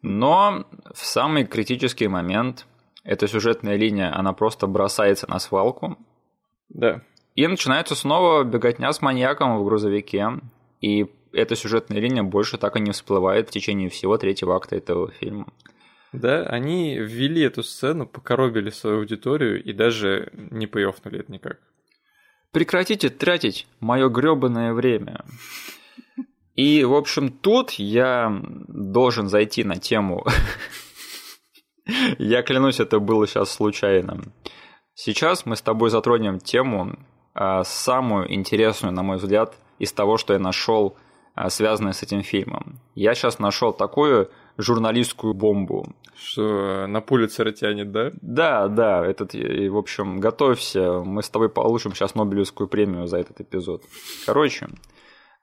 Но 0.01 0.65
в 0.93 1.05
самый 1.05 1.45
критический 1.45 2.07
момент 2.07 2.65
эта 3.03 3.27
сюжетная 3.27 3.77
линия, 3.77 4.13
она 4.13 4.33
просто 4.33 4.67
бросается 4.67 5.29
на 5.29 5.39
свалку, 5.39 5.97
Да. 6.69 7.01
и 7.35 7.47
начинается 7.47 7.95
снова 7.95 8.43
беготня 8.43 8.91
с 8.91 9.01
маньяком 9.01 9.57
в 9.57 9.63
грузовике, 9.63 10.41
и 10.81 11.05
эта 11.31 11.55
сюжетная 11.55 11.99
линия 11.99 12.23
больше 12.23 12.57
так 12.57 12.75
и 12.75 12.81
не 12.81 12.91
всплывает 12.91 13.47
в 13.47 13.51
течение 13.51 13.89
всего 13.89 14.17
третьего 14.17 14.55
акта 14.55 14.75
этого 14.75 15.09
фильма. 15.11 15.47
Да, 16.13 16.43
они 16.43 16.97
ввели 16.97 17.41
эту 17.41 17.63
сцену, 17.63 18.05
покоробили 18.07 18.69
свою 18.69 18.99
аудиторию 18.99 19.61
и 19.61 19.73
даже 19.73 20.31
не 20.33 20.67
поёфнули 20.67 21.19
это 21.19 21.31
никак. 21.31 21.59
Прекратите 22.51 23.09
тратить 23.09 23.67
мое 23.79 24.09
грёбаное 24.09 24.73
время. 24.73 25.25
И, 26.55 26.83
в 26.83 26.93
общем, 26.93 27.29
тут 27.29 27.71
я 27.73 28.41
должен 28.67 29.27
зайти 29.27 29.63
на 29.63 29.75
тему. 29.75 30.25
Я 32.17 32.41
клянусь, 32.41 32.79
это 32.79 32.99
было 32.99 33.27
сейчас 33.27 33.51
случайно. 33.51 34.23
Сейчас 34.93 35.45
мы 35.45 35.55
с 35.55 35.61
тобой 35.61 35.89
затронем 35.89 36.39
тему, 36.39 36.97
а, 37.33 37.63
самую 37.63 38.33
интересную, 38.33 38.91
на 38.91 39.03
мой 39.03 39.17
взгляд, 39.17 39.55
из 39.77 39.93
того, 39.93 40.17
что 40.17 40.33
я 40.33 40.39
нашел, 40.39 40.97
связанное 41.49 41.93
с 41.93 42.01
этим 42.01 42.23
фильмом. 42.23 42.81
Я 42.95 43.13
сейчас 43.13 43.37
нашел 43.37 43.71
такую 43.71 44.31
журналистскую 44.57 45.33
бомбу. 45.33 45.85
Что 46.15 46.87
на 46.87 46.99
Пулицера 47.01 47.51
тянет, 47.51 47.91
да? 47.91 48.11
Да, 48.21 48.67
да, 48.67 49.05
этот, 49.05 49.35
и, 49.35 49.69
в 49.69 49.77
общем, 49.77 50.19
готовься, 50.19 51.03
мы 51.03 51.21
с 51.21 51.29
тобой 51.29 51.49
получим 51.49 51.93
сейчас 51.93 52.15
Нобелевскую 52.15 52.67
премию 52.67 53.07
за 53.07 53.19
этот 53.19 53.39
эпизод. 53.39 53.83
Короче, 54.25 54.67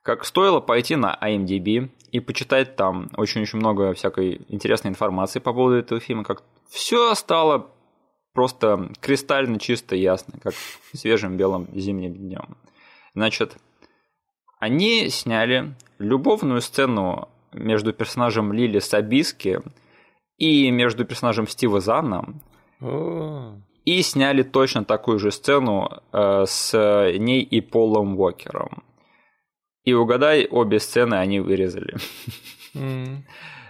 как 0.01 0.25
стоило 0.25 0.59
пойти 0.59 0.95
на 0.97 1.17
IMDb 1.21 1.89
и 2.11 2.19
почитать 2.19 2.75
там 2.75 3.09
очень-очень 3.15 3.57
много 3.59 3.93
всякой 3.93 4.45
интересной 4.49 4.91
информации 4.91 5.39
по 5.39 5.53
поводу 5.53 5.77
этого 5.77 6.01
фильма, 6.01 6.23
как 6.23 6.43
все 6.69 7.15
стало 7.15 7.71
просто 8.33 8.91
кристально 8.99 9.59
чисто 9.59 9.95
ясно, 9.95 10.39
как 10.43 10.53
свежим 10.93 11.37
белым 11.37 11.69
зимним 11.73 12.13
днем. 12.13 12.57
Значит, 13.15 13.57
они 14.59 15.09
сняли 15.09 15.73
любовную 15.99 16.61
сцену 16.61 17.29
между 17.55 17.93
персонажем 17.93 18.53
Лили 18.53 18.79
Сабиски 18.79 19.61
и 20.37 20.69
между 20.71 21.05
персонажем 21.05 21.47
Стива 21.47 21.79
Зана. 21.79 22.39
И 23.85 24.01
сняли 24.01 24.43
точно 24.43 24.83
такую 24.83 25.19
же 25.19 25.31
сцену 25.31 26.01
э, 26.11 26.45
с 26.47 26.73
ней 27.17 27.41
и 27.43 27.61
Полом 27.61 28.19
Уокером. 28.19 28.83
И 29.83 29.93
угадай, 29.93 30.47
обе 30.49 30.79
сцены 30.79 31.15
они 31.15 31.39
вырезали. 31.39 31.95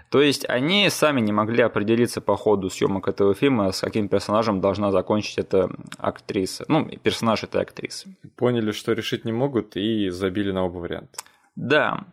То 0.10 0.22
есть 0.22 0.48
они 0.48 0.90
сами 0.90 1.20
не 1.20 1.34
могли 1.34 1.62
определиться 1.62 2.22
по 2.22 2.38
ходу 2.38 2.70
съемок 2.70 3.10
этого 3.10 3.34
фильма, 3.34 3.74
с 3.74 3.82
каким 3.82 4.08
персонажем 4.08 4.62
должна 4.62 4.92
закончить 4.92 5.40
эта 5.40 5.70
актриса. 5.98 6.64
Ну, 6.70 6.88
персонаж 7.04 7.44
этой 7.44 7.62
актрисы. 7.62 8.16
Поняли, 8.38 8.72
что 8.72 8.94
решить 8.94 9.26
не 9.26 9.34
могут 9.34 9.76
и 9.76 10.10
забили 10.10 10.52
на 10.52 10.64
оба 10.64 10.78
варианта. 10.78 11.20
Да. 11.58 12.06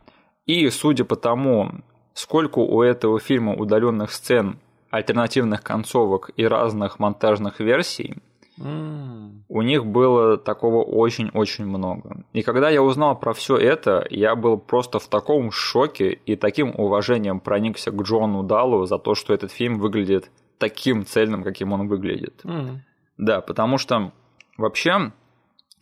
И 0.46 0.68
судя 0.70 1.04
по 1.04 1.16
тому, 1.16 1.70
сколько 2.14 2.58
у 2.58 2.82
этого 2.82 3.20
фильма 3.20 3.54
удаленных 3.54 4.10
сцен, 4.12 4.58
альтернативных 4.90 5.62
концовок 5.62 6.30
и 6.36 6.46
разных 6.46 6.98
монтажных 6.98 7.60
версий, 7.60 8.16
М. 8.58 9.44
у 9.48 9.62
них 9.62 9.86
было 9.86 10.36
такого 10.36 10.82
очень-очень 10.82 11.64
много. 11.66 12.24
И 12.34 12.42
когда 12.42 12.68
я 12.68 12.82
узнал 12.82 13.18
про 13.18 13.32
все 13.32 13.56
это, 13.56 14.06
я 14.10 14.34
был 14.36 14.58
просто 14.58 14.98
в 14.98 15.08
таком 15.08 15.50
шоке 15.50 16.12
и 16.26 16.36
таким 16.36 16.74
уважением 16.76 17.40
проникся 17.40 17.90
к 17.90 18.02
Джону 18.02 18.42
Далу 18.42 18.84
за 18.84 18.98
то, 18.98 19.14
что 19.14 19.32
этот 19.32 19.52
фильм 19.52 19.78
выглядит 19.78 20.30
таким 20.58 21.06
цельным, 21.06 21.42
каким 21.42 21.72
он 21.72 21.88
выглядит. 21.88 22.40
М. 22.44 22.82
Да, 23.16 23.40
потому 23.40 23.78
что 23.78 24.12
вообще 24.58 25.12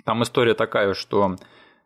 там 0.04 0.22
история 0.22 0.54
такая, 0.54 0.94
что 0.94 1.36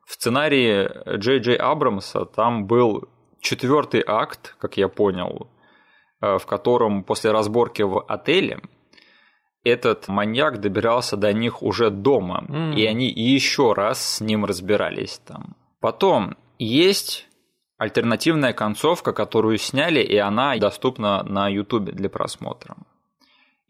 в 0.07 0.13
сценарии 0.13 0.89
Джей 1.17 1.39
Джей 1.39 1.57
Абрамса 1.57 2.25
там 2.25 2.67
был 2.67 3.09
четвертый 3.41 4.03
акт, 4.07 4.55
как 4.59 4.77
я 4.77 4.89
понял, 4.89 5.49
э, 6.21 6.39
в 6.39 6.47
котором 6.47 7.05
после 7.05 7.31
разборки 7.31 7.83
в 7.83 8.01
отеле 8.01 8.61
этот 9.65 10.09
маньяк 10.09 10.61
добирался 10.61 11.17
до 11.17 11.33
них 11.33 11.63
уже 11.63 11.91
дома, 11.91 12.45
mm. 12.49 12.75
и 12.75 12.87
они 12.87 13.09
еще 13.09 13.73
раз 13.73 14.17
с 14.17 14.21
ним 14.21 14.45
разбирались 14.45 15.21
там. 15.27 15.57
Потом 15.81 16.37
есть 16.59 17.27
альтернативная 17.79 18.53
концовка, 18.53 19.13
которую 19.13 19.59
сняли, 19.59 20.01
и 20.01 20.17
она 20.17 20.57
доступна 20.59 21.23
на 21.25 21.49
YouTube 21.49 21.91
для 21.91 22.09
просмотра. 22.09 22.77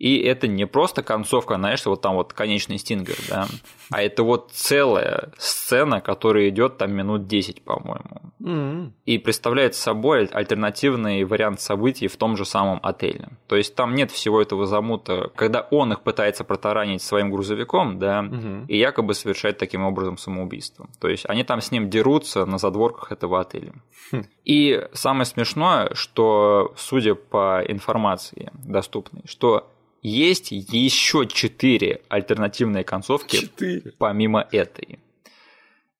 И 0.04 0.18
это 0.18 0.48
не 0.48 0.66
просто 0.66 1.02
концовка, 1.02 1.54
знаешь, 1.54 1.86
вот 1.86 2.02
там 2.02 2.16
вот 2.16 2.34
конечный 2.34 2.76
стингер, 2.76 3.16
да, 3.26 3.46
а 3.90 4.02
это 4.02 4.22
вот 4.22 4.50
целая 4.52 5.30
сцена, 5.38 6.02
которая 6.02 6.50
идет 6.50 6.76
там 6.76 6.92
минут 6.92 7.26
10, 7.26 7.62
по-моему. 7.62 8.20
Mm-hmm. 8.38 8.90
И 9.06 9.16
представляет 9.16 9.74
собой 9.74 10.26
альтернативный 10.26 11.24
вариант 11.24 11.62
событий 11.62 12.08
в 12.08 12.18
том 12.18 12.36
же 12.36 12.44
самом 12.44 12.80
отеле. 12.82 13.28
То 13.46 13.56
есть 13.56 13.74
там 13.74 13.94
нет 13.94 14.10
всего 14.10 14.42
этого 14.42 14.66
замута, 14.66 15.30
когда 15.36 15.66
он 15.70 15.94
их 15.94 16.02
пытается 16.02 16.44
протаранить 16.44 17.00
своим 17.00 17.30
грузовиком, 17.30 17.98
да, 17.98 18.20
mm-hmm. 18.20 18.66
и 18.68 18.76
якобы 18.76 19.14
совершает 19.14 19.56
таким 19.56 19.86
образом 19.86 20.18
самоубийство. 20.18 20.86
То 21.00 21.08
есть 21.08 21.24
они 21.30 21.44
там 21.44 21.62
с 21.62 21.70
ним 21.70 21.88
дерутся 21.88 22.44
на 22.44 22.58
задворках 22.58 23.10
этого 23.10 23.40
отеля. 23.40 23.72
Mm-hmm. 24.12 24.26
И 24.44 24.86
самое 24.92 25.24
смешное, 25.24 25.94
что, 25.94 26.74
судя 26.76 27.14
по 27.14 27.62
информации 27.66 28.50
доступной, 28.52 29.22
что 29.24 29.70
есть 30.04 30.52
еще 30.52 31.26
четыре 31.26 32.02
альтернативные 32.08 32.84
концовки 32.84 33.40
4. 33.40 33.94
помимо 33.98 34.46
этой. 34.52 34.98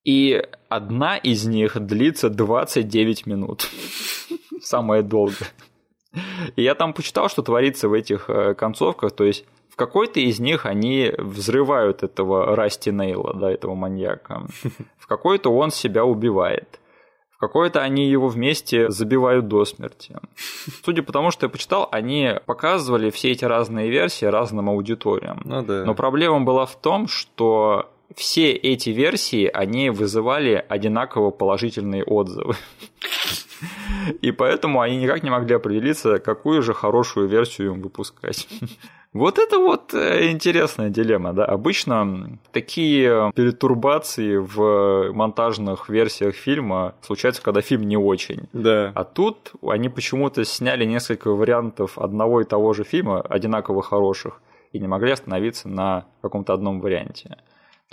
И 0.04 0.46
одна 0.68 1.16
из 1.16 1.46
них 1.46 1.80
длится 1.80 2.28
29 2.28 3.26
минут. 3.26 3.66
Самое 4.60 5.02
долгое. 5.02 5.48
И 6.54 6.62
я 6.62 6.74
там 6.74 6.92
почитал, 6.92 7.30
что 7.30 7.42
творится 7.42 7.88
в 7.88 7.94
этих 7.94 8.28
э, 8.28 8.54
концовках. 8.54 9.12
То 9.12 9.24
есть 9.24 9.46
в 9.70 9.76
какой-то 9.76 10.20
из 10.20 10.38
них 10.38 10.66
они 10.66 11.10
взрывают 11.16 12.02
этого 12.02 12.54
Расти 12.54 12.90
Нейла, 12.90 13.32
да, 13.34 13.50
этого 13.50 13.74
маньяка. 13.74 14.46
В 14.98 15.06
какой-то 15.06 15.50
он 15.50 15.70
себя 15.70 16.04
убивает 16.04 16.78
какой-то 17.46 17.80
они 17.80 18.08
его 18.08 18.28
вместе 18.28 18.90
забивают 18.90 19.48
до 19.48 19.64
смерти. 19.64 20.16
Судя 20.84 21.02
по 21.02 21.12
тому, 21.12 21.30
что 21.30 21.46
я 21.46 21.50
почитал, 21.50 21.88
они 21.92 22.30
показывали 22.46 23.10
все 23.10 23.32
эти 23.32 23.44
разные 23.44 23.90
версии 23.90 24.24
разным 24.24 24.70
аудиториям. 24.70 25.42
Ну, 25.44 25.62
да. 25.62 25.84
Но 25.84 25.94
проблема 25.94 26.40
была 26.40 26.64
в 26.64 26.80
том, 26.80 27.06
что 27.06 27.90
все 28.16 28.52
эти 28.52 28.90
версии, 28.90 29.46
они 29.46 29.90
вызывали 29.90 30.64
одинаково 30.68 31.30
положительные 31.30 32.04
отзывы. 32.04 32.56
И 34.20 34.30
поэтому 34.32 34.80
они 34.80 34.96
никак 34.96 35.22
не 35.22 35.30
могли 35.30 35.54
определиться, 35.54 36.18
какую 36.18 36.62
же 36.62 36.74
хорошую 36.74 37.28
версию 37.28 37.72
им 37.72 37.82
выпускать. 37.82 38.48
Вот 39.14 39.38
это 39.38 39.58
вот 39.58 39.94
э, 39.94 40.32
интересная 40.32 40.90
дилемма, 40.90 41.32
да. 41.32 41.44
Обычно 41.44 42.36
такие 42.50 43.30
перетурбации 43.36 44.38
в 44.38 45.12
монтажных 45.12 45.88
версиях 45.88 46.34
фильма 46.34 46.96
случаются, 47.00 47.40
когда 47.40 47.60
фильм 47.60 47.82
не 47.82 47.96
очень. 47.96 48.48
Да. 48.52 48.90
А 48.92 49.04
тут 49.04 49.52
они 49.62 49.88
почему-то 49.88 50.44
сняли 50.44 50.84
несколько 50.84 51.30
вариантов 51.30 51.96
одного 51.96 52.40
и 52.40 52.44
того 52.44 52.72
же 52.72 52.82
фильма, 52.82 53.20
одинаково 53.20 53.82
хороших, 53.82 54.40
и 54.72 54.80
не 54.80 54.88
могли 54.88 55.12
остановиться 55.12 55.68
на 55.68 56.06
каком-то 56.20 56.52
одном 56.52 56.80
варианте. 56.80 57.36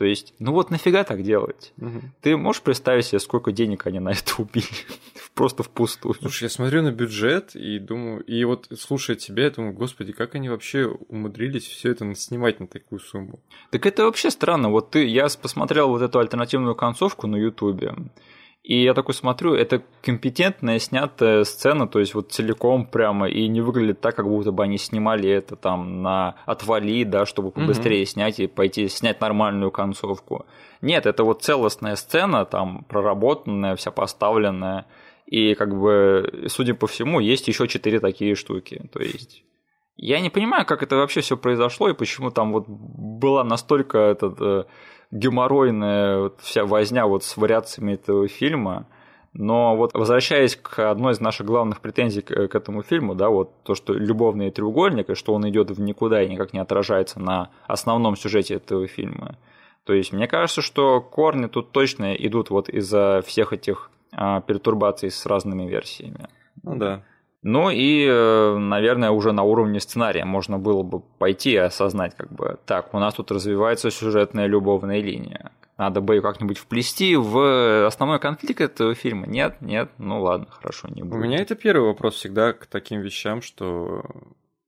То 0.02 0.06
есть, 0.06 0.34
ну 0.40 0.52
вот 0.52 0.72
нафига 0.72 1.04
так 1.04 1.22
делать? 1.22 1.74
Угу. 1.78 2.02
Ты 2.22 2.36
можешь 2.36 2.64
представить 2.64 3.06
себе, 3.06 3.20
сколько 3.20 3.52
денег 3.52 3.86
они 3.86 4.00
на 4.00 4.10
это 4.10 4.42
убили? 4.42 4.66
Просто 5.36 5.62
впустую. 5.62 6.16
Слушай, 6.16 6.46
я 6.46 6.50
смотрю 6.50 6.82
на 6.82 6.92
бюджет 6.92 7.56
и 7.56 7.78
думаю, 7.78 8.24
и 8.24 8.44
вот 8.44 8.68
слушая 8.80 9.16
тебя, 9.16 9.44
я 9.44 9.52
думаю, 9.52 9.74
господи, 9.74 10.12
как 10.12 10.34
они 10.34 10.50
вообще 10.50 10.88
умудрились 10.88 11.68
все 11.68 11.92
это 11.92 12.16
снимать 12.16 12.60
на 12.60 12.66
такую 12.66 12.98
сумму? 12.98 13.42
Так 13.70 13.86
это 13.86 14.06
вообще 14.06 14.32
странно. 14.32 14.72
Вот 14.72 14.90
ты, 14.90 15.06
я 15.06 15.28
посмотрел 15.40 15.90
вот 15.90 16.02
эту 16.02 16.18
альтернативную 16.18 16.74
концовку 16.74 17.28
на 17.28 17.36
Ютубе, 17.36 17.94
и 18.64 18.84
я 18.84 18.94
такой 18.94 19.16
смотрю, 19.16 19.56
это 19.56 19.82
компетентная 20.04 20.78
снятая 20.78 21.44
сцена, 21.46 21.88
то 21.88 22.00
есть 22.00 22.14
вот 22.14 22.32
целиком 22.32 22.86
прямо, 22.86 23.28
и 23.28 23.48
не 23.48 23.60
выглядит 23.60 24.02
так, 24.02 24.16
как 24.16 24.28
будто 24.28 24.52
бы 24.52 24.64
они 24.64 24.78
снимали 24.78 25.30
это 25.30 25.56
там 25.56 26.04
на 26.04 26.36
отвали, 26.46 27.04
да, 27.04 27.26
чтобы 27.26 27.50
побыстрее 27.50 28.04
угу. 28.04 28.10
снять 28.10 28.40
и 28.40 28.46
пойти 28.46 28.88
снять 28.88 29.20
нормальную 29.20 29.72
концовку. 29.72 30.46
Нет, 30.82 31.08
это 31.08 31.24
вот 31.24 31.42
целостная 31.42 31.96
сцена, 31.96 32.46
там 32.46 32.86
проработанная, 32.88 33.76
вся 33.76 33.90
поставленная, 33.90 34.86
и 35.26 35.56
как 35.56 35.76
бы, 35.76 36.46
судя 36.48 36.76
по 36.76 36.86
всему, 36.86 37.20
есть 37.20 37.48
еще 37.48 37.68
четыре 37.68 38.00
такие 38.00 38.36
штуки, 38.36 38.90
то 38.94 39.00
есть... 39.00 39.44
Я 39.98 40.20
не 40.20 40.30
понимаю, 40.30 40.66
как 40.66 40.82
это 40.82 40.96
вообще 40.96 41.22
все 41.22 41.38
произошло 41.38 41.90
и 41.90 41.94
почему 41.94 42.32
там 42.32 42.54
вот 42.54 42.66
была 42.68 43.44
настолько 43.44 44.00
этот 44.00 44.42
э, 44.42 44.64
геморройная 45.12 46.32
вся 46.40 46.66
возня 46.66 47.06
вот 47.06 47.24
с 47.24 47.38
вариациями 47.38 47.94
этого 47.94 48.28
фильма. 48.28 48.88
Но 49.34 49.78
вот 49.78 49.94
возвращаясь 49.94 50.58
к 50.58 50.92
одной 50.92 51.14
из 51.14 51.22
наших 51.22 51.46
главных 51.46 51.80
претензий 51.80 52.22
к, 52.22 52.48
к 52.48 52.56
этому 52.56 52.84
фильму, 52.84 53.16
да, 53.16 53.30
вот 53.30 53.52
то, 53.64 53.76
что 53.76 53.94
любовный 53.94 54.52
треугольник, 54.52 55.10
и 55.10 55.16
что 55.16 55.34
он 55.34 55.48
идет 55.50 55.72
в 55.72 55.80
никуда 55.80 56.22
и 56.22 56.30
никак 56.30 56.52
не 56.52 56.60
отражается 56.60 57.20
на 57.20 57.50
основном 57.66 58.18
сюжете 58.18 58.56
этого 58.56 58.88
фильма. 58.88 59.38
То 59.86 59.94
есть 59.94 60.12
мне 60.12 60.28
кажется, 60.28 60.62
что 60.62 61.00
корни 61.02 61.48
тут 61.48 61.72
точно 61.72 62.14
идут 62.14 62.50
вот 62.50 62.68
из-за 62.68 63.24
всех 63.26 63.54
этих 63.54 63.90
а, 64.12 64.42
пертурбаций 64.42 65.10
с 65.10 65.26
разными 65.26 65.68
версиями. 65.68 66.28
Ну 66.64 66.76
да. 66.76 67.04
Ну 67.44 67.72
и, 67.72 68.06
э, 68.06 68.58
наверное, 68.58 69.10
уже 69.12 69.32
на 69.32 69.44
уровне 69.44 69.80
сценария 69.80 70.26
можно 70.26 70.60
было 70.60 70.84
бы 70.84 71.00
пойти 71.00 71.54
и 71.54 71.58
осознать, 71.58 72.16
как 72.16 72.32
бы, 72.32 72.60
так, 72.66 72.94
у 72.94 73.00
нас 73.00 73.16
тут 73.16 73.32
развивается 73.32 73.90
сюжетная 73.90 74.46
любовная 74.46 75.02
линия. 75.02 75.52
Надо 75.78 76.02
бы 76.02 76.16
ее 76.16 76.22
как-нибудь 76.22 76.60
вплести 76.60 77.16
в 77.16 77.88
основной 77.88 78.20
конфликт 78.20 78.62
этого 78.62 78.94
фильма. 78.94 79.26
Нет, 79.26 79.56
нет, 79.62 79.90
ну 79.98 80.22
ладно, 80.22 80.46
хорошо, 80.52 80.88
не 80.90 81.02
будет. 81.02 81.14
У 81.14 81.18
меня 81.18 81.40
это 81.40 81.56
первый 81.56 81.88
вопрос 81.88 82.16
всегда 82.16 82.54
к 82.54 82.68
таким 82.68 83.02
вещам, 83.02 83.42
что 83.42 84.04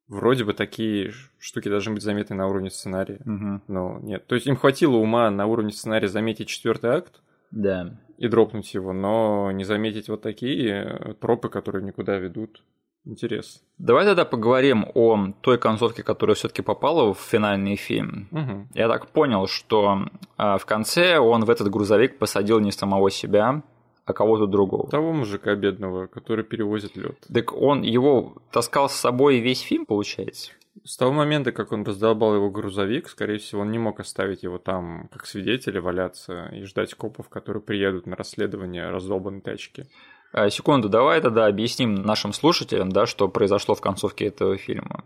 вроде 0.08 0.44
бы 0.44 0.54
такие 0.54 1.12
штуки 1.38 1.70
должны 1.70 1.94
быть 1.94 2.02
заметны 2.02 2.36
на 2.36 2.48
уровне 2.48 2.72
сценария. 2.72 3.20
Угу. 3.26 3.62
Но 3.68 4.00
нет. 4.02 4.26
То 4.26 4.34
есть 4.34 4.48
им 4.48 4.56
хватило 4.56 4.96
ума 4.96 5.30
на 5.30 5.46
уровне 5.46 5.72
сценария 5.72 6.08
заметить 6.08 6.48
четвертый 6.48 6.90
акт. 6.90 7.22
Да 7.54 7.98
и 8.18 8.28
дропнуть 8.28 8.74
его, 8.74 8.94
но 8.94 9.52
не 9.52 9.64
заметить 9.64 10.08
вот 10.08 10.22
такие 10.22 11.16
тропы, 11.20 11.50
которые 11.50 11.84
никуда 11.84 12.18
ведут. 12.18 12.64
Интересно. 13.06 13.62
Давай 13.78 14.06
тогда 14.06 14.24
поговорим 14.24 14.86
о 14.94 15.34
той 15.42 15.58
концовке, 15.58 16.04
которая 16.04 16.36
все-таки 16.36 16.62
попала 16.62 17.14
в 17.14 17.20
финальный 17.20 17.76
фильм. 17.76 18.30
Угу. 18.32 18.68
Я 18.76 18.88
так 18.88 19.08
понял, 19.08 19.48
что 19.48 20.08
а, 20.38 20.58
в 20.58 20.66
конце 20.66 21.20
он 21.20 21.44
в 21.44 21.50
этот 21.50 21.70
грузовик 21.70 22.18
посадил 22.18 22.62
не 22.62 22.72
самого 22.72 23.12
себя, 23.12 23.62
а 24.06 24.14
кого-то 24.14 24.48
другого. 24.48 24.90
Того 24.90 25.12
мужика 25.12 25.54
бедного, 25.56 26.08
который 26.08 26.46
перевозит 26.46 26.96
лед. 26.96 27.18
Так 27.34 27.52
он 27.52 27.82
его 27.82 28.36
таскал 28.52 28.88
с 28.88 28.94
собой 28.94 29.40
весь 29.40 29.60
фильм, 29.60 29.86
получается? 29.86 30.52
С 30.86 30.98
того 30.98 31.14
момента, 31.14 31.54
как 31.54 31.72
он 31.72 31.84
раздолбал 31.84 32.36
его 32.36 32.50
грузовик, 32.50 33.08
скорее 33.08 33.38
всего, 33.38 33.62
он 33.62 33.72
не 33.72 33.80
мог 33.80 34.02
оставить 34.02 34.44
его 34.44 34.58
там 34.58 35.08
как 35.14 35.26
свидетеля 35.26 35.82
валяться 35.82 36.50
и 36.54 36.64
ждать 36.66 36.94
копов, 36.94 37.30
которые 37.30 37.64
приедут 37.64 38.06
на 38.06 38.18
расследование 38.18 38.90
раздолбанной 38.90 39.40
тачки. 39.40 39.88
А, 40.34 40.50
секунду, 40.50 40.90
давай 40.90 41.22
тогда 41.22 41.46
объясним 41.46 41.96
нашим 41.96 42.34
слушателям, 42.34 42.92
да, 42.92 43.06
что 43.06 43.30
произошло 43.30 43.76
в 43.76 43.82
концовке 43.82 44.26
этого 44.26 44.58
фильма. 44.58 45.06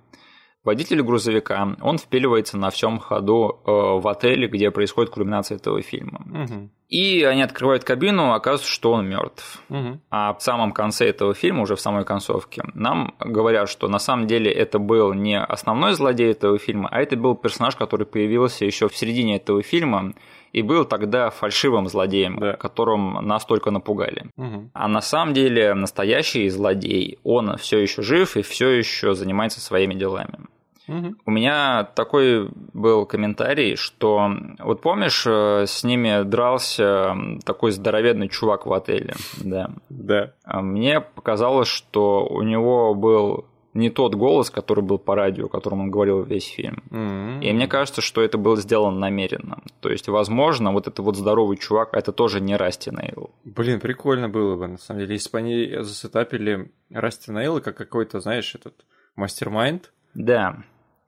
Водитель 0.63 1.01
грузовика, 1.01 1.77
он 1.81 1.97
впиливается 1.97 2.57
на 2.57 2.69
всем 2.69 2.99
ходу 2.99 3.61
э, 3.65 3.71
в 3.71 4.07
отеле, 4.07 4.47
где 4.47 4.69
происходит 4.69 5.11
кульминация 5.11 5.55
этого 5.55 5.81
фильма. 5.81 6.25
Угу. 6.25 6.69
И 6.89 7.23
они 7.23 7.41
открывают 7.41 7.83
кабину, 7.83 8.33
оказывается, 8.33 8.71
что 8.71 8.93
он 8.93 9.07
мертв. 9.07 9.61
Угу. 9.69 9.99
А 10.09 10.33
в 10.33 10.41
самом 10.41 10.71
конце 10.71 11.07
этого 11.07 11.33
фильма, 11.33 11.61
уже 11.61 11.75
в 11.75 11.81
самой 11.81 12.05
концовке, 12.05 12.63
нам 12.73 13.15
говорят, 13.19 13.69
что 13.69 13.87
на 13.87 13.99
самом 13.99 14.27
деле 14.27 14.51
это 14.51 14.79
был 14.79 15.13
не 15.13 15.39
основной 15.39 15.93
злодей 15.93 16.31
этого 16.31 16.57
фильма, 16.57 16.89
а 16.91 17.01
это 17.01 17.15
был 17.15 17.35
персонаж, 17.35 17.75
который 17.75 18.05
появился 18.05 18.65
еще 18.65 18.89
в 18.89 18.95
середине 18.95 19.37
этого 19.37 19.63
фильма 19.63 20.13
и 20.53 20.61
был 20.61 20.85
тогда 20.85 21.29
фальшивым 21.29 21.87
злодеем, 21.87 22.39
да. 22.39 22.53
которым 22.53 23.13
нас 23.25 23.45
только 23.45 23.71
напугали. 23.71 24.25
Угу. 24.37 24.71
А 24.73 24.87
на 24.87 25.01
самом 25.01 25.33
деле 25.33 25.73
настоящий 25.73 26.49
злодей, 26.49 27.19
он 27.23 27.57
все 27.57 27.79
еще 27.79 28.01
жив 28.01 28.37
и 28.37 28.41
все 28.41 28.69
еще 28.69 29.13
занимается 29.13 29.59
своими 29.59 29.93
делами. 29.93 30.39
Угу. 30.87 31.15
У 31.25 31.31
меня 31.31 31.83
такой 31.95 32.49
был 32.73 33.05
комментарий, 33.05 33.75
что 33.75 34.31
вот 34.59 34.81
помнишь, 34.81 35.25
э, 35.27 35.65
с 35.67 35.83
ними 35.83 36.23
дрался 36.23 37.15
такой 37.45 37.71
здоровенный 37.71 38.29
чувак 38.29 38.65
в 38.65 38.73
отеле, 38.73 39.15
да. 39.37 39.69
Да. 39.89 40.31
А 40.45 40.61
мне 40.61 41.01
показалось, 41.01 41.67
что 41.67 42.25
у 42.25 42.41
него 42.41 42.93
был 42.93 43.46
не 43.77 43.89
тот 43.89 44.15
голос, 44.15 44.49
который 44.49 44.83
был 44.83 44.97
по 44.97 45.15
радио, 45.15 45.47
которым 45.47 45.81
он 45.81 45.91
говорил 45.91 46.23
весь 46.23 46.47
фильм. 46.47 46.83
Mm-hmm. 46.89 47.43
И 47.43 47.53
мне 47.53 47.67
кажется, 47.67 48.01
что 48.01 48.21
это 48.21 48.37
было 48.37 48.57
сделано 48.57 48.99
намеренно. 48.99 49.61
То 49.79 49.89
есть, 49.89 50.07
возможно, 50.07 50.73
вот 50.73 50.87
этот 50.87 50.99
вот 50.99 51.15
здоровый 51.15 51.57
чувак, 51.57 51.89
это 51.93 52.11
тоже 52.11 52.41
не 52.41 52.55
Расти 52.55 52.89
Нейл. 52.91 53.31
Блин, 53.45 53.79
прикольно 53.79 54.29
было 54.29 54.55
бы, 54.55 54.67
на 54.67 54.77
самом 54.77 55.01
деле, 55.01 55.13
если 55.13 55.31
бы 55.31 55.37
они 55.37 55.75
засетапили 55.79 56.71
Расти 56.89 57.31
Нейла 57.31 57.59
как 57.59 57.77
какой-то, 57.77 58.19
знаешь, 58.19 58.55
этот 58.55 58.73
мастер-майнд. 59.15 59.91
Да. 60.13 60.63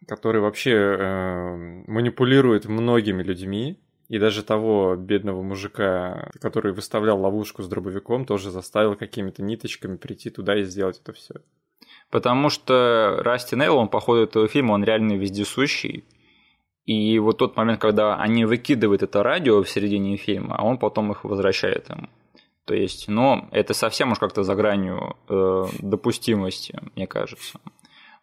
Который 0.07 0.41
вообще 0.41 0.71
э, 0.71 1.83
манипулирует 1.87 2.65
многими 2.65 3.23
людьми. 3.23 3.79
И 4.09 4.17
даже 4.17 4.43
того 4.43 4.95
бедного 4.95 5.43
мужика, 5.43 6.31
который 6.41 6.73
выставлял 6.73 7.21
ловушку 7.21 7.61
с 7.61 7.67
дробовиком, 7.67 8.25
тоже 8.25 8.49
заставил 8.49 8.95
какими-то 8.95 9.43
ниточками 9.43 9.97
прийти 9.97 10.31
туда 10.31 10.57
и 10.57 10.63
сделать 10.63 10.99
это 11.03 11.13
все. 11.13 11.35
Потому 12.09 12.49
что 12.49 13.17
Расти 13.23 13.55
Нейл, 13.55 13.77
он 13.77 13.87
по 13.87 13.99
ходу 13.99 14.23
этого 14.23 14.47
фильма, 14.47 14.73
он 14.73 14.83
реально 14.83 15.13
вездесущий. 15.13 16.03
И 16.85 17.19
вот 17.19 17.37
тот 17.37 17.55
момент, 17.55 17.79
когда 17.79 18.15
они 18.15 18.45
выкидывают 18.45 19.03
это 19.03 19.21
радио 19.21 19.61
в 19.61 19.69
середине 19.69 20.17
фильма, 20.17 20.55
а 20.57 20.63
он 20.63 20.79
потом 20.79 21.11
их 21.11 21.23
возвращает 21.23 21.89
им. 21.89 22.09
То 22.65 22.73
есть, 22.73 23.07
ну, 23.07 23.47
это 23.51 23.73
совсем 23.73 24.11
уж 24.11 24.19
как-то 24.19 24.43
за 24.43 24.55
гранью 24.55 25.17
э, 25.27 25.65
допустимости, 25.79 26.79
мне 26.95 27.05
кажется. 27.05 27.59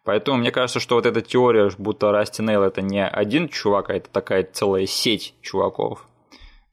Поэтому 0.03 0.37
мне 0.37 0.51
кажется, 0.51 0.79
что 0.79 0.95
вот 0.95 1.05
эта 1.05 1.21
теория, 1.21 1.69
будто 1.77 2.11
Расти 2.11 2.41
Нейл 2.41 2.63
это 2.63 2.81
не 2.81 3.05
один 3.05 3.49
чувак, 3.49 3.89
а 3.89 3.93
это 3.93 4.09
такая 4.09 4.43
целая 4.43 4.85
сеть 4.85 5.33
чуваков. 5.41 6.07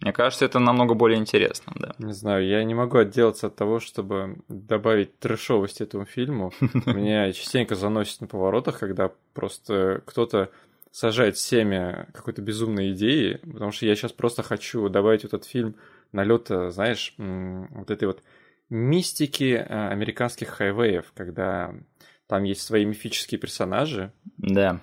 Мне 0.05 0.13
кажется, 0.13 0.45
это 0.45 0.59
намного 0.59 0.93
более 0.93 1.19
интересно, 1.19 1.73
да. 1.77 1.95
Не 1.99 2.13
знаю, 2.13 2.47
я 2.47 2.63
не 2.63 2.75
могу 2.75 2.99
отделаться 2.99 3.47
от 3.47 3.57
того, 3.57 3.81
чтобы 3.81 4.37
добавить 4.49 5.19
трешовость 5.19 5.81
этому 5.81 6.05
фильму. 6.05 6.53
Меня 6.61 7.33
частенько 7.33 7.75
заносит 7.75 8.21
на 8.21 8.27
поворотах, 8.27 8.79
когда 8.79 9.13
просто 9.33 10.03
кто-то 10.05 10.51
сажает 10.93 11.39
семя 11.39 12.07
какой-то 12.13 12.43
безумной 12.43 12.93
идеи, 12.93 13.41
потому 13.51 13.73
что 13.73 13.87
я 13.87 13.97
сейчас 13.97 14.13
просто 14.13 14.43
хочу 14.43 14.91
добавить 14.91 15.23
в 15.23 15.25
этот 15.25 15.47
фильм 15.47 15.75
налета, 16.13 16.71
знаешь, 16.71 17.15
вот 17.17 17.91
этой 17.91 18.05
вот 18.05 18.23
мистики 18.69 19.55
э, 19.55 19.89
американских 19.89 20.51
хайвеев, 20.51 21.13
когда 21.17 21.75
там 22.27 22.45
есть 22.45 22.61
свои 22.61 22.85
мифические 22.85 23.41
персонажи. 23.41 24.13
Да. 24.37 24.83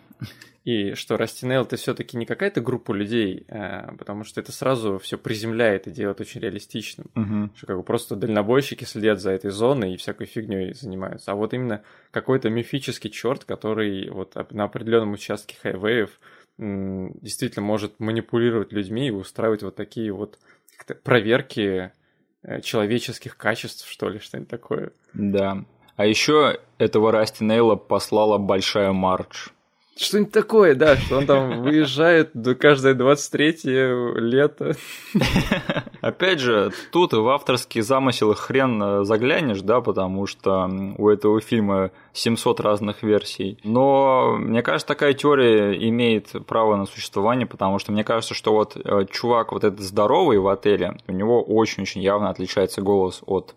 И 0.64 0.94
что 0.94 1.18
Растинел 1.18 1.64
это 1.64 1.76
все-таки 1.76 2.18
не 2.18 2.26
какая-то 2.26 2.62
группа 2.62 2.92
людей, 2.92 3.46
а, 3.50 3.96
потому 3.98 4.24
что 4.24 4.40
это 4.40 4.52
сразу 4.52 5.00
все 5.00 5.18
приземляет 5.18 5.88
и 5.88 5.92
делает 5.92 6.22
очень 6.22 6.40
реалистичным. 6.40 7.08
Угу. 7.16 7.56
Что 7.56 7.68
как 7.68 7.78
бы 7.78 7.84
просто 7.84 8.16
дальнобойщики 8.16 8.84
следят 8.84 9.20
за 9.20 9.32
этой 9.32 9.50
зоной 9.50 9.94
и 9.94 9.98
всякой 9.98 10.28
фигней 10.28 10.74
занимаются. 10.74 11.32
А 11.32 11.36
вот 11.36 11.56
именно 11.56 11.82
какой-то 12.12 12.50
мифический 12.50 13.10
черт, 13.10 13.44
который 13.44 14.10
вот 14.12 14.36
на 14.52 14.66
определенном 14.66 15.14
участке 15.14 15.56
хайвеев 15.62 16.20
действительно 16.58 17.66
может 17.66 18.00
манипулировать 18.00 18.72
людьми 18.72 19.08
и 19.08 19.12
устраивать 19.12 19.64
вот 19.64 19.76
такие 19.76 20.12
вот 20.12 20.38
проверки 21.04 21.92
э, 22.44 22.62
человеческих 22.62 23.36
качеств, 23.36 23.90
что 23.90 24.10
ли, 24.10 24.20
что-нибудь 24.20 24.50
такое. 24.50 24.92
Да. 25.14 25.66
А 25.96 26.06
еще 26.06 26.60
этого 26.78 27.12
Расти 27.12 27.44
Нейла 27.44 27.76
послала 27.76 28.38
Большая 28.38 28.92
Мардж. 28.92 29.50
Что-нибудь 30.02 30.32
такое, 30.32 30.74
да, 30.74 30.98
что 30.98 31.18
он 31.20 31.28
там 31.28 31.62
выезжает 31.62 32.32
каждое 32.60 32.96
23 32.96 33.60
лето. 34.16 34.76
Опять 36.02 36.40
же, 36.40 36.72
тут 36.92 37.14
в 37.14 37.30
авторский 37.30 37.82
замысел 37.82 38.34
хрен 38.34 38.82
э, 38.82 39.04
заглянешь, 39.04 39.62
да, 39.62 39.80
потому 39.82 40.26
что 40.26 40.68
у 40.98 41.08
этого 41.08 41.40
фильма 41.42 41.92
700 42.14 42.60
разных 42.62 43.04
версий. 43.04 43.60
Но 43.64 44.38
мне 44.40 44.64
кажется, 44.64 44.88
такая 44.88 45.14
теория 45.14 45.74
имеет 45.90 46.32
право 46.48 46.76
на 46.76 46.88
существование, 46.88 47.46
потому 47.46 47.78
что 47.78 47.92
мне 47.92 48.04
кажется, 48.04 48.34
что 48.34 48.54
вот 48.54 48.76
э, 48.76 49.06
чувак 49.12 49.52
вот 49.52 49.64
этот 49.64 49.82
здоровый 49.82 50.40
в 50.40 50.48
отеле, 50.48 50.98
у 51.08 51.12
него 51.12 51.44
очень-очень 51.44 52.02
явно 52.02 52.32
отличается 52.32 52.82
голос 52.82 53.22
от 53.28 53.54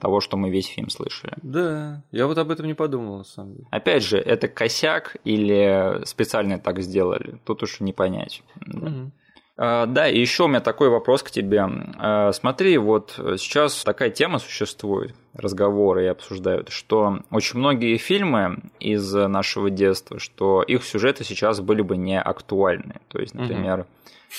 того, 0.00 0.20
что 0.20 0.36
мы 0.36 0.50
весь 0.50 0.66
фильм 0.66 0.90
слышали. 0.90 1.34
Да, 1.42 2.02
я 2.12 2.26
вот 2.26 2.38
об 2.38 2.50
этом 2.50 2.66
не 2.66 2.74
подумал, 2.74 3.18
на 3.18 3.24
самом 3.24 3.54
деле. 3.54 3.66
Опять 3.70 4.04
же, 4.04 4.18
это 4.18 4.46
косяк 4.48 5.16
или 5.24 6.04
специально 6.04 6.58
так 6.58 6.80
сделали, 6.80 7.40
тут 7.44 7.62
уж 7.62 7.80
не 7.80 7.92
понять. 7.92 8.42
Угу. 8.66 9.10
Да, 9.56 10.08
и 10.08 10.20
еще 10.20 10.44
у 10.44 10.48
меня 10.48 10.60
такой 10.60 10.90
вопрос 10.90 11.22
к 11.22 11.30
тебе. 11.30 11.64
А, 11.98 12.30
смотри, 12.32 12.76
вот 12.76 13.12
сейчас 13.16 13.84
такая 13.84 14.10
тема 14.10 14.38
существует, 14.38 15.14
разговоры 15.32 16.04
и 16.04 16.08
обсуждают, 16.08 16.68
что 16.68 17.20
очень 17.30 17.58
многие 17.58 17.96
фильмы 17.96 18.58
из 18.80 19.12
нашего 19.14 19.70
детства, 19.70 20.18
что 20.18 20.62
их 20.62 20.84
сюжеты 20.84 21.24
сейчас 21.24 21.60
были 21.60 21.80
бы 21.80 21.96
не 21.96 22.20
актуальны. 22.20 22.96
То 23.08 23.18
есть, 23.18 23.34
например, 23.34 23.80
угу 23.80 23.86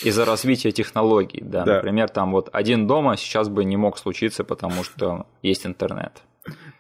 из-за 0.04 0.26
развития 0.26 0.72
технологий, 0.72 1.42
да. 1.42 1.64
да. 1.64 1.76
Например, 1.76 2.10
там 2.10 2.32
вот 2.32 2.50
один 2.54 2.88
дома 2.88 3.18
сейчас 3.18 3.50
бы 3.50 3.66
не 3.66 3.78
мог 3.78 3.98
случиться, 3.98 4.44
потому 4.44 4.84
что 4.84 5.26
есть 5.42 5.66
интернет. 5.66 6.22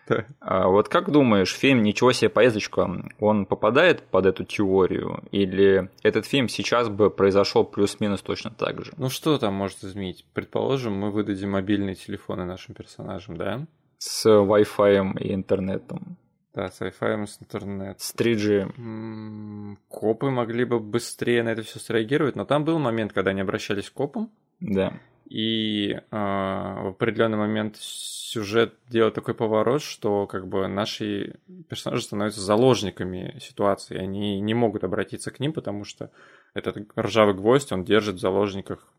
Да. 0.08 0.26
А 0.40 0.68
вот 0.70 0.88
как 0.88 1.12
думаешь, 1.12 1.54
фильм 1.54 1.84
«Ничего 1.84 2.14
себе 2.14 2.30
поездочка», 2.30 2.90
он 3.20 3.46
попадает 3.46 4.04
под 4.04 4.26
эту 4.26 4.46
теорию? 4.46 5.24
Или 5.32 5.90
этот 6.02 6.26
фильм 6.26 6.48
сейчас 6.48 6.88
бы 6.88 7.10
произошел 7.10 7.66
плюс-минус 7.66 8.22
точно 8.22 8.52
так 8.52 8.86
же? 8.86 8.94
Ну 8.98 9.10
что 9.10 9.38
там 9.38 9.54
может 9.54 9.84
изменить? 9.84 10.26
Предположим, 10.34 10.94
мы 10.94 11.12
выдадим 11.12 11.52
мобильные 11.52 11.96
телефоны 11.96 12.46
нашим 12.46 12.74
персонажам, 12.74 13.36
да? 13.36 13.66
С 13.98 14.26
Wi-Fi 14.26 15.20
и 15.20 15.34
интернетом. 15.34 16.18
Да, 16.58 16.72
с 16.72 16.82
Wi-Fi 16.82 17.28
с 17.28 17.38
интернет. 17.40 18.02
С 18.02 18.16
3G. 18.16 19.78
Копы 19.90 20.32
могли 20.32 20.66
бы 20.66 20.80
быстрее 20.80 21.44
на 21.44 21.50
это 21.50 21.62
все 21.62 21.78
среагировать, 21.78 22.36
но 22.36 22.46
там 22.46 22.66
был 22.66 22.80
момент, 22.80 23.14
когда 23.14 23.30
они 23.30 23.42
обращались 23.42 23.92
к 23.92 23.94
копам. 23.94 24.32
Да. 24.60 25.00
И 25.30 25.92
э, 25.92 26.02
в 26.10 26.88
определенный 26.88 27.38
момент 27.38 27.78
сюжет 27.78 28.74
делает 28.90 29.14
такой 29.14 29.36
поворот, 29.36 29.84
что 29.84 30.26
как 30.26 30.48
бы 30.48 30.68
наши 30.68 31.36
персонажи 31.70 32.02
становятся 32.02 32.42
заложниками 32.42 33.38
ситуации. 33.40 33.96
Они 33.96 34.42
не 34.42 34.56
могут 34.56 34.84
обратиться 34.84 35.30
к 35.30 35.40
ним, 35.40 35.54
потому 35.54 35.84
что 35.84 36.10
этот 36.56 36.78
ржавый 36.98 37.36
гвоздь, 37.36 37.72
он 37.72 37.84
держит 37.84 38.16
в 38.16 38.20
заложниках 38.20 38.92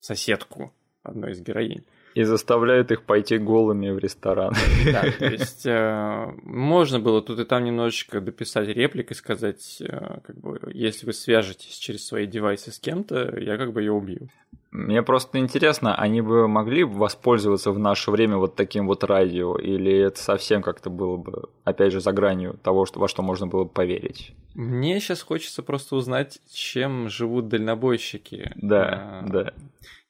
соседку 0.00 0.70
одной 1.02 1.32
из 1.32 1.40
героинь. 1.40 1.86
И 2.16 2.24
заставляют 2.24 2.90
их 2.90 3.02
пойти 3.02 3.36
голыми 3.36 3.90
в 3.90 3.98
ресторан. 3.98 4.54
Да, 4.90 5.04
то 5.18 5.26
есть 5.26 5.66
э, 5.66 6.32
можно 6.44 6.98
было 6.98 7.20
тут 7.20 7.38
и 7.40 7.44
там 7.44 7.62
немножечко 7.64 8.22
дописать 8.22 8.68
реплик 8.68 9.10
и 9.10 9.14
сказать, 9.14 9.82
э, 9.82 10.20
как 10.26 10.36
бы, 10.38 10.58
если 10.72 11.04
вы 11.04 11.12
свяжетесь 11.12 11.76
через 11.76 12.06
свои 12.06 12.26
девайсы 12.26 12.72
с 12.72 12.78
кем-то, 12.78 13.38
я 13.38 13.58
как 13.58 13.74
бы 13.74 13.82
ее 13.82 13.92
убью. 13.92 14.30
Мне 14.70 15.02
просто 15.02 15.38
интересно, 15.38 15.94
они 15.94 16.22
бы 16.22 16.48
могли 16.48 16.84
воспользоваться 16.84 17.70
в 17.70 17.78
наше 17.78 18.10
время 18.10 18.36
вот 18.36 18.56
таким 18.56 18.86
вот 18.86 19.04
радио, 19.04 19.56
или 19.56 20.06
это 20.06 20.18
совсем 20.18 20.62
как-то 20.62 20.88
было 20.88 21.16
бы, 21.16 21.50
опять 21.64 21.92
же, 21.92 22.00
за 22.00 22.12
гранью 22.12 22.58
того, 22.62 22.86
что, 22.86 22.98
во 22.98 23.08
что 23.08 23.22
можно 23.22 23.46
было 23.46 23.64
бы 23.64 23.70
поверить? 23.70 24.32
Мне 24.54 25.00
сейчас 25.00 25.22
хочется 25.22 25.62
просто 25.62 25.96
узнать, 25.96 26.40
чем 26.52 27.08
живут 27.08 27.48
дальнобойщики. 27.48 28.52
Да, 28.56 29.22
а, 29.22 29.26
да. 29.26 29.52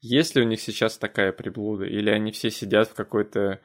Есть 0.00 0.34
ли 0.34 0.42
у 0.42 0.46
них 0.46 0.60
сейчас 0.60 0.98
такая 0.98 1.32
приблуда? 1.32 1.84
Или 1.84 2.10
они 2.10 2.32
все 2.32 2.50
сидят 2.50 2.88
в 2.88 2.94
какой-то 2.94 3.60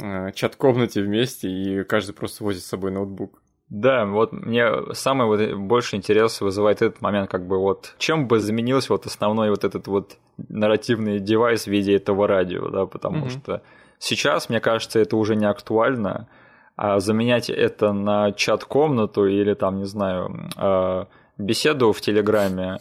э, 0.00 0.32
чат-комнате 0.32 1.02
вместе, 1.02 1.48
и 1.48 1.84
каждый 1.84 2.12
просто 2.14 2.44
возит 2.44 2.62
с 2.62 2.68
собой 2.68 2.90
ноутбук? 2.90 3.42
Да, 3.68 4.06
вот 4.06 4.32
мне 4.32 4.66
самый 4.94 5.26
вот 5.26 5.58
больше 5.58 5.96
интерес 5.96 6.40
вызывает 6.40 6.80
этот 6.80 7.02
момент, 7.02 7.30
как 7.30 7.46
бы 7.46 7.58
вот 7.58 7.94
чем 7.98 8.26
бы 8.26 8.40
заменился 8.40 8.94
вот 8.94 9.04
основной 9.04 9.50
вот 9.50 9.62
этот 9.64 9.86
вот 9.88 10.16
нарративный 10.48 11.20
девайс 11.20 11.64
в 11.64 11.66
виде 11.66 11.94
этого 11.94 12.26
радио, 12.26 12.70
да, 12.70 12.86
потому 12.86 13.26
mm-hmm. 13.26 13.30
что 13.30 13.62
сейчас, 13.98 14.48
мне 14.48 14.60
кажется, 14.60 14.98
это 15.00 15.18
уже 15.18 15.36
не 15.36 15.44
актуально, 15.44 16.28
а 16.76 16.98
заменять 16.98 17.50
это 17.50 17.92
на 17.92 18.32
чат-комнату 18.32 19.26
или 19.26 19.52
там, 19.52 19.78
не 19.78 19.84
знаю, 19.84 20.48
э, 20.56 21.04
беседу 21.38 21.92
в 21.92 22.00
Телеграме, 22.00 22.78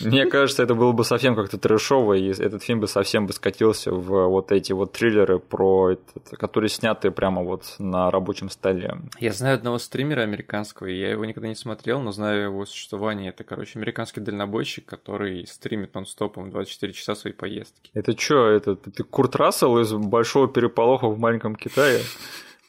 мне 0.00 0.26
кажется, 0.30 0.62
это 0.62 0.74
было 0.74 0.92
бы 0.92 1.04
совсем 1.04 1.36
как-то 1.36 1.58
трэшово, 1.58 2.14
и 2.14 2.30
этот 2.30 2.62
фильм 2.62 2.80
бы 2.80 2.88
совсем 2.88 3.26
бы 3.26 3.32
скатился 3.32 3.92
в 3.92 4.28
вот 4.28 4.50
эти 4.52 4.72
вот 4.72 4.92
триллеры, 4.92 5.38
про 5.38 5.92
этот, 5.92 6.38
которые 6.38 6.70
сняты 6.70 7.10
прямо 7.10 7.42
вот 7.42 7.76
на 7.78 8.10
рабочем 8.10 8.50
столе. 8.50 8.98
Я 9.18 9.32
знаю 9.32 9.56
одного 9.56 9.78
стримера 9.78 10.22
американского, 10.22 10.86
я 10.86 11.10
его 11.10 11.24
никогда 11.24 11.48
не 11.48 11.54
смотрел, 11.54 12.00
но 12.00 12.12
знаю 12.12 12.44
его 12.44 12.66
существование. 12.66 13.30
Это, 13.30 13.44
короче, 13.44 13.78
американский 13.78 14.20
дальнобойщик, 14.20 14.86
который 14.86 15.46
стримит 15.46 15.94
нон-стопом 15.94 16.50
24 16.50 16.92
часа 16.92 17.14
своей 17.14 17.36
поездки. 17.36 17.90
Это 17.94 18.18
что, 18.18 18.48
это 18.48 18.76
ты 18.76 19.02
Курт 19.02 19.36
Рассел 19.36 19.78
из 19.78 19.92
«Большого 19.92 20.48
переполоха 20.48 21.08
в 21.08 21.18
маленьком 21.18 21.54
Китае»? 21.54 22.00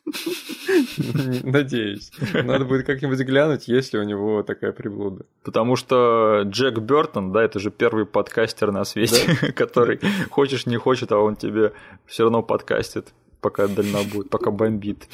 Надеюсь. 1.43 2.11
Надо 2.33 2.65
будет 2.65 2.85
как-нибудь 2.85 3.19
глянуть, 3.19 3.67
есть 3.67 3.93
ли 3.93 3.99
у 3.99 4.03
него 4.03 4.43
такая 4.43 4.71
приблуда. 4.71 5.25
Потому 5.43 5.75
что 5.75 6.43
Джек 6.45 6.79
Бертон, 6.79 7.31
да, 7.31 7.43
это 7.43 7.59
же 7.59 7.71
первый 7.71 8.05
подкастер 8.05 8.71
на 8.71 8.85
свете, 8.85 9.37
да? 9.41 9.51
который 9.55 9.99
хочешь 10.29 10.65
не 10.65 10.77
хочет, 10.77 11.11
а 11.11 11.17
он 11.17 11.35
тебе 11.35 11.73
все 12.05 12.23
равно 12.23 12.41
подкастит, 12.43 13.13
пока 13.41 13.67
дальнобует, 13.67 14.29
пока 14.29 14.51
бомбит. 14.51 15.07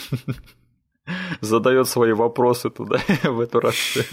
задает 1.41 1.87
свои 1.87 2.13
вопросы 2.13 2.69
туда, 2.69 2.99
в 3.23 3.39
эту 3.39 3.59
рацию. 3.59 4.05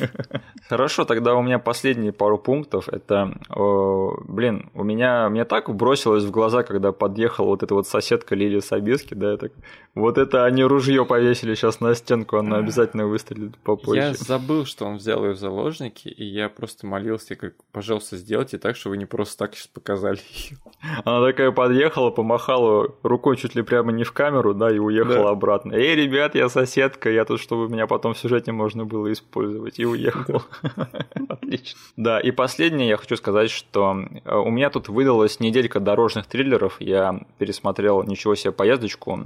Хорошо, 0.68 1.05
тогда 1.05 1.34
у 1.34 1.43
меня 1.43 1.59
последние 1.59 2.12
пару 2.12 2.38
пунктов. 2.38 2.88
Это, 2.88 3.38
о, 3.51 4.16
блин, 4.26 4.70
у 4.74 4.84
меня, 4.84 5.28
мне 5.28 5.45
так 5.45 5.74
бросилось 5.74 6.24
в 6.24 6.30
глаза, 6.30 6.62
когда 6.62 6.93
подъехала 6.93 7.47
вот 7.47 7.62
эта 7.62 7.74
вот 7.74 7.86
соседка 7.86 8.34
Лили 8.34 8.61
Сабиски, 8.61 9.14
да, 9.14 9.36
так, 9.36 9.53
вот 9.95 10.18
это 10.18 10.45
они 10.45 10.64
ружье 10.64 11.05
повесили 11.05 11.55
сейчас 11.55 11.80
на 11.80 11.95
стенку, 11.95 12.36
она 12.36 12.57
обязательно 12.57 13.07
выстрелит 13.07 13.57
попозже. 13.59 14.01
Я 14.01 14.14
забыл, 14.14 14.64
что 14.64 14.86
он 14.86 14.97
взял 14.97 15.24
ее 15.24 15.32
в 15.32 15.38
заложники, 15.38 16.09
и 16.09 16.24
я 16.24 16.49
просто 16.49 16.86
молился, 16.86 17.36
как, 17.36 17.55
пожалуйста, 17.72 18.16
сделайте 18.16 18.59
так, 18.59 18.76
чтобы 18.76 18.93
вы 18.93 18.99
не 18.99 19.07
просто 19.07 19.38
так 19.38 19.55
сейчас 19.55 19.66
показали 19.66 20.18
ее. 20.34 20.57
Она 21.05 21.26
такая 21.26 21.51
подъехала, 21.53 22.11
помахала 22.11 22.95
рукой 23.03 23.36
чуть 23.36 23.55
ли 23.55 23.62
прямо 23.62 23.93
не 23.93 24.05
в 24.05 24.12
камеру, 24.12 24.55
да, 24.55 24.70
и 24.70 24.78
уехала 24.78 25.24
да. 25.24 25.30
обратно. 25.30 25.74
Эй, 25.74 25.95
ребят, 25.95 26.34
я 26.34 26.49
соседка, 26.83 27.11
я 27.11 27.24
тут, 27.24 27.41
чтобы 27.41 27.68
меня 27.68 27.87
потом 27.87 28.14
в 28.14 28.18
сюжете 28.18 28.53
можно 28.53 28.85
было 28.85 29.12
использовать, 29.12 29.78
и 29.78 29.87
уехал. 29.87 30.43
Отлично. 31.28 31.78
Да, 31.97 32.20
и 32.20 32.30
последнее 32.30 32.89
я 32.89 32.97
хочу 32.97 33.16
сказать, 33.16 33.51
что 33.51 34.05
э, 34.24 34.37
у 34.37 34.51
меня 34.51 34.70
тут 34.70 34.89
выдалась 34.89 35.41
неделька 35.41 35.80
дорожных 35.80 36.26
триллеров, 36.26 36.76
я 36.80 37.20
пересмотрел 37.39 38.03
«Ничего 38.03 38.35
себе 38.35 38.53
поездочку», 38.53 39.20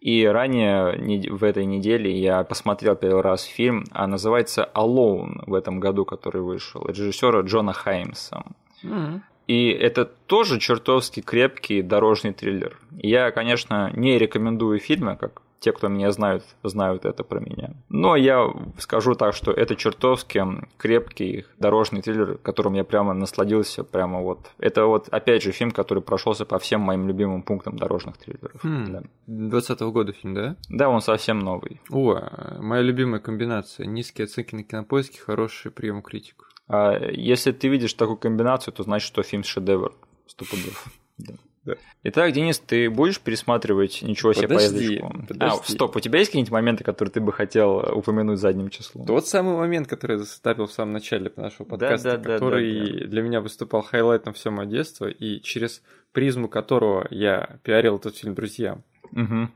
и 0.00 0.26
ранее 0.26 1.30
в 1.30 1.44
этой 1.44 1.64
неделе 1.64 2.10
я 2.10 2.42
посмотрел 2.42 2.96
первый 2.96 3.22
раз 3.22 3.42
фильм, 3.42 3.84
а 3.92 4.06
называется 4.06 4.68
«Alone» 4.74 5.44
в 5.46 5.54
этом 5.54 5.80
году, 5.80 6.04
который 6.04 6.42
вышел, 6.42 6.84
режиссера 6.86 7.40
Джона 7.42 7.72
Хаймса. 7.72 8.44
Mm-hmm. 8.82 9.20
И 9.46 9.70
это 9.70 10.04
тоже 10.04 10.58
чертовски 10.58 11.20
крепкий 11.20 11.82
дорожный 11.82 12.32
триллер. 12.32 12.78
Я, 12.90 13.30
конечно, 13.30 13.92
не 13.94 14.18
рекомендую 14.18 14.78
фильмы, 14.80 15.16
как 15.16 15.42
те, 15.62 15.72
кто 15.72 15.88
меня 15.88 16.10
знают, 16.10 16.44
знают 16.64 17.04
это 17.04 17.22
про 17.22 17.40
меня. 17.40 17.74
Но 17.88 18.16
я 18.16 18.52
скажу 18.78 19.14
так, 19.14 19.32
что 19.32 19.52
это 19.52 19.76
чертовски 19.76 20.44
крепкий 20.76 21.46
дорожный 21.58 22.02
триллер, 22.02 22.38
которым 22.38 22.74
я 22.74 22.84
прямо 22.84 23.14
насладился, 23.14 23.84
прямо 23.84 24.20
вот. 24.20 24.50
Это 24.58 24.86
вот, 24.86 25.08
опять 25.10 25.42
же, 25.42 25.52
фильм, 25.52 25.70
который 25.70 26.02
прошелся 26.02 26.44
по 26.44 26.58
всем 26.58 26.80
моим 26.80 27.06
любимым 27.06 27.42
пунктам 27.42 27.76
дорожных 27.76 28.16
триллеров. 28.18 28.60
Хм, 28.64 28.92
да. 28.92 29.02
20 29.26 29.80
-го 29.80 29.92
года 29.92 30.12
фильм, 30.12 30.34
да? 30.34 30.56
Да, 30.68 30.88
он 30.88 31.00
совсем 31.00 31.38
новый. 31.38 31.80
О, 31.90 32.20
моя 32.60 32.82
любимая 32.82 33.20
комбинация. 33.20 33.86
Низкие 33.86 34.24
оценки 34.24 34.56
на 34.56 34.64
кинопоиске, 34.64 35.20
хороший 35.20 35.70
прием 35.70 36.02
критику. 36.02 36.44
А 36.68 36.98
если 36.98 37.52
ты 37.52 37.68
видишь 37.68 37.94
такую 37.94 38.16
комбинацию, 38.16 38.74
то 38.74 38.82
значит, 38.82 39.06
что 39.06 39.22
фильм 39.22 39.44
шедевр. 39.44 39.94
Сто 40.26 40.44
пудов. 40.44 40.86
Да. 41.18 41.34
Да. 41.64 41.74
Итак, 42.02 42.32
Денис, 42.32 42.58
ты 42.58 42.90
будешь 42.90 43.20
пересматривать 43.20 44.02
ничего 44.02 44.32
себе 44.32 44.48
подожди, 44.48 44.98
поездочку? 44.98 45.26
Подожди. 45.28 45.56
А, 45.60 45.62
стоп, 45.64 45.96
у 45.96 46.00
тебя 46.00 46.18
есть 46.18 46.30
какие-нибудь 46.30 46.52
моменты, 46.52 46.82
которые 46.82 47.12
ты 47.12 47.20
бы 47.20 47.32
хотел 47.32 47.76
упомянуть 47.96 48.40
задним 48.40 48.68
числом? 48.68 49.06
Тот 49.06 49.28
самый 49.28 49.56
момент, 49.56 49.86
который 49.86 50.12
я 50.12 50.18
заставил 50.18 50.66
в 50.66 50.72
самом 50.72 50.92
начале 50.92 51.32
нашего 51.36 51.64
подкаста, 51.64 52.12
да, 52.12 52.16
да, 52.16 52.34
который 52.34 52.80
да, 52.80 52.86
да, 52.86 52.98
да. 52.98 53.06
для 53.06 53.22
меня 53.22 53.40
выступал 53.40 53.82
хайлайтом 53.82 54.34
все 54.34 54.50
мое 54.50 54.66
детство, 54.66 55.06
и 55.06 55.40
через 55.40 55.82
призму 56.12 56.48
которого 56.48 57.06
я 57.10 57.60
пиарил 57.62 57.96
этот 57.96 58.16
фильм 58.16 58.34
друзьям. 58.34 58.82
Угу. 59.12 59.48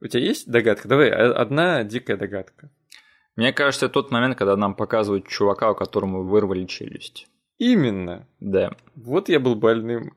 У 0.00 0.06
тебя 0.08 0.20
есть 0.20 0.50
догадка? 0.50 0.88
Давай, 0.88 1.10
а, 1.10 1.32
одна 1.32 1.84
дикая 1.84 2.16
догадка. 2.16 2.70
Мне 3.36 3.52
кажется, 3.52 3.88
тот 3.88 4.10
момент, 4.10 4.36
когда 4.36 4.56
нам 4.56 4.74
показывают 4.74 5.28
чувака, 5.28 5.70
у 5.70 5.74
которому 5.76 6.24
вырвали 6.24 6.64
челюсть. 6.66 7.28
Именно. 7.58 8.26
Да. 8.40 8.72
Вот 8.96 9.28
я 9.28 9.38
был 9.38 9.54
больным 9.54 10.14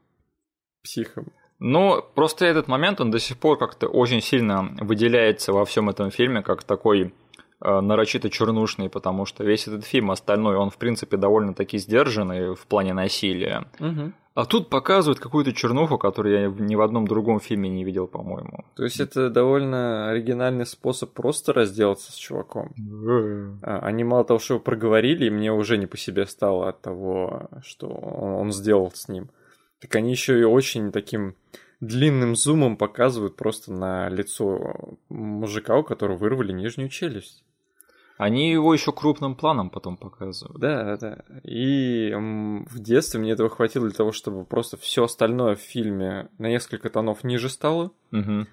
психом. 0.86 1.26
Ну, 1.60 2.04
просто 2.16 2.46
этот 2.46 2.68
момент, 2.68 3.02
он 3.02 3.12
до 3.12 3.20
сих 3.20 3.38
пор 3.38 3.58
как-то 3.58 3.88
очень 3.88 4.22
сильно 4.22 4.76
выделяется 4.82 5.54
во 5.54 5.66
всем 5.66 5.90
этом 5.90 6.12
фильме, 6.12 6.42
как 6.42 6.64
такой 6.64 7.14
э, 7.62 7.80
нарочито 7.82 8.30
чернушный, 8.30 8.90
потому 8.90 9.26
что 9.26 9.44
весь 9.44 9.68
этот 9.68 9.86
фильм 9.86 10.12
остальной, 10.12 10.58
он, 10.58 10.70
в 10.70 10.78
принципе, 10.78 11.18
довольно-таки 11.18 11.78
сдержанный 11.78 12.56
в 12.56 12.68
плане 12.68 12.94
насилия. 12.94 13.66
Угу. 13.80 14.12
А 14.36 14.46
тут 14.46 14.70
показывают 14.70 15.22
какую-то 15.22 15.54
чернуху, 15.54 15.98
которую 15.98 16.42
я 16.42 16.48
ни 16.50 16.76
в 16.76 16.82
одном 16.82 17.08
другом 17.08 17.40
фильме 17.40 17.70
не 17.70 17.86
видел, 17.86 18.06
по-моему. 18.06 18.66
То 18.76 18.84
есть 18.84 19.00
это 19.00 19.30
довольно 19.30 20.10
оригинальный 20.10 20.66
способ 20.66 21.14
просто 21.14 21.54
разделаться 21.54 22.12
с 22.12 22.16
чуваком. 22.16 22.74
А, 23.64 23.80
они 23.80 24.04
мало 24.04 24.26
того, 24.26 24.40
что 24.40 24.60
проговорили, 24.60 25.28
и 25.28 25.30
мне 25.30 25.54
уже 25.54 25.78
не 25.78 25.86
по 25.86 25.96
себе 25.96 26.26
стало 26.26 26.68
от 26.68 26.82
того, 26.82 27.50
что 27.64 27.88
он 27.88 28.52
сделал 28.52 28.92
с 28.94 29.08
ним 29.08 29.30
так 29.86 29.98
они 29.98 30.12
еще 30.12 30.40
и 30.40 30.44
очень 30.44 30.92
таким 30.92 31.36
длинным 31.80 32.36
зумом 32.36 32.76
показывают 32.76 33.36
просто 33.36 33.72
на 33.72 34.10
лицо 34.10 34.98
мужика, 35.10 35.78
у 35.78 35.84
которого 35.84 36.18
вырвали 36.18 36.52
нижнюю 36.52 36.90
челюсть. 36.90 37.44
Они 38.18 38.52
его 38.52 38.74
еще 38.74 38.92
крупным 38.92 39.36
планом 39.36 39.70
потом 39.70 39.98
показывают. 39.98 40.60
Да, 40.60 40.98
да. 40.98 41.24
И 41.44 42.12
в 42.16 42.80
детстве 42.80 43.20
мне 43.20 43.34
этого 43.34 43.50
хватило 43.50 43.86
для 43.86 43.96
того, 43.96 44.12
чтобы 44.12 44.44
просто 44.44 44.78
все 44.78 45.04
остальное 45.04 45.56
в 45.56 45.60
фильме 45.60 46.30
на 46.40 46.48
несколько 46.48 46.90
тонов 46.90 47.24
ниже 47.24 47.50
стало. 47.50 47.92
Угу. 48.12 48.48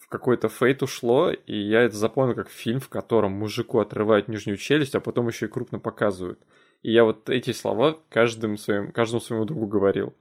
В 0.00 0.08
какой-то 0.08 0.50
фейт 0.50 0.82
ушло, 0.82 1.30
и 1.30 1.56
я 1.56 1.82
это 1.82 1.96
запомнил 1.96 2.34
как 2.34 2.50
фильм, 2.50 2.80
в 2.80 2.90
котором 2.90 3.32
мужику 3.32 3.78
отрывают 3.78 4.28
нижнюю 4.28 4.58
челюсть, 4.58 4.96
а 4.96 5.00
потом 5.00 5.28
еще 5.28 5.46
и 5.46 5.48
крупно 5.48 5.78
показывают. 5.78 6.40
И 6.82 6.92
я 6.92 7.04
вот 7.04 7.30
эти 7.30 7.52
слова 7.52 7.98
каждым 8.10 8.58
своим, 8.58 8.92
каждому 8.92 9.20
своему 9.20 9.46
другу 9.46 9.66
говорил. 9.66 10.12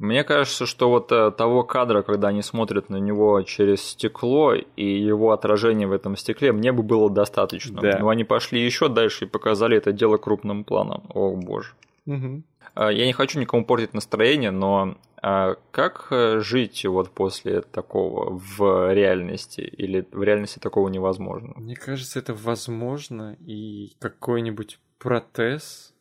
Мне 0.00 0.24
кажется, 0.24 0.64
что 0.64 0.88
вот 0.88 1.12
э, 1.12 1.30
того 1.30 1.62
кадра, 1.62 2.00
когда 2.00 2.28
они 2.28 2.40
смотрят 2.40 2.88
на 2.88 2.96
него 2.96 3.42
через 3.42 3.82
стекло 3.82 4.54
и 4.54 4.84
его 4.84 5.32
отражение 5.32 5.86
в 5.86 5.92
этом 5.92 6.16
стекле, 6.16 6.52
мне 6.52 6.72
бы 6.72 6.82
было 6.82 7.10
достаточно. 7.10 7.82
Да. 7.82 7.98
Но 7.98 8.08
они 8.08 8.24
пошли 8.24 8.64
еще 8.64 8.88
дальше 8.88 9.26
и 9.26 9.28
показали 9.28 9.76
это 9.76 9.92
дело 9.92 10.16
крупным 10.16 10.64
планом. 10.64 11.02
О 11.12 11.36
боже. 11.36 11.74
Угу. 12.06 12.42
Я 12.76 13.06
не 13.06 13.12
хочу 13.12 13.38
никому 13.38 13.66
портить 13.66 13.92
настроение, 13.92 14.50
но 14.50 14.96
а 15.22 15.56
как 15.70 16.06
э, 16.10 16.40
жить 16.40 16.86
вот 16.86 17.10
после 17.10 17.60
такого 17.60 18.30
в 18.30 18.94
реальности? 18.94 19.60
Или 19.60 20.06
в 20.12 20.22
реальности 20.22 20.60
такого 20.60 20.88
невозможно? 20.88 21.52
Мне 21.56 21.76
кажется, 21.76 22.18
это 22.18 22.32
возможно, 22.32 23.36
и 23.46 23.92
какой-нибудь 23.98 24.78
протез 24.98 25.92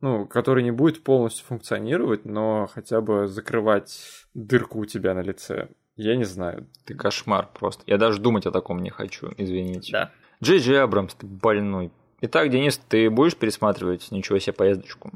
ну, 0.00 0.26
который 0.26 0.62
не 0.62 0.70
будет 0.70 1.02
полностью 1.02 1.46
функционировать, 1.46 2.24
но 2.24 2.66
хотя 2.72 3.00
бы 3.00 3.26
закрывать 3.26 4.26
дырку 4.34 4.80
у 4.80 4.86
тебя 4.86 5.14
на 5.14 5.20
лице. 5.20 5.68
Я 5.96 6.16
не 6.16 6.24
знаю. 6.24 6.66
Ты 6.84 6.94
кошмар 6.94 7.48
просто. 7.52 7.82
Я 7.86 7.96
даже 7.96 8.20
думать 8.20 8.46
о 8.46 8.50
таком 8.50 8.82
не 8.82 8.90
хочу, 8.90 9.32
извините. 9.38 9.92
Да. 9.92 10.12
Джей 10.42 10.58
Джей 10.58 10.82
Абрамс, 10.82 11.14
ты 11.14 11.26
больной. 11.26 11.90
Итак, 12.20 12.50
Денис, 12.50 12.78
ты 12.88 13.10
будешь 13.10 13.36
пересматривать 13.36 14.10
«Ничего 14.10 14.38
себе 14.38 14.52
поездочку»? 14.52 15.10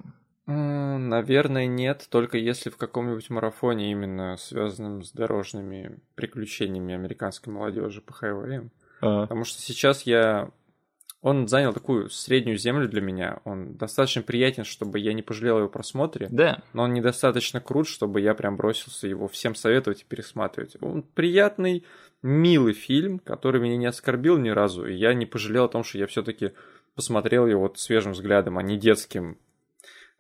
Наверное, 0.46 1.66
нет, 1.66 2.06
только 2.10 2.36
если 2.36 2.70
в 2.70 2.76
каком-нибудь 2.76 3.30
марафоне, 3.30 3.92
именно 3.92 4.36
связанном 4.36 5.02
с 5.02 5.12
дорожными 5.12 5.98
приключениями 6.14 6.94
американской 6.94 7.52
молодежи 7.52 8.00
по 8.00 8.12
хайвеям. 8.12 8.70
А. 9.00 9.22
Потому 9.22 9.44
что 9.44 9.60
сейчас 9.62 10.02
я 10.02 10.50
он 11.22 11.48
занял 11.48 11.74
такую 11.74 12.08
среднюю 12.08 12.56
землю 12.56 12.88
для 12.88 13.02
меня. 13.02 13.40
Он 13.44 13.74
достаточно 13.74 14.22
приятен, 14.22 14.64
чтобы 14.64 14.98
я 14.98 15.12
не 15.12 15.22
пожалел 15.22 15.58
его 15.58 15.68
просмотре. 15.68 16.28
Да. 16.30 16.62
Но 16.72 16.84
он 16.84 16.94
недостаточно 16.94 17.60
крут, 17.60 17.88
чтобы 17.88 18.22
я 18.22 18.34
прям 18.34 18.56
бросился 18.56 19.06
его 19.06 19.28
всем 19.28 19.54
советовать 19.54 20.00
и 20.00 20.04
пересматривать. 20.04 20.76
Он 20.80 21.02
приятный, 21.02 21.84
милый 22.22 22.72
фильм, 22.72 23.18
который 23.18 23.60
меня 23.60 23.76
не 23.76 23.86
оскорбил 23.86 24.38
ни 24.38 24.48
разу. 24.48 24.86
И 24.86 24.94
я 24.94 25.12
не 25.12 25.26
пожалел 25.26 25.64
о 25.64 25.68
том, 25.68 25.84
что 25.84 25.98
я 25.98 26.06
все-таки 26.06 26.52
посмотрел 26.94 27.46
его 27.46 27.62
вот 27.62 27.78
свежим 27.78 28.12
взглядом, 28.12 28.56
а 28.56 28.62
не 28.62 28.78
детским, 28.78 29.36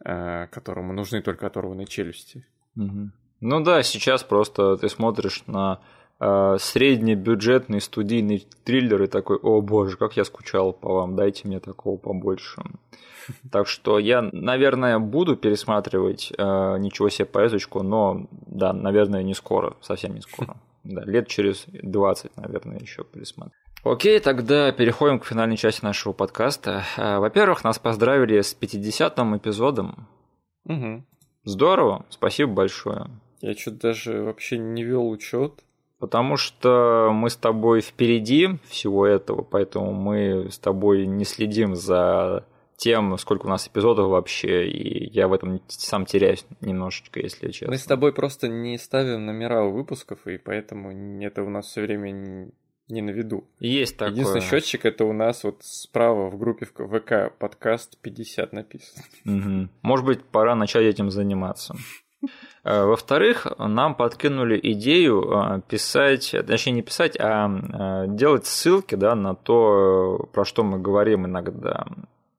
э, 0.04 0.48
которому 0.48 0.92
нужны 0.92 1.22
только 1.22 1.46
оторванные 1.46 1.86
челюсти. 1.86 2.46
Угу. 2.76 3.10
Ну 3.40 3.60
да, 3.64 3.82
сейчас 3.82 4.22
просто 4.22 4.76
ты 4.76 4.90
смотришь 4.90 5.44
на 5.46 5.80
среднебюджетный 6.20 7.80
студийный 7.80 8.46
триллер 8.64 9.02
и 9.02 9.06
такой, 9.06 9.38
о 9.38 9.60
боже, 9.62 9.96
как 9.96 10.16
я 10.16 10.24
скучал 10.24 10.72
по 10.72 10.92
вам, 10.92 11.16
дайте 11.16 11.48
мне 11.48 11.60
такого 11.60 11.96
побольше. 11.96 12.62
Так 13.50 13.66
что 13.66 13.98
я, 13.98 14.22
наверное, 14.32 14.98
буду 14.98 15.36
пересматривать 15.36 16.32
э, 16.36 16.42
ничего 16.78 17.08
себе 17.08 17.26
поездочку, 17.26 17.82
но 17.82 18.26
да, 18.30 18.72
наверное, 18.72 19.22
не 19.22 19.34
скоро, 19.34 19.76
совсем 19.80 20.14
не 20.14 20.20
скоро. 20.20 20.56
Да, 20.82 21.04
лет 21.04 21.28
через 21.28 21.66
20, 21.68 22.36
наверное, 22.36 22.78
еще 22.78 23.04
пересмотрю. 23.04 23.52
Окей, 23.84 24.18
тогда 24.20 24.72
переходим 24.72 25.18
к 25.18 25.26
финальной 25.26 25.56
части 25.56 25.84
нашего 25.84 26.12
подкаста. 26.12 26.84
Э, 26.96 27.18
во-первых, 27.18 27.64
нас 27.64 27.78
поздравили 27.78 28.40
с 28.40 28.56
50-м 28.58 29.36
эпизодом. 29.36 30.08
Угу. 30.64 31.04
Здорово, 31.44 32.04
спасибо 32.10 32.52
большое. 32.52 33.06
Я 33.40 33.54
что-то 33.54 33.80
даже 33.80 34.22
вообще 34.22 34.58
не 34.58 34.84
вел 34.84 35.08
учет. 35.08 35.64
Потому 36.00 36.38
что 36.38 37.10
мы 37.12 37.28
с 37.28 37.36
тобой 37.36 37.82
впереди 37.82 38.48
всего 38.68 39.06
этого, 39.06 39.42
поэтому 39.42 39.92
мы 39.92 40.50
с 40.50 40.58
тобой 40.58 41.06
не 41.06 41.24
следим 41.24 41.76
за 41.76 42.46
тем, 42.78 43.18
сколько 43.18 43.44
у 43.44 43.50
нас 43.50 43.68
эпизодов 43.68 44.08
вообще, 44.08 44.66
и 44.66 45.10
я 45.12 45.28
в 45.28 45.34
этом 45.34 45.60
сам 45.68 46.06
теряюсь 46.06 46.46
немножечко, 46.62 47.20
если 47.20 47.50
честно. 47.50 47.72
Мы 47.72 47.76
с 47.76 47.84
тобой 47.84 48.14
просто 48.14 48.48
не 48.48 48.78
ставим 48.78 49.26
номера 49.26 49.62
у 49.62 49.72
выпусков, 49.72 50.26
и 50.26 50.38
поэтому 50.38 50.90
это 51.22 51.42
у 51.42 51.50
нас 51.50 51.66
все 51.66 51.82
время 51.82 52.10
не 52.88 53.02
на 53.02 53.10
виду. 53.10 53.44
Есть 53.58 53.98
такое. 53.98 54.14
Единственный 54.14 54.40
счетчик 54.40 54.86
это 54.86 55.04
у 55.04 55.12
нас 55.12 55.44
вот 55.44 55.58
справа 55.60 56.30
в 56.30 56.38
группе 56.38 56.66
в 56.74 56.98
ВК 56.98 57.36
подкаст 57.38 57.98
50 57.98 58.52
написано. 58.54 59.04
Угу. 59.26 59.68
Может 59.82 60.06
быть, 60.06 60.24
пора 60.24 60.54
начать 60.54 60.84
этим 60.84 61.10
заниматься. 61.10 61.76
Э, 62.64 62.84
во-вторых, 62.84 63.46
нам 63.58 63.94
подкинули 63.94 64.58
идею 64.62 65.22
э, 65.22 65.60
писать, 65.68 66.34
точнее 66.46 66.72
не 66.72 66.82
писать, 66.82 67.16
а 67.18 67.48
э, 67.48 68.04
делать 68.08 68.46
ссылки 68.46 68.94
да, 68.94 69.14
на 69.14 69.34
то, 69.34 70.28
про 70.32 70.44
что 70.44 70.62
мы 70.62 70.78
говорим 70.78 71.26
иногда. 71.26 71.86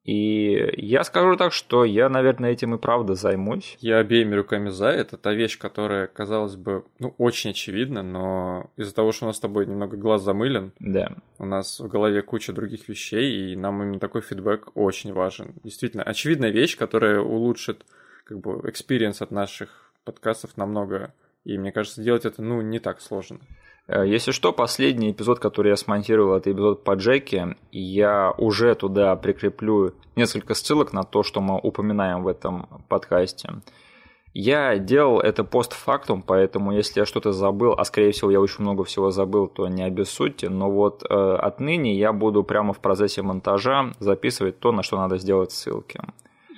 И 0.04 0.72
я 0.78 1.04
скажу 1.04 1.36
так, 1.38 1.54
что 1.54 1.86
я, 1.86 2.10
наверное, 2.10 2.52
этим 2.52 2.74
и 2.74 2.80
правда 2.80 3.14
займусь. 3.14 3.78
Я 3.80 4.00
обеими 4.00 4.34
руками 4.34 4.70
за. 4.70 4.88
Это 4.88 5.16
та 5.16 5.32
вещь, 5.32 5.60
которая, 5.60 6.08
казалось 6.08 6.56
бы, 6.56 6.86
ну, 6.98 7.14
очень 7.20 7.52
очевидна, 7.52 8.02
но 8.02 8.72
из-за 8.78 8.96
того, 8.96 9.12
что 9.12 9.26
у 9.26 9.28
нас 9.28 9.38
с 9.38 9.40
тобой 9.40 9.68
немного 9.68 9.98
глаз 9.98 10.24
замылен, 10.24 10.74
да. 10.80 11.12
у 11.38 11.46
нас 11.46 11.80
в 11.80 11.88
голове 11.88 12.24
куча 12.24 12.52
других 12.52 12.90
вещей, 12.90 13.54
и 13.54 13.56
нам 13.56 13.84
именно 13.84 14.00
такой 14.00 14.22
фидбэк 14.22 14.72
очень 14.74 15.14
важен. 15.14 15.54
Действительно, 15.64 16.02
очевидная 16.02 16.50
вещь, 16.50 16.78
которая 16.78 17.22
улучшит 17.22 17.86
как 18.32 18.40
бы 18.40 18.52
experience 18.70 19.22
от 19.22 19.32
наших 19.32 19.92
подкастов 20.06 20.56
намного. 20.56 21.14
И 21.44 21.58
мне 21.58 21.72
кажется, 21.72 22.02
делать 22.02 22.26
это, 22.26 22.42
ну, 22.42 22.62
не 22.62 22.80
так 22.80 23.02
сложно. 23.02 23.40
Э, 23.88 24.08
если 24.08 24.32
что, 24.32 24.54
последний 24.54 25.12
эпизод, 25.12 25.40
который 25.40 25.70
я 25.70 25.76
смонтировал, 25.76 26.38
это 26.38 26.52
эпизод 26.52 26.84
по 26.84 26.94
Джеки. 26.94 27.58
Я 27.72 28.32
уже 28.38 28.74
туда 28.76 29.16
прикреплю 29.18 29.94
несколько 30.16 30.54
ссылок 30.54 30.94
на 30.94 31.04
то, 31.04 31.24
что 31.24 31.42
мы 31.42 31.60
упоминаем 31.60 32.24
в 32.24 32.28
этом 32.30 32.68
подкасте. 32.88 33.50
Я 34.34 34.78
делал 34.78 35.20
это 35.20 35.44
постфактум, 35.44 36.22
поэтому 36.22 36.72
если 36.72 37.02
я 37.02 37.06
что-то 37.06 37.34
забыл, 37.34 37.74
а 37.78 37.84
скорее 37.84 38.12
всего 38.12 38.32
я 38.32 38.40
очень 38.40 38.62
много 38.62 38.86
всего 38.86 39.12
забыл, 39.12 39.48
то 39.48 39.68
не 39.68 39.84
обессудьте. 39.84 40.48
Но 40.48 40.72
вот 40.72 41.04
э, 41.04 41.14
отныне 41.14 41.98
я 41.98 42.14
буду 42.14 42.46
прямо 42.46 42.72
в 42.72 42.80
процессе 42.80 43.24
монтажа 43.24 43.92
записывать 44.00 44.60
то, 44.60 44.72
на 44.72 44.84
что 44.84 44.96
надо 44.96 45.18
сделать 45.18 45.52
ссылки. 45.52 46.00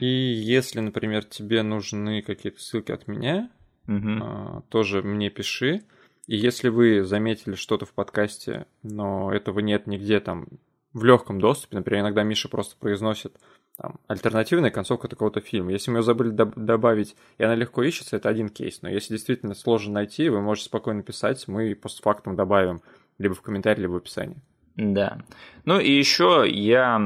И 0.04 0.34
если, 0.34 0.82
например, 0.82 1.24
тебе 1.24 1.64
нужны 1.64 2.22
какие-то 2.22 2.60
ссылки 2.60 2.91
от 2.91 3.08
меня, 3.08 3.49
угу. 3.88 4.62
тоже 4.68 5.01
мне 5.01 5.30
пиши. 5.30 5.84
И 6.28 6.36
если 6.36 6.68
вы 6.68 7.06
заметили 7.06 7.56
что-то 7.56 7.86
в 7.86 7.93
подкасте, 7.93 8.66
но 8.82 9.34
этого 9.34 9.62
нет 9.62 9.88
нигде 9.88 10.20
там 10.20 10.47
в 10.91 11.06
легком 11.06 11.39
доступе, 11.39 11.78
например, 11.78 12.01
иногда 12.01 12.24
Миша 12.24 12.49
просто 12.49 12.76
произносит 12.78 13.38
там, 13.78 13.97
альтернативная 14.08 14.72
концовка 14.72 15.08
такого-то 15.08 15.39
фильма. 15.39 15.72
Если 15.72 15.89
мы 15.89 15.99
ее 15.99 16.04
забыли 16.04 16.34
доб- 16.34 16.60
добавить, 16.60 17.16
и 17.38 17.43
она 17.45 17.56
легко 17.56 17.82
ищется, 17.82 18.18
это 18.18 18.28
один 18.28 18.49
кейс. 18.49 18.82
Но 18.82 18.89
если 18.89 19.14
действительно 19.14 19.54
сложно 19.54 19.93
найти, 19.93 20.28
вы 20.28 20.41
можете 20.41 20.66
спокойно 20.66 21.01
писать, 21.01 21.47
мы 21.47 21.76
постфактум 21.76 22.36
добавим 22.36 22.82
либо 23.20 23.36
в 23.36 23.41
комментарии, 23.41 23.84
либо 23.84 23.93
в 23.93 23.97
описании. 23.97 24.41
Да. 24.76 25.20
Ну 25.66 25.80
и 25.80 25.92
еще 25.92 26.46
я 26.48 27.00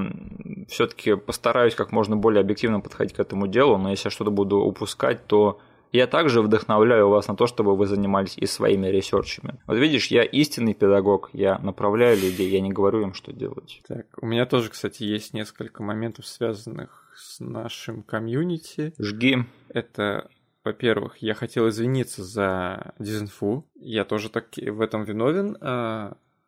все-таки 0.68 1.16
постараюсь 1.16 1.76
как 1.76 1.92
можно 1.92 2.16
более 2.16 2.42
объективно 2.42 2.80
подходить 2.80 3.16
к 3.16 3.20
этому 3.20 3.48
делу, 3.48 3.78
но 3.78 3.90
если 3.90 4.08
я 4.08 4.12
что-то 4.12 4.32
буду 4.32 4.58
упускать, 4.58 5.28
то 5.28 5.60
я 5.92 6.08
также 6.08 6.42
вдохновляю 6.42 7.10
вас 7.10 7.28
на 7.28 7.36
то, 7.36 7.48
чтобы 7.48 7.76
вы 7.76 7.88
занимались 7.88 8.38
и 8.38 8.46
своими 8.46 8.88
ресерчами. 8.88 9.60
Вот 9.68 9.78
видишь, 9.78 10.08
я 10.08 10.24
истинный 10.24 10.74
педагог, 10.74 11.30
я 11.34 11.58
направляю 11.60 12.20
людей, 12.20 12.50
я 12.50 12.62
не 12.62 12.72
говорю 12.72 13.02
им, 13.02 13.14
что 13.14 13.32
делать. 13.32 13.82
Так, 13.88 14.06
у 14.22 14.26
меня 14.26 14.46
тоже, 14.46 14.70
кстати, 14.70 15.04
есть 15.04 15.34
несколько 15.34 15.84
моментов, 15.84 16.26
связанных 16.26 17.12
с 17.16 17.40
нашим 17.40 18.04
комьюнити. 18.04 18.94
Жги. 19.00 19.46
Это 19.70 20.30
во-первых, 20.64 21.20
я 21.20 21.34
хотел 21.34 21.70
извиниться 21.70 22.26
за 22.26 22.94
дизинфу. 23.00 23.66
Я 23.76 24.04
тоже 24.04 24.30
так 24.30 24.48
в 24.58 24.82
этом 24.82 25.06
виновен. 25.06 25.56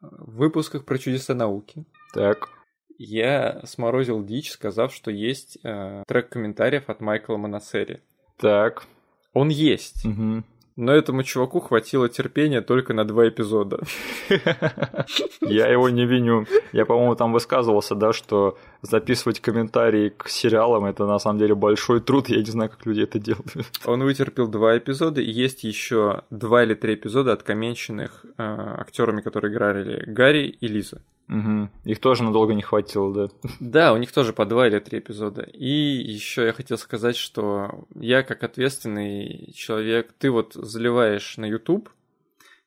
В 0.02 0.38
выпусках 0.38 0.86
про 0.86 0.98
чудеса 0.98 1.34
науки. 1.34 1.86
Так. 2.14 2.50
Я 2.98 3.62
сморозил 3.66 4.24
дичь, 4.24 4.52
сказав, 4.52 4.94
что 4.94 5.12
есть 5.12 5.58
э, 5.64 6.04
трек 6.08 6.30
комментариев 6.30 6.90
от 6.90 7.02
Майкла 7.02 7.38
Монасери. 7.38 8.02
Так. 8.38 8.86
Он 9.34 9.50
есть. 9.50 10.06
Угу. 10.06 10.44
Но 10.80 10.94
этому 10.94 11.24
чуваку 11.24 11.60
хватило 11.60 12.08
терпения 12.08 12.62
только 12.62 12.94
на 12.94 13.04
два 13.04 13.28
эпизода. 13.28 13.82
Я 15.42 15.68
его 15.68 15.90
не 15.90 16.06
виню. 16.06 16.46
Я, 16.72 16.86
по-моему, 16.86 17.16
там 17.16 17.34
высказывался, 17.34 17.96
да, 17.96 18.14
что 18.14 18.58
записывать 18.82 19.42
комментарии 19.42 20.08
к 20.08 20.30
сериалам 20.30 20.86
это 20.86 21.06
на 21.06 21.20
самом 21.20 21.38
деле 21.38 21.54
большой 21.54 22.00
труд. 22.00 22.30
Я 22.30 22.38
не 22.38 22.46
знаю, 22.46 22.70
как 22.70 22.86
люди 22.86 23.02
это 23.02 23.20
делают. 23.20 23.70
Он 23.86 24.02
вытерпел 24.02 24.48
два 24.48 24.78
эпизода, 24.78 25.20
и 25.20 25.30
есть 25.30 25.66
еще 25.66 26.22
два 26.30 26.64
или 26.64 26.76
три 26.76 26.94
эпизода 26.94 27.34
от 27.34 27.44
комменченных 27.44 28.24
э, 28.24 28.32
актерами, 28.38 29.20
которые 29.20 29.52
играли 29.52 30.06
Гарри 30.08 30.48
и 30.48 30.68
Лиза. 30.70 31.02
Угу. 31.30 31.70
Их 31.86 32.00
тоже 32.00 32.24
надолго 32.24 32.56
не 32.56 32.64
хватило, 32.64 33.14
да? 33.14 33.50
Да, 33.60 33.94
у 33.94 33.98
них 33.98 34.12
тоже 34.12 34.34
по 34.34 34.46
два 34.46 34.68
или 34.68 34.80
три 34.80 34.98
эпизода. 35.00 35.44
И 35.44 35.70
еще 35.70 36.46
я 36.46 36.54
хотел 36.54 36.78
сказать, 36.78 37.16
что 37.16 37.86
я 37.96 38.24
как 38.24 38.44
ответственный 38.44 39.54
человек, 39.54 40.12
ты 40.18 40.32
вот 40.32 40.54
заливаешь 40.56 41.38
на 41.38 41.46
YouTube 41.46 41.90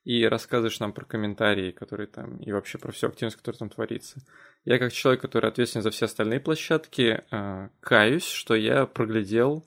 и 0.05 0.25
рассказываешь 0.25 0.79
нам 0.79 0.93
про 0.93 1.05
комментарии, 1.05 1.73
которые 1.73 2.07
там, 2.07 2.37
и 2.37 2.53
вообще 2.53 2.79
про 2.79 2.93
всю 2.93 3.09
активность, 3.09 3.37
которая 3.37 3.59
там 3.59 3.69
творится. 3.69 4.21
Я 4.65 4.79
как 4.79 4.93
человек, 4.93 5.23
который 5.23 5.51
ответственен 5.51 5.83
за 5.83 5.91
все 5.91 6.05
остальные 6.05 6.39
площадки, 6.39 7.25
э, 7.31 7.69
каюсь, 7.81 8.27
что 8.27 8.55
я 8.55 8.87
проглядел 8.87 9.67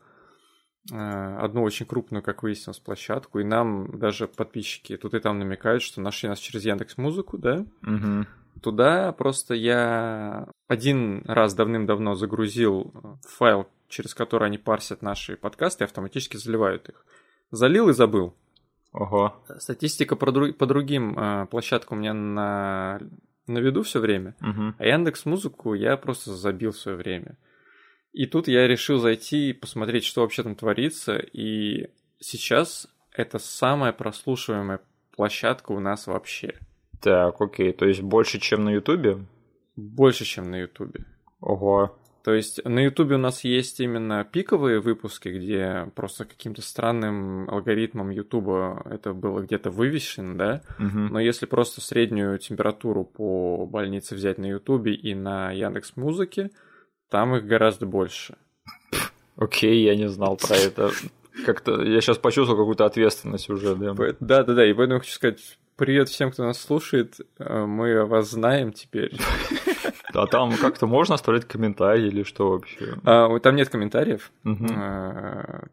э, 0.89 0.95
одну 0.95 1.63
очень 1.63 1.85
крупную, 1.85 2.23
как 2.23 2.43
выяснилось, 2.43 2.79
площадку, 2.79 3.39
и 3.39 3.43
нам 3.43 3.99
даже 3.99 4.27
подписчики 4.27 4.95
тут 4.95 5.13
и 5.15 5.19
там 5.19 5.37
намекают, 5.39 5.83
что 5.83 5.99
нашли 5.99 6.29
нас 6.29 6.39
через 6.39 6.63
Яндекс 6.63 6.97
Музыку, 6.97 7.37
да? 7.37 7.65
Угу 7.81 8.25
туда 8.61 9.11
просто 9.11 9.53
я 9.53 10.47
один 10.67 11.23
раз 11.25 11.53
давным-давно 11.53 12.15
загрузил 12.15 12.93
э, 12.93 13.27
файл, 13.27 13.67
через 13.87 14.13
который 14.13 14.47
они 14.47 14.57
парсят 14.57 15.01
наши 15.01 15.37
подкасты 15.37 15.83
и 15.83 15.85
автоматически 15.85 16.37
заливают 16.37 16.89
их. 16.89 17.05
Залил 17.51 17.89
и 17.89 17.93
забыл. 17.93 18.35
Ого. 18.91 19.35
Статистика 19.57 20.15
по, 20.15 20.31
друг, 20.31 20.57
по 20.57 20.65
другим 20.65 21.17
э, 21.17 21.47
площадкам 21.47 21.97
у 21.97 22.01
меня 22.01 22.13
на, 22.13 23.01
на 23.47 23.59
виду 23.59 23.83
все 23.83 23.99
время, 23.99 24.35
угу. 24.41 24.73
а 24.77 24.85
Яндекс 24.85 25.25
Музыку 25.25 25.73
я 25.73 25.97
просто 25.97 26.33
забил 26.33 26.71
в 26.71 26.77
свое 26.77 26.97
время. 26.97 27.37
И 28.13 28.25
тут 28.27 28.47
я 28.47 28.65
решил 28.65 28.99
зайти 28.99 29.49
и 29.49 29.53
посмотреть, 29.53 30.05
что 30.05 30.21
вообще 30.21 30.43
там 30.43 30.55
творится. 30.55 31.17
И 31.17 31.89
сейчас 32.19 32.87
это 33.11 33.39
самая 33.39 33.91
прослушиваемая 33.91 34.79
площадка 35.15 35.73
у 35.73 35.81
нас 35.81 36.07
вообще. 36.07 36.55
Так, 37.01 37.39
окей, 37.41 37.73
то 37.73 37.85
есть 37.85 38.01
больше, 38.01 38.39
чем 38.39 38.63
на 38.63 38.69
Ютубе? 38.69 39.25
Больше, 39.75 40.25
чем 40.25 40.51
на 40.51 40.55
Ютубе. 40.61 41.05
Ого. 41.39 41.97
То 42.25 42.33
есть 42.33 42.65
на 42.65 42.79
Ютубе 42.79 43.15
у 43.15 43.19
нас 43.19 43.43
есть 43.43 43.79
именно 43.79 44.23
пиковые 44.23 44.79
выпуски, 44.79 45.29
где 45.29 45.91
просто 45.93 46.25
каким-то 46.25 46.63
странным 46.63 47.47
алгоритмом 47.47 48.09
Ютуба 48.09 48.81
это 48.89 49.13
было 49.13 49.41
где-то 49.41 49.69
вывешено, 49.69 50.35
да? 50.35 50.61
Угу. 50.79 50.97
Но 51.11 51.19
если 51.19 51.45
просто 51.45 51.81
среднюю 51.81 52.39
температуру 52.39 53.03
по 53.03 53.67
больнице 53.67 54.15
взять 54.15 54.39
на 54.39 54.47
Ютубе 54.47 54.95
и 54.95 55.13
на 55.13 55.51
Яндекс 55.51 55.97
Музыке, 55.97 56.49
там 57.11 57.35
их 57.35 57.45
гораздо 57.45 57.85
больше. 57.85 58.35
Окей, 59.35 59.83
я 59.83 59.95
не 59.95 60.09
знал 60.09 60.37
про 60.37 60.55
это. 60.55 60.89
Как-то 61.45 61.83
я 61.83 62.01
сейчас 62.01 62.17
почувствовал 62.17 62.59
какую-то 62.59 62.85
ответственность 62.85 63.51
уже, 63.51 63.75
да. 63.75 63.93
Да, 64.19 64.43
да, 64.43 64.53
да. 64.55 64.65
И 64.65 64.73
поэтому 64.73 64.99
хочу 64.99 65.11
сказать, 65.11 65.59
Привет 65.77 66.07
всем, 66.07 66.31
кто 66.31 66.45
нас 66.45 66.57
слушает. 66.57 67.19
Э, 67.37 67.65
мы 67.65 68.05
вас 68.05 68.29
знаем 68.31 68.71
теперь. 68.71 69.11
А 70.13 70.27
там 70.27 70.55
как-то 70.55 70.87
можно 70.87 71.15
оставлять 71.15 71.43
комментарии 71.43 72.07
или 72.07 72.23
что 72.23 72.51
вообще? 72.51 72.95
А, 73.03 73.37
там 73.39 73.57
нет 73.57 73.67
комментариев. 73.67 74.31
Угу. 74.45 74.67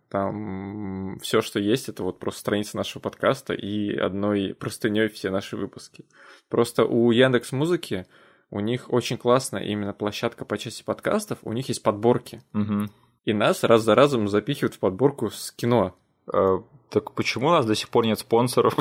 Там 0.09 1.18
все, 1.22 1.42
что 1.42 1.61
есть, 1.61 1.88
это 1.88 2.03
вот 2.03 2.18
просто 2.18 2.40
страница 2.40 2.76
нашего 2.76 3.00
подкаста 3.00 3.55
и 3.55 3.96
одной 3.96 4.57
простыней 4.59 5.07
все 5.07 5.30
наши 5.30 5.57
выпуски. 5.57 6.07
Просто 6.48 6.84
у 6.84 7.12
Яндекс 7.12 7.53
Музыки 7.53 8.05
у 8.50 8.59
них 8.59 8.92
очень 8.92 9.16
классно 9.16 9.59
именно 9.59 9.92
площадка 9.92 10.44
по 10.44 10.59
части 10.59 10.82
подкастов, 10.82 11.38
у 11.42 11.53
них 11.53 11.68
есть 11.68 11.84
подборки. 11.84 12.42
Угу. 12.53 12.90
И 13.26 13.32
нас 13.32 13.62
раз 13.62 13.82
за 13.82 13.94
разом 13.94 14.26
запихивают 14.26 14.74
в 14.74 14.80
подборку 14.80 15.30
с 15.30 15.53
кино. 15.53 15.94
А, 16.27 16.62
так 16.93 17.12
почему 17.12 17.49
у 17.49 17.51
нас 17.51 17.64
до 17.64 17.75
сих 17.75 17.89
пор 17.89 18.05
нет 18.05 18.18
спонсоров? 18.18 18.77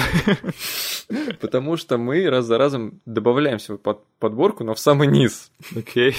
Потому 1.40 1.78
что 1.78 1.98
мы 1.98 2.30
раз 2.30 2.46
за 2.46 2.58
разом 2.58 3.00
добавляемся 3.06 3.78
под 3.78 4.04
подборку, 4.20 4.66
но 4.66 4.74
в 4.74 4.80
самый 4.80 5.08
низ. 5.08 5.52
Окей. 5.76 6.16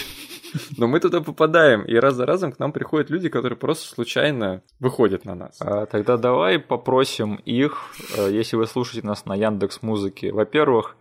Но 0.77 0.87
мы 0.87 1.01
туда 1.01 1.21
попадаем, 1.21 1.83
и 1.83 1.95
раз 1.95 2.15
за 2.15 2.27
разом 2.27 2.53
к 2.53 2.59
нам 2.59 2.73
приходят 2.73 3.11
люди, 3.11 3.29
которые 3.29 3.59
просто 3.59 3.87
случайно 3.89 4.63
выходят 4.81 5.25
на 5.25 5.35
нас. 5.35 5.59
А, 5.61 5.87
тогда 5.87 6.17
давай 6.17 6.59
попросим 6.59 7.37
их, 7.45 7.95
э, 8.17 8.31
если 8.31 8.57
вы 8.57 8.67
слушаете 8.67 9.07
нас 9.07 9.27
на 9.27 9.35
Яндекс 9.35 9.83
Музыке, 9.83 10.33
во-первых, 10.33 10.97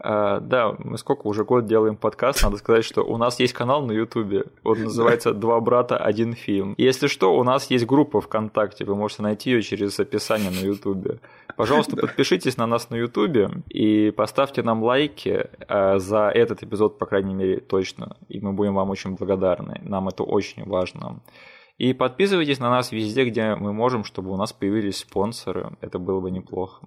да, 0.00 0.74
мы 0.78 0.96
сколько 0.98 1.26
уже 1.26 1.44
год 1.44 1.66
делаем 1.66 1.96
подкаст, 1.96 2.42
надо 2.42 2.56
сказать, 2.56 2.84
что 2.84 3.02
у 3.02 3.16
нас 3.16 3.40
есть 3.40 3.52
канал 3.52 3.84
на 3.84 3.92
Ютубе, 3.92 4.44
он 4.62 4.84
называется 4.84 5.32
«Два 5.32 5.60
брата, 5.60 5.96
один 5.96 6.34
фильм». 6.34 6.74
Если 6.78 7.08
что, 7.08 7.36
у 7.36 7.42
нас 7.42 7.70
есть 7.70 7.84
группа 7.86 8.20
ВКонтакте, 8.20 8.84
вы 8.84 8.94
можете 8.94 9.22
найти 9.22 9.50
ее 9.50 9.62
через 9.62 9.98
описание 9.98 10.50
на 10.50 10.64
Ютубе. 10.64 11.18
Пожалуйста, 11.56 11.96
подпишитесь 11.96 12.56
на 12.56 12.66
нас 12.66 12.90
на 12.90 12.94
Ютубе 12.96 13.50
и 13.68 14.12
поставьте 14.12 14.62
нам 14.62 14.84
лайки 14.84 15.48
а, 15.66 15.98
за 15.98 16.28
этот 16.28 16.62
эпизод, 16.62 16.98
по 16.98 17.06
крайней 17.06 17.34
мере, 17.34 17.58
точно, 17.58 18.16
и 18.28 18.38
мы 18.40 18.52
будем 18.52 18.74
вам 18.74 18.90
очень 18.90 19.16
благодарны, 19.16 19.80
нам 19.82 20.08
это 20.08 20.22
очень 20.22 20.64
важно. 20.64 21.20
И 21.78 21.92
подписывайтесь 21.92 22.58
на 22.58 22.70
нас 22.70 22.90
везде, 22.90 23.24
где 23.24 23.54
мы 23.54 23.72
можем, 23.72 24.02
чтобы 24.02 24.32
у 24.32 24.36
нас 24.36 24.52
появились 24.52 24.98
спонсоры. 24.98 25.76
Это 25.80 26.00
было 26.00 26.20
бы 26.20 26.30
неплохо. 26.30 26.86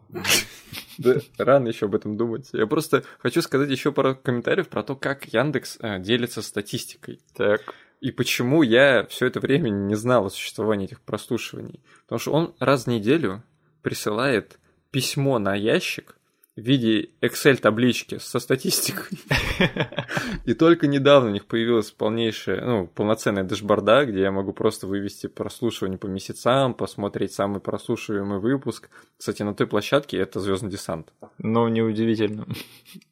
Да, 0.98 1.16
рано 1.38 1.70
еще 1.70 1.86
об 1.86 1.96
этом 1.96 2.18
думать. 2.18 2.50
Я 2.52 2.68
просто 2.68 3.04
хочу 3.20 3.42
сказать 3.42 3.72
еще 3.72 3.92
пару 3.94 4.16
комментариев 4.16 4.68
про 4.68 4.84
то, 4.84 4.96
как 4.96 5.34
Яндекс 5.34 5.78
э, 5.80 6.00
делится 6.00 6.42
статистикой. 6.42 7.22
Так. 7.34 7.74
И 8.02 8.12
почему 8.12 8.62
я 8.62 9.06
все 9.08 9.28
это 9.28 9.40
время 9.40 9.70
не 9.70 9.96
знал 9.96 10.26
о 10.26 10.30
существовании 10.30 10.86
этих 10.86 11.02
прослушиваний. 11.02 11.82
Потому 12.04 12.20
что 12.20 12.32
он 12.34 12.56
раз 12.60 12.84
в 12.84 12.88
неделю 12.88 13.42
присылает 13.82 14.60
письмо 14.92 15.40
на 15.40 15.56
ящик 15.56 16.18
в 16.58 16.62
виде 16.62 17.10
Excel-таблички 17.22 18.18
со 18.20 18.40
статистикой. 18.40 19.18
И 20.46 20.54
только 20.54 20.88
недавно 20.88 21.30
у 21.30 21.34
них 21.34 21.46
появилась 21.46 21.92
полнейшая, 21.92 22.66
ну, 22.66 22.88
полноценная 22.88 23.44
дашборда, 23.44 24.06
где 24.06 24.22
я 24.22 24.32
могу 24.32 24.52
просто 24.52 24.86
вывести 24.86 25.28
прослушивание 25.28 25.98
по 25.98 26.08
месяцам, 26.08 26.74
посмотреть 26.74 27.34
самый 27.34 27.62
прослушиваемый 27.62 28.40
выпуск. 28.40 28.90
Кстати, 29.18 29.44
на 29.44 29.54
той 29.54 29.68
площадке 29.68 30.18
это 30.18 30.40
Звездный 30.40 30.72
десант. 30.72 31.14
Ну, 31.38 31.68
неудивительно. 31.68 32.46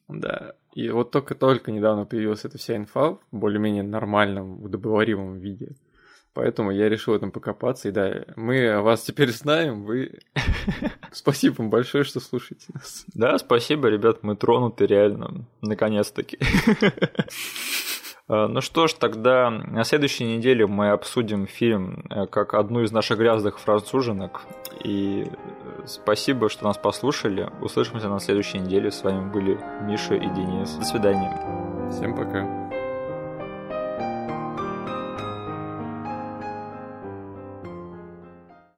Да. 0.08 0.54
И 0.74 0.88
вот 0.90 1.10
только-только 1.10 1.72
недавно 1.72 2.04
появилась 2.04 2.44
эта 2.44 2.58
вся 2.58 2.76
инфа 2.76 3.12
в 3.12 3.20
более-менее 3.32 3.82
нормальном, 3.82 4.62
удобоваримом 4.62 5.38
виде. 5.38 5.76
Поэтому 6.32 6.70
я 6.70 6.88
решил 6.88 7.14
в 7.14 7.16
этом 7.16 7.32
покопаться. 7.32 7.88
И 7.88 7.92
да, 7.92 8.24
мы 8.36 8.80
вас 8.80 9.02
теперь 9.02 9.30
знаем. 9.30 9.84
Вы... 9.84 10.20
Спасибо 11.12 11.56
вам 11.58 11.70
большое, 11.70 12.04
что 12.04 12.20
слушаете 12.20 12.66
нас. 12.72 13.04
Да, 13.14 13.36
спасибо, 13.38 13.88
ребят, 13.88 14.22
мы 14.22 14.36
тронуты 14.36 14.86
реально. 14.86 15.46
Наконец-таки. 15.60 16.38
А, 18.32 18.46
ну 18.46 18.60
что 18.60 18.86
ж, 18.86 18.92
тогда 18.92 19.50
на 19.50 19.82
следующей 19.82 20.22
неделе 20.22 20.64
мы 20.64 20.90
обсудим 20.90 21.48
фильм 21.48 22.04
э, 22.10 22.26
как 22.28 22.54
одну 22.54 22.82
из 22.82 22.92
наших 22.92 23.18
грязных 23.18 23.58
француженок. 23.58 24.42
И 24.84 25.26
э, 25.26 25.86
спасибо, 25.86 26.48
что 26.48 26.62
нас 26.62 26.78
послушали. 26.78 27.50
Услышимся 27.60 28.08
на 28.08 28.20
следующей 28.20 28.60
неделе. 28.60 28.92
С 28.92 29.02
вами 29.02 29.28
были 29.32 29.58
Миша 29.82 30.14
и 30.14 30.28
Денис. 30.28 30.70
До 30.76 30.84
свидания. 30.84 31.90
Всем 31.90 32.14
пока. 32.14 32.59